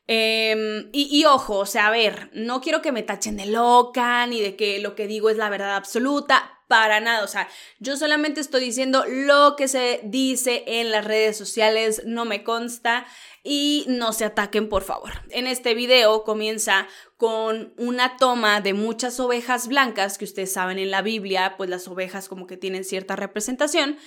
Em, 0.07 0.89
y, 0.91 1.07
y, 1.11 1.25
ojo, 1.25 1.59
o 1.59 1.65
sea, 1.65 1.87
a 1.87 1.91
ver, 1.91 2.29
no 2.33 2.59
quiero 2.59 2.81
que 2.81 2.91
me 2.91 3.03
tachen 3.03 3.37
de 3.37 3.45
loca 3.45 4.25
ni 4.27 4.41
de 4.41 4.55
que 4.55 4.79
lo 4.79 4.95
que 4.95 5.07
digo 5.07 5.29
es 5.29 5.37
la 5.37 5.49
verdad 5.49 5.75
absoluta, 5.75 6.61
para 6.71 7.01
nada, 7.01 7.25
o 7.25 7.27
sea, 7.27 7.49
yo 7.79 7.97
solamente 7.97 8.39
estoy 8.39 8.61
diciendo 8.61 9.03
lo 9.05 9.57
que 9.57 9.67
se 9.67 9.99
dice 10.05 10.63
en 10.65 10.89
las 10.89 11.03
redes 11.03 11.35
sociales, 11.35 12.03
no 12.05 12.23
me 12.23 12.45
consta 12.45 13.05
y 13.43 13.85
no 13.87 14.13
se 14.13 14.25
ataquen 14.25 14.69
por 14.69 14.83
favor. 14.83 15.11
En 15.29 15.47
este 15.47 15.73
video 15.73 16.23
comienza 16.23 16.87
con 17.17 17.73
una 17.77 18.17
toma 18.17 18.61
de 18.61 18.73
muchas 18.73 19.19
ovejas 19.19 19.67
blancas 19.67 20.17
que 20.17 20.25
ustedes 20.25 20.53
saben 20.53 20.79
en 20.79 20.91
la 20.91 21.01
Biblia, 21.01 21.55
pues 21.57 21.69
las 21.69 21.87
ovejas 21.87 22.27
como 22.27 22.47
que 22.47 22.57
tienen 22.57 22.83
cierta 22.83 23.15
representación. 23.15 23.97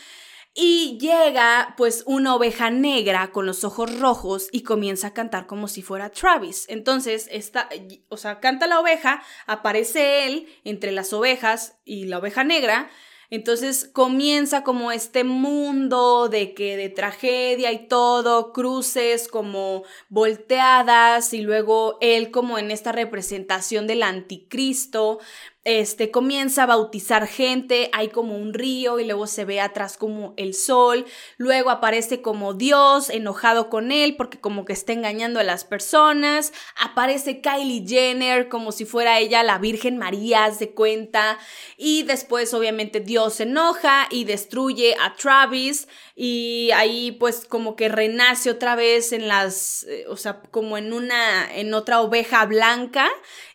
y 0.57 0.99
llega 1.01 1.74
pues 1.76 2.05
una 2.07 2.35
oveja 2.37 2.70
negra 2.70 3.32
con 3.32 3.45
los 3.45 3.64
ojos 3.64 3.99
rojos 3.99 4.49
y 4.53 4.62
comienza 4.62 5.09
a 5.09 5.12
cantar 5.12 5.47
como 5.47 5.66
si 5.66 5.82
fuera 5.82 6.11
Travis. 6.11 6.66
Entonces, 6.68 7.28
esta, 7.32 7.68
o 8.09 8.16
sea, 8.16 8.39
canta 8.39 8.68
la 8.68 8.78
oveja, 8.78 9.22
aparece 9.47 10.26
él 10.26 10.47
entre 10.62 10.93
las 10.93 11.12
ovejas 11.12 11.76
y 11.85 12.05
la 12.05 12.18
oveja 12.18 12.45
negra 12.45 12.89
entonces 13.35 13.91
comienza 13.93 14.62
como 14.62 14.93
este 14.93 15.24
mundo 15.24 16.28
de 16.28 16.55
que 16.55 16.76
de 16.76 16.89
tragedia 16.89 17.72
y 17.72 17.89
todo, 17.89 18.53
cruces 18.53 19.28
como 19.28 19.85
volteadas 20.09 21.32
y 21.35 21.41
luego 21.41 21.99
él 22.01 22.30
como 22.30 22.59
en 22.59 22.70
esta 22.70 22.93
representación 22.93 23.87
del 23.87 24.03
anticristo, 24.03 25.18
este, 25.64 26.10
comienza 26.10 26.64
a 26.64 26.66
bautizar 26.66 27.26
gente, 27.26 27.88
hay 27.92 28.08
como 28.08 28.36
un 28.36 28.52
río 28.52 29.00
y 29.00 29.06
luego 29.06 29.26
se 29.26 29.44
ve 29.44 29.60
atrás 29.60 29.96
como 29.96 30.34
el 30.36 30.54
sol, 30.54 31.06
luego 31.38 31.70
aparece 31.70 32.20
como 32.20 32.52
Dios 32.52 33.08
enojado 33.08 33.70
con 33.70 33.90
él 33.90 34.16
porque 34.16 34.38
como 34.38 34.64
que 34.66 34.74
está 34.74 34.92
engañando 34.92 35.40
a 35.40 35.44
las 35.44 35.64
personas, 35.64 36.52
aparece 36.78 37.40
Kylie 37.40 37.86
Jenner 37.86 38.48
como 38.48 38.72
si 38.72 38.84
fuera 38.84 39.18
ella 39.18 39.42
la 39.42 39.58
Virgen 39.58 39.96
María, 39.96 40.52
se 40.52 40.70
cuenta, 40.70 41.38
y 41.78 42.02
después 42.02 42.52
obviamente 42.52 43.00
Dios 43.00 43.34
se 43.34 43.44
enoja 43.44 44.06
y 44.10 44.24
destruye 44.24 44.96
a 45.00 45.14
Travis 45.16 45.88
y 46.16 46.70
ahí 46.74 47.12
pues 47.12 47.44
como 47.46 47.74
que 47.74 47.88
renace 47.88 48.50
otra 48.50 48.76
vez 48.76 49.12
en 49.12 49.26
las, 49.26 49.84
eh, 49.84 50.04
o 50.08 50.16
sea, 50.16 50.40
como 50.50 50.78
en 50.78 50.92
una, 50.92 51.52
en 51.52 51.74
otra 51.74 52.00
oveja 52.00 52.44
blanca 52.46 53.10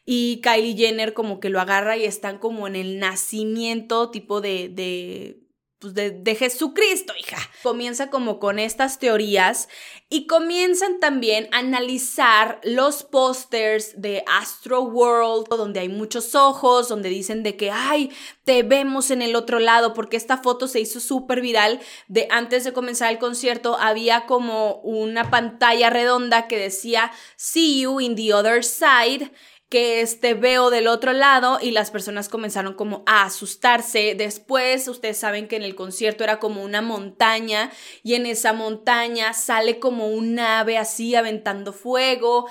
y 0.06 0.42
Kylie 0.42 0.76
Jenner 0.76 1.14
como 1.14 1.40
que 1.40 1.50
lo 1.50 1.62
agarra 1.62 1.96
y 1.96 2.04
están 2.04 2.38
como 2.38 2.68
en 2.68 2.76
el 2.76 3.00
nacimiento 3.00 4.12
tipo 4.12 4.42
de, 4.42 4.68
de 4.70 5.49
pues 5.80 5.94
de, 5.94 6.36
Jesucristo, 6.36 7.14
hija. 7.18 7.38
Comienza 7.64 8.10
como 8.10 8.38
con 8.38 8.60
estas 8.60 9.00
teorías 9.00 9.70
y 10.10 10.28
comienzan 10.28 11.00
también 11.00 11.48
a 11.54 11.60
analizar 11.60 12.60
los 12.64 13.04
pósters 13.04 13.94
de 14.02 14.26
Astro 14.28 14.82
World, 14.82 15.48
donde 15.48 15.80
hay 15.80 15.88
muchos 15.88 16.36
ojos, 16.36 16.90
donde 16.90 17.08
dicen 17.08 17.44
de 17.44 17.56
que, 17.56 17.72
ay, 17.72 18.12
te 18.44 18.64
vemos 18.64 19.10
en 19.10 19.22
el 19.22 19.38
otro 19.38 19.60
lado, 19.60 19.94
porque 19.94 20.18
esta 20.18 20.40
foto 20.40 20.68
se 20.68 20.82
hizo 20.82 21.00
súper 21.00 21.40
viral 21.40 21.80
de 22.10 22.28
antes 22.30 22.66
de 22.66 22.74
comenzar 22.74 23.14
el 23.14 23.20
concierto, 23.20 23.78
había 23.80 24.26
como 24.26 24.82
una 24.82 25.30
pantalla 25.32 25.90
redonda 25.90 26.50
que 26.50 26.58
decía, 26.58 27.12
see 27.38 27.82
you 27.82 28.02
in 28.02 28.18
the 28.18 28.34
other 28.34 28.66
side 28.66 29.32
que 29.70 30.02
este 30.02 30.34
veo 30.34 30.72
del 30.72 30.88
otro 30.88 31.14
lado 31.14 31.60
y 31.62 31.72
las 31.72 31.92
personas 31.92 32.28
comenzaron 32.28 32.74
como 32.74 33.04
a 33.06 33.24
asustarse. 33.24 34.16
Después, 34.16 34.88
ustedes 34.88 35.18
saben 35.18 35.48
que 35.48 35.56
en 35.58 35.64
el 35.64 35.76
concierto 35.76 36.24
era 36.24 36.40
como 36.40 36.64
una 36.64 36.82
montaña 36.82 37.72
y 38.04 38.16
en 38.16 38.26
esa 38.26 38.52
montaña 38.52 39.34
sale 39.34 39.80
como 39.80 40.08
un 40.08 40.40
ave 40.40 40.80
así 40.80 41.14
aventando 41.14 41.72
fuego. 41.72 42.48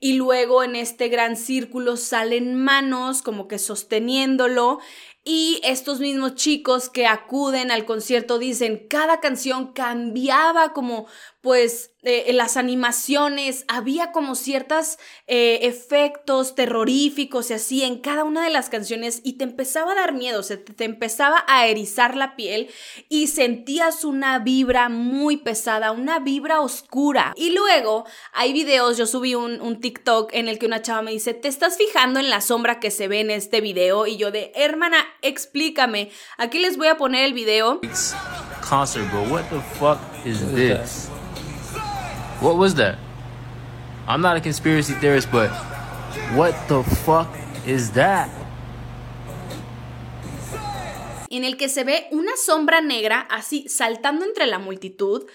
Y 0.00 0.14
luego 0.14 0.62
en 0.62 0.76
este 0.76 1.08
gran 1.08 1.34
círculo 1.34 1.96
salen 1.96 2.56
manos 2.56 3.22
como 3.22 3.48
que 3.48 3.58
sosteniéndolo 3.58 4.80
y 5.24 5.60
estos 5.64 6.00
mismos 6.00 6.34
chicos 6.34 6.90
que 6.90 7.06
acuden 7.06 7.70
al 7.70 7.86
concierto 7.86 8.38
dicen, 8.38 8.86
cada 8.88 9.20
canción 9.20 9.72
cambiaba 9.72 10.74
como 10.74 11.06
pues 11.40 11.90
eh, 12.04 12.32
las 12.32 12.56
animaciones 12.56 13.66
había 13.68 14.12
como 14.12 14.34
ciertos 14.34 14.98
eh, 15.26 15.60
efectos 15.62 16.54
terroríficos 16.54 17.50
y 17.50 17.54
así 17.54 17.82
en 17.82 17.98
cada 17.98 18.24
una 18.24 18.44
de 18.44 18.50
las 18.50 18.70
canciones 18.70 19.20
y 19.24 19.34
te 19.34 19.44
empezaba 19.44 19.92
a 19.92 19.94
dar 19.94 20.14
miedo, 20.14 20.42
se 20.42 20.56
te, 20.56 20.84
empezaba 20.84 21.44
a 21.46 21.66
erizar 21.66 22.16
la 22.16 22.34
piel 22.34 22.70
y 23.10 23.26
sentías 23.26 24.04
una 24.04 24.38
vibra 24.38 24.88
muy 24.88 25.36
pesada, 25.38 25.92
una 25.92 26.18
vibra 26.18 26.60
oscura. 26.60 27.32
Y 27.36 27.50
luego 27.50 28.06
hay 28.32 28.54
videos, 28.54 28.96
yo 28.96 29.06
subí 29.06 29.34
un, 29.34 29.60
un 29.60 29.80
TikTok 29.80 30.32
en 30.34 30.48
el 30.48 30.58
que 30.58 30.66
una 30.66 30.82
chava 30.82 31.02
me 31.02 31.12
dice, 31.12 31.34
¿te 31.34 31.48
estás 31.48 31.76
fijando 31.76 32.20
en 32.20 32.30
la 32.30 32.40
sombra 32.40 32.80
que 32.80 32.90
se 32.90 33.08
ve 33.08 33.20
en 33.20 33.30
este 33.30 33.60
video? 33.60 34.06
Y 34.06 34.16
yo 34.16 34.30
de, 34.30 34.52
hermana, 34.54 35.04
explícame. 35.22 36.10
Aquí 36.38 36.58
les 36.58 36.76
voy 36.76 36.88
a 36.88 36.96
poner 36.96 37.24
el 37.24 37.32
video. 37.32 37.80
Concert. 38.60 39.06
What 39.30 39.48
the 39.50 39.60
fuck 39.78 39.98
is 40.24 40.40
this? 40.54 41.08
What 42.40 42.56
was 42.56 42.74
that? 42.74 42.98
I'm 44.06 44.20
not 44.20 44.36
a 44.36 44.40
conspiracy 44.40 44.94
theorist, 44.94 45.30
but 45.32 45.50
what 46.34 46.54
the 46.68 46.82
fuck 46.82 47.28
is 47.66 47.92
that? 47.92 48.28
En 51.30 51.42
el 51.42 51.56
que 51.56 51.68
se 51.68 51.84
ve 51.84 52.06
una 52.12 52.32
sombra 52.36 52.80
negra 52.80 53.26
así 53.30 53.68
saltando 53.68 54.24
entre 54.24 54.46
la 54.46 54.58
multitud 54.58 55.26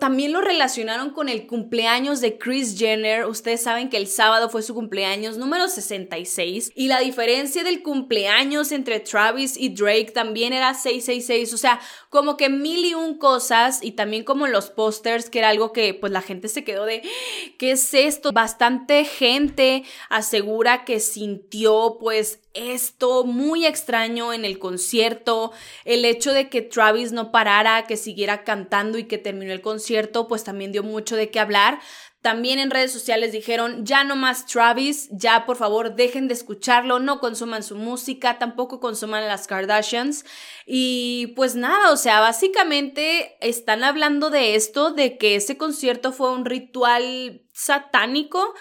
también 0.00 0.32
lo 0.32 0.40
relacionaron 0.40 1.10
con 1.10 1.28
el 1.28 1.46
cumpleaños 1.46 2.20
de 2.20 2.38
Chris 2.38 2.78
Jenner. 2.78 3.26
Ustedes 3.26 3.62
saben 3.62 3.88
que 3.90 3.96
el 3.96 4.06
sábado 4.06 4.48
fue 4.48 4.62
su 4.62 4.74
cumpleaños 4.74 5.36
número 5.36 5.68
66 5.68 6.72
y 6.74 6.88
la 6.88 7.00
diferencia 7.00 7.64
del 7.64 7.82
cumpleaños 7.82 8.72
entre 8.72 9.00
Travis 9.00 9.56
y 9.56 9.70
Drake 9.70 10.12
también 10.12 10.52
era 10.52 10.74
666. 10.74 11.52
O 11.52 11.58
sea, 11.58 11.80
como 12.10 12.36
que 12.36 12.48
mil 12.48 12.84
y 12.84 12.94
un 12.94 13.18
cosas 13.18 13.80
y 13.82 13.92
también 13.92 14.24
como 14.24 14.46
los 14.46 14.70
pósters, 14.70 15.30
que 15.30 15.40
era 15.40 15.50
algo 15.50 15.72
que 15.72 15.94
pues 15.94 16.12
la 16.12 16.22
gente 16.22 16.48
se 16.48 16.64
quedó 16.64 16.84
de, 16.84 17.02
¿qué 17.58 17.72
es 17.72 17.92
esto? 17.94 18.32
Bastante 18.32 19.04
gente 19.04 19.84
asegura 20.08 20.84
que 20.84 21.00
sintió 21.00 21.98
pues 22.00 22.40
esto 22.54 23.24
muy 23.24 23.66
extraño 23.66 24.32
en 24.32 24.44
el 24.44 24.58
concierto, 24.58 25.52
el 25.84 26.04
hecho 26.04 26.32
de 26.32 26.48
que 26.48 26.62
Travis 26.62 27.12
no 27.12 27.30
parara, 27.30 27.86
que 27.86 27.96
siguiera 27.96 28.42
cantando 28.42 28.98
y 28.98 29.04
que 29.04 29.18
terminó 29.18 29.52
el 29.52 29.57
concierto, 29.60 30.28
pues 30.28 30.44
también 30.44 30.72
dio 30.72 30.82
mucho 30.82 31.16
de 31.16 31.30
qué 31.30 31.40
hablar. 31.40 31.80
También 32.20 32.58
en 32.58 32.70
redes 32.70 32.92
sociales 32.92 33.30
dijeron, 33.30 33.86
ya 33.86 34.02
no 34.02 34.16
más 34.16 34.44
Travis, 34.46 35.08
ya 35.12 35.46
por 35.46 35.56
favor 35.56 35.94
dejen 35.94 36.26
de 36.26 36.34
escucharlo, 36.34 36.98
no 36.98 37.20
consuman 37.20 37.62
su 37.62 37.76
música, 37.76 38.38
tampoco 38.38 38.80
consuman 38.80 39.28
las 39.28 39.46
Kardashians. 39.46 40.24
Y 40.66 41.28
pues 41.36 41.54
nada, 41.54 41.92
o 41.92 41.96
sea, 41.96 42.18
básicamente 42.18 43.36
están 43.40 43.84
hablando 43.84 44.30
de 44.30 44.56
esto, 44.56 44.90
de 44.90 45.16
que 45.16 45.36
ese 45.36 45.56
concierto 45.56 46.10
fue 46.10 46.32
un 46.32 46.44
ritual 46.44 47.42
satánico 47.52 48.52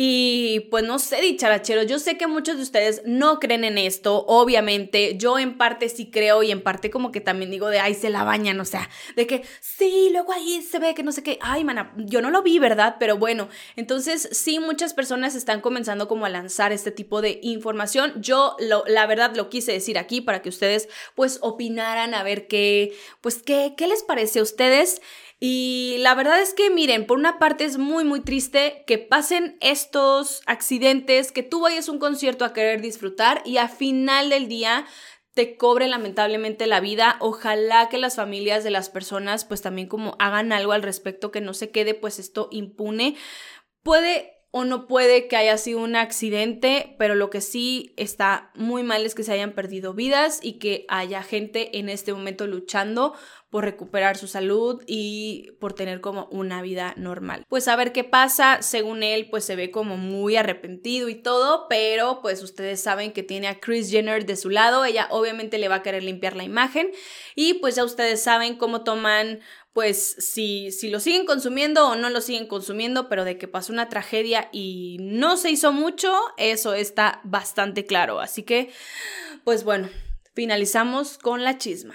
y 0.00 0.60
pues 0.70 0.84
no 0.84 1.00
sé, 1.00 1.20
dicharachero, 1.20 1.82
yo 1.82 1.98
sé 1.98 2.16
que 2.16 2.28
muchos 2.28 2.56
de 2.56 2.62
ustedes 2.62 3.02
no 3.04 3.40
creen 3.40 3.64
en 3.64 3.78
esto, 3.78 4.24
obviamente, 4.28 5.16
yo 5.18 5.40
en 5.40 5.58
parte 5.58 5.88
sí 5.88 6.08
creo 6.08 6.44
y 6.44 6.52
en 6.52 6.62
parte 6.62 6.88
como 6.88 7.10
que 7.10 7.20
también 7.20 7.50
digo 7.50 7.66
de, 7.66 7.80
ay, 7.80 7.94
se 7.94 8.08
la 8.08 8.22
bañan, 8.22 8.60
o 8.60 8.64
sea, 8.64 8.88
de 9.16 9.26
que 9.26 9.42
sí, 9.60 10.10
luego 10.12 10.32
ahí 10.32 10.62
se 10.62 10.78
ve 10.78 10.94
que 10.94 11.02
no 11.02 11.10
sé 11.10 11.24
qué, 11.24 11.36
ay, 11.40 11.64
mana, 11.64 11.92
yo 11.96 12.22
no 12.22 12.30
lo 12.30 12.44
vi, 12.44 12.60
¿verdad? 12.60 12.94
Pero 13.00 13.18
bueno, 13.18 13.48
entonces 13.74 14.28
sí, 14.30 14.60
muchas 14.60 14.94
personas 14.94 15.34
están 15.34 15.60
comenzando 15.60 16.06
como 16.06 16.26
a 16.26 16.28
lanzar 16.28 16.70
este 16.70 16.92
tipo 16.92 17.20
de 17.20 17.40
información. 17.42 18.22
Yo, 18.22 18.54
la 18.60 19.06
verdad, 19.06 19.34
lo 19.34 19.50
quise 19.50 19.72
decir 19.72 19.98
aquí 19.98 20.20
para 20.20 20.42
que 20.42 20.48
ustedes 20.48 20.88
pues 21.16 21.40
opinaran 21.42 22.14
a 22.14 22.22
ver 22.22 22.46
qué, 22.46 22.96
pues 23.20 23.42
qué, 23.42 23.74
qué 23.76 23.88
les 23.88 24.04
parece 24.04 24.38
a 24.38 24.42
ustedes. 24.42 25.00
Y 25.40 25.96
la 26.00 26.14
verdad 26.14 26.40
es 26.40 26.52
que, 26.52 26.70
miren, 26.70 27.06
por 27.06 27.16
una 27.16 27.38
parte 27.38 27.64
es 27.64 27.78
muy, 27.78 28.04
muy 28.04 28.20
triste 28.20 28.82
que 28.86 28.98
pasen 28.98 29.56
estos 29.60 30.42
accidentes, 30.46 31.30
que 31.30 31.44
tú 31.44 31.60
vayas 31.60 31.88
a 31.88 31.92
un 31.92 32.00
concierto 32.00 32.44
a 32.44 32.52
querer 32.52 32.80
disfrutar 32.80 33.42
y 33.44 33.58
a 33.58 33.68
final 33.68 34.30
del 34.30 34.48
día 34.48 34.86
te 35.34 35.56
cobre 35.56 35.86
lamentablemente 35.86 36.66
la 36.66 36.80
vida. 36.80 37.16
Ojalá 37.20 37.88
que 37.88 37.98
las 37.98 38.16
familias 38.16 38.64
de 38.64 38.70
las 38.70 38.90
personas 38.90 39.44
pues 39.44 39.62
también 39.62 39.86
como 39.86 40.16
hagan 40.18 40.52
algo 40.52 40.72
al 40.72 40.82
respecto, 40.82 41.30
que 41.30 41.40
no 41.40 41.54
se 41.54 41.70
quede 41.70 41.94
pues 41.94 42.18
esto 42.18 42.48
impune. 42.50 43.14
Puede 43.84 44.37
o 44.58 44.64
no 44.64 44.88
puede 44.88 45.28
que 45.28 45.36
haya 45.36 45.56
sido 45.56 45.78
un 45.78 45.94
accidente, 45.94 46.96
pero 46.98 47.14
lo 47.14 47.30
que 47.30 47.40
sí 47.40 47.94
está 47.96 48.50
muy 48.56 48.82
mal 48.82 49.06
es 49.06 49.14
que 49.14 49.22
se 49.22 49.32
hayan 49.32 49.52
perdido 49.52 49.94
vidas 49.94 50.40
y 50.42 50.54
que 50.54 50.84
haya 50.88 51.22
gente 51.22 51.78
en 51.78 51.88
este 51.88 52.12
momento 52.12 52.44
luchando 52.48 53.14
por 53.50 53.62
recuperar 53.62 54.16
su 54.16 54.26
salud 54.26 54.82
y 54.84 55.52
por 55.60 55.74
tener 55.74 56.00
como 56.00 56.26
una 56.32 56.60
vida 56.60 56.92
normal. 56.96 57.44
Pues 57.48 57.68
a 57.68 57.76
ver 57.76 57.92
qué 57.92 58.02
pasa, 58.02 58.60
según 58.60 59.04
él 59.04 59.28
pues 59.30 59.44
se 59.44 59.54
ve 59.54 59.70
como 59.70 59.96
muy 59.96 60.34
arrepentido 60.34 61.08
y 61.08 61.14
todo, 61.14 61.66
pero 61.68 62.18
pues 62.20 62.42
ustedes 62.42 62.80
saben 62.80 63.12
que 63.12 63.22
tiene 63.22 63.46
a 63.46 63.60
Chris 63.60 63.92
Jenner 63.92 64.26
de 64.26 64.34
su 64.34 64.50
lado, 64.50 64.84
ella 64.84 65.06
obviamente 65.10 65.58
le 65.58 65.68
va 65.68 65.76
a 65.76 65.82
querer 65.84 66.02
limpiar 66.02 66.34
la 66.34 66.42
imagen 66.42 66.90
y 67.36 67.54
pues 67.54 67.76
ya 67.76 67.84
ustedes 67.84 68.20
saben 68.20 68.56
cómo 68.56 68.82
toman 68.82 69.38
pues 69.78 70.16
si, 70.18 70.72
si 70.72 70.90
lo 70.90 70.98
siguen 70.98 71.24
consumiendo 71.24 71.86
o 71.86 71.94
no 71.94 72.10
lo 72.10 72.20
siguen 72.20 72.48
consumiendo, 72.48 73.08
pero 73.08 73.24
de 73.24 73.38
que 73.38 73.46
pasó 73.46 73.72
una 73.72 73.88
tragedia 73.88 74.48
y 74.50 74.96
no 74.98 75.36
se 75.36 75.50
hizo 75.50 75.70
mucho, 75.70 76.12
eso 76.36 76.74
está 76.74 77.20
bastante 77.22 77.86
claro. 77.86 78.18
Así 78.18 78.42
que, 78.42 78.72
pues 79.44 79.62
bueno, 79.62 79.88
finalizamos 80.34 81.16
con 81.16 81.44
la 81.44 81.58
chisma. 81.58 81.94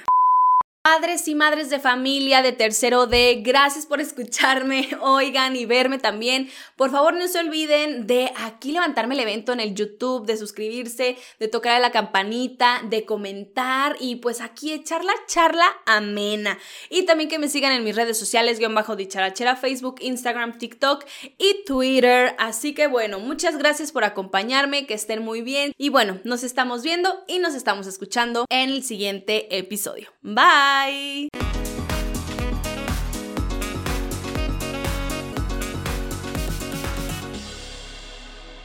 Padres 0.84 1.30
y 1.30 1.34
madres 1.34 1.70
de 1.70 1.80
familia 1.80 2.42
de 2.42 2.52
tercero 2.52 3.08
D, 3.08 3.42
gracias 3.42 3.86
por 3.86 4.02
escucharme, 4.02 4.90
oigan 5.02 5.56
y 5.56 5.66
verme 5.66 5.98
también. 5.98 6.50
Por 6.76 6.92
favor, 6.92 7.14
no 7.14 7.26
se 7.30 7.40
olviden 7.40 8.06
de 8.06 8.34
aquí 8.36 8.74
levantarme 8.74 9.14
el 9.14 9.22
evento 9.22 9.54
en 9.54 9.62
el 9.62 9.76
YouTube, 9.76 10.26
de 10.26 10.36
suscribirse, 10.36 11.18
de 11.40 11.48
tocar 11.48 11.76
a 11.76 11.80
la 11.80 11.94
campanita, 11.94 12.82
de 12.84 13.06
comentar 13.06 13.96
y 14.02 14.18
pues 14.18 14.42
aquí 14.42 14.74
echar 14.74 15.06
la 15.06 15.14
charla 15.26 15.66
amena. 15.86 16.60
Y 16.90 17.06
también 17.06 17.30
que 17.30 17.40
me 17.40 17.48
sigan 17.48 17.72
en 17.72 17.86
mis 17.86 17.96
redes 17.96 18.20
sociales, 18.20 18.60
guion 18.60 18.76
bajo 18.76 18.98
dicharachera, 18.98 19.56
Facebook, 19.56 19.96
Instagram, 20.02 20.58
TikTok 20.58 21.06
y 21.38 21.64
Twitter. 21.66 22.36
Así 22.40 22.74
que 22.74 22.88
bueno, 22.88 23.20
muchas 23.20 23.58
gracias 23.58 23.94
por 23.94 24.04
acompañarme, 24.04 24.86
que 24.86 24.96
estén 24.96 25.24
muy 25.24 25.44
bien. 25.44 25.72
Y 25.78 25.88
bueno, 25.88 26.20
nos 26.26 26.44
estamos 26.44 26.84
viendo 26.84 27.24
y 27.26 27.40
nos 27.40 27.56
estamos 27.56 27.88
escuchando 27.88 28.46
en 28.50 28.70
el 28.70 28.84
siguiente 28.84 29.58
episodio. 29.58 30.13
Bye. 30.24 31.28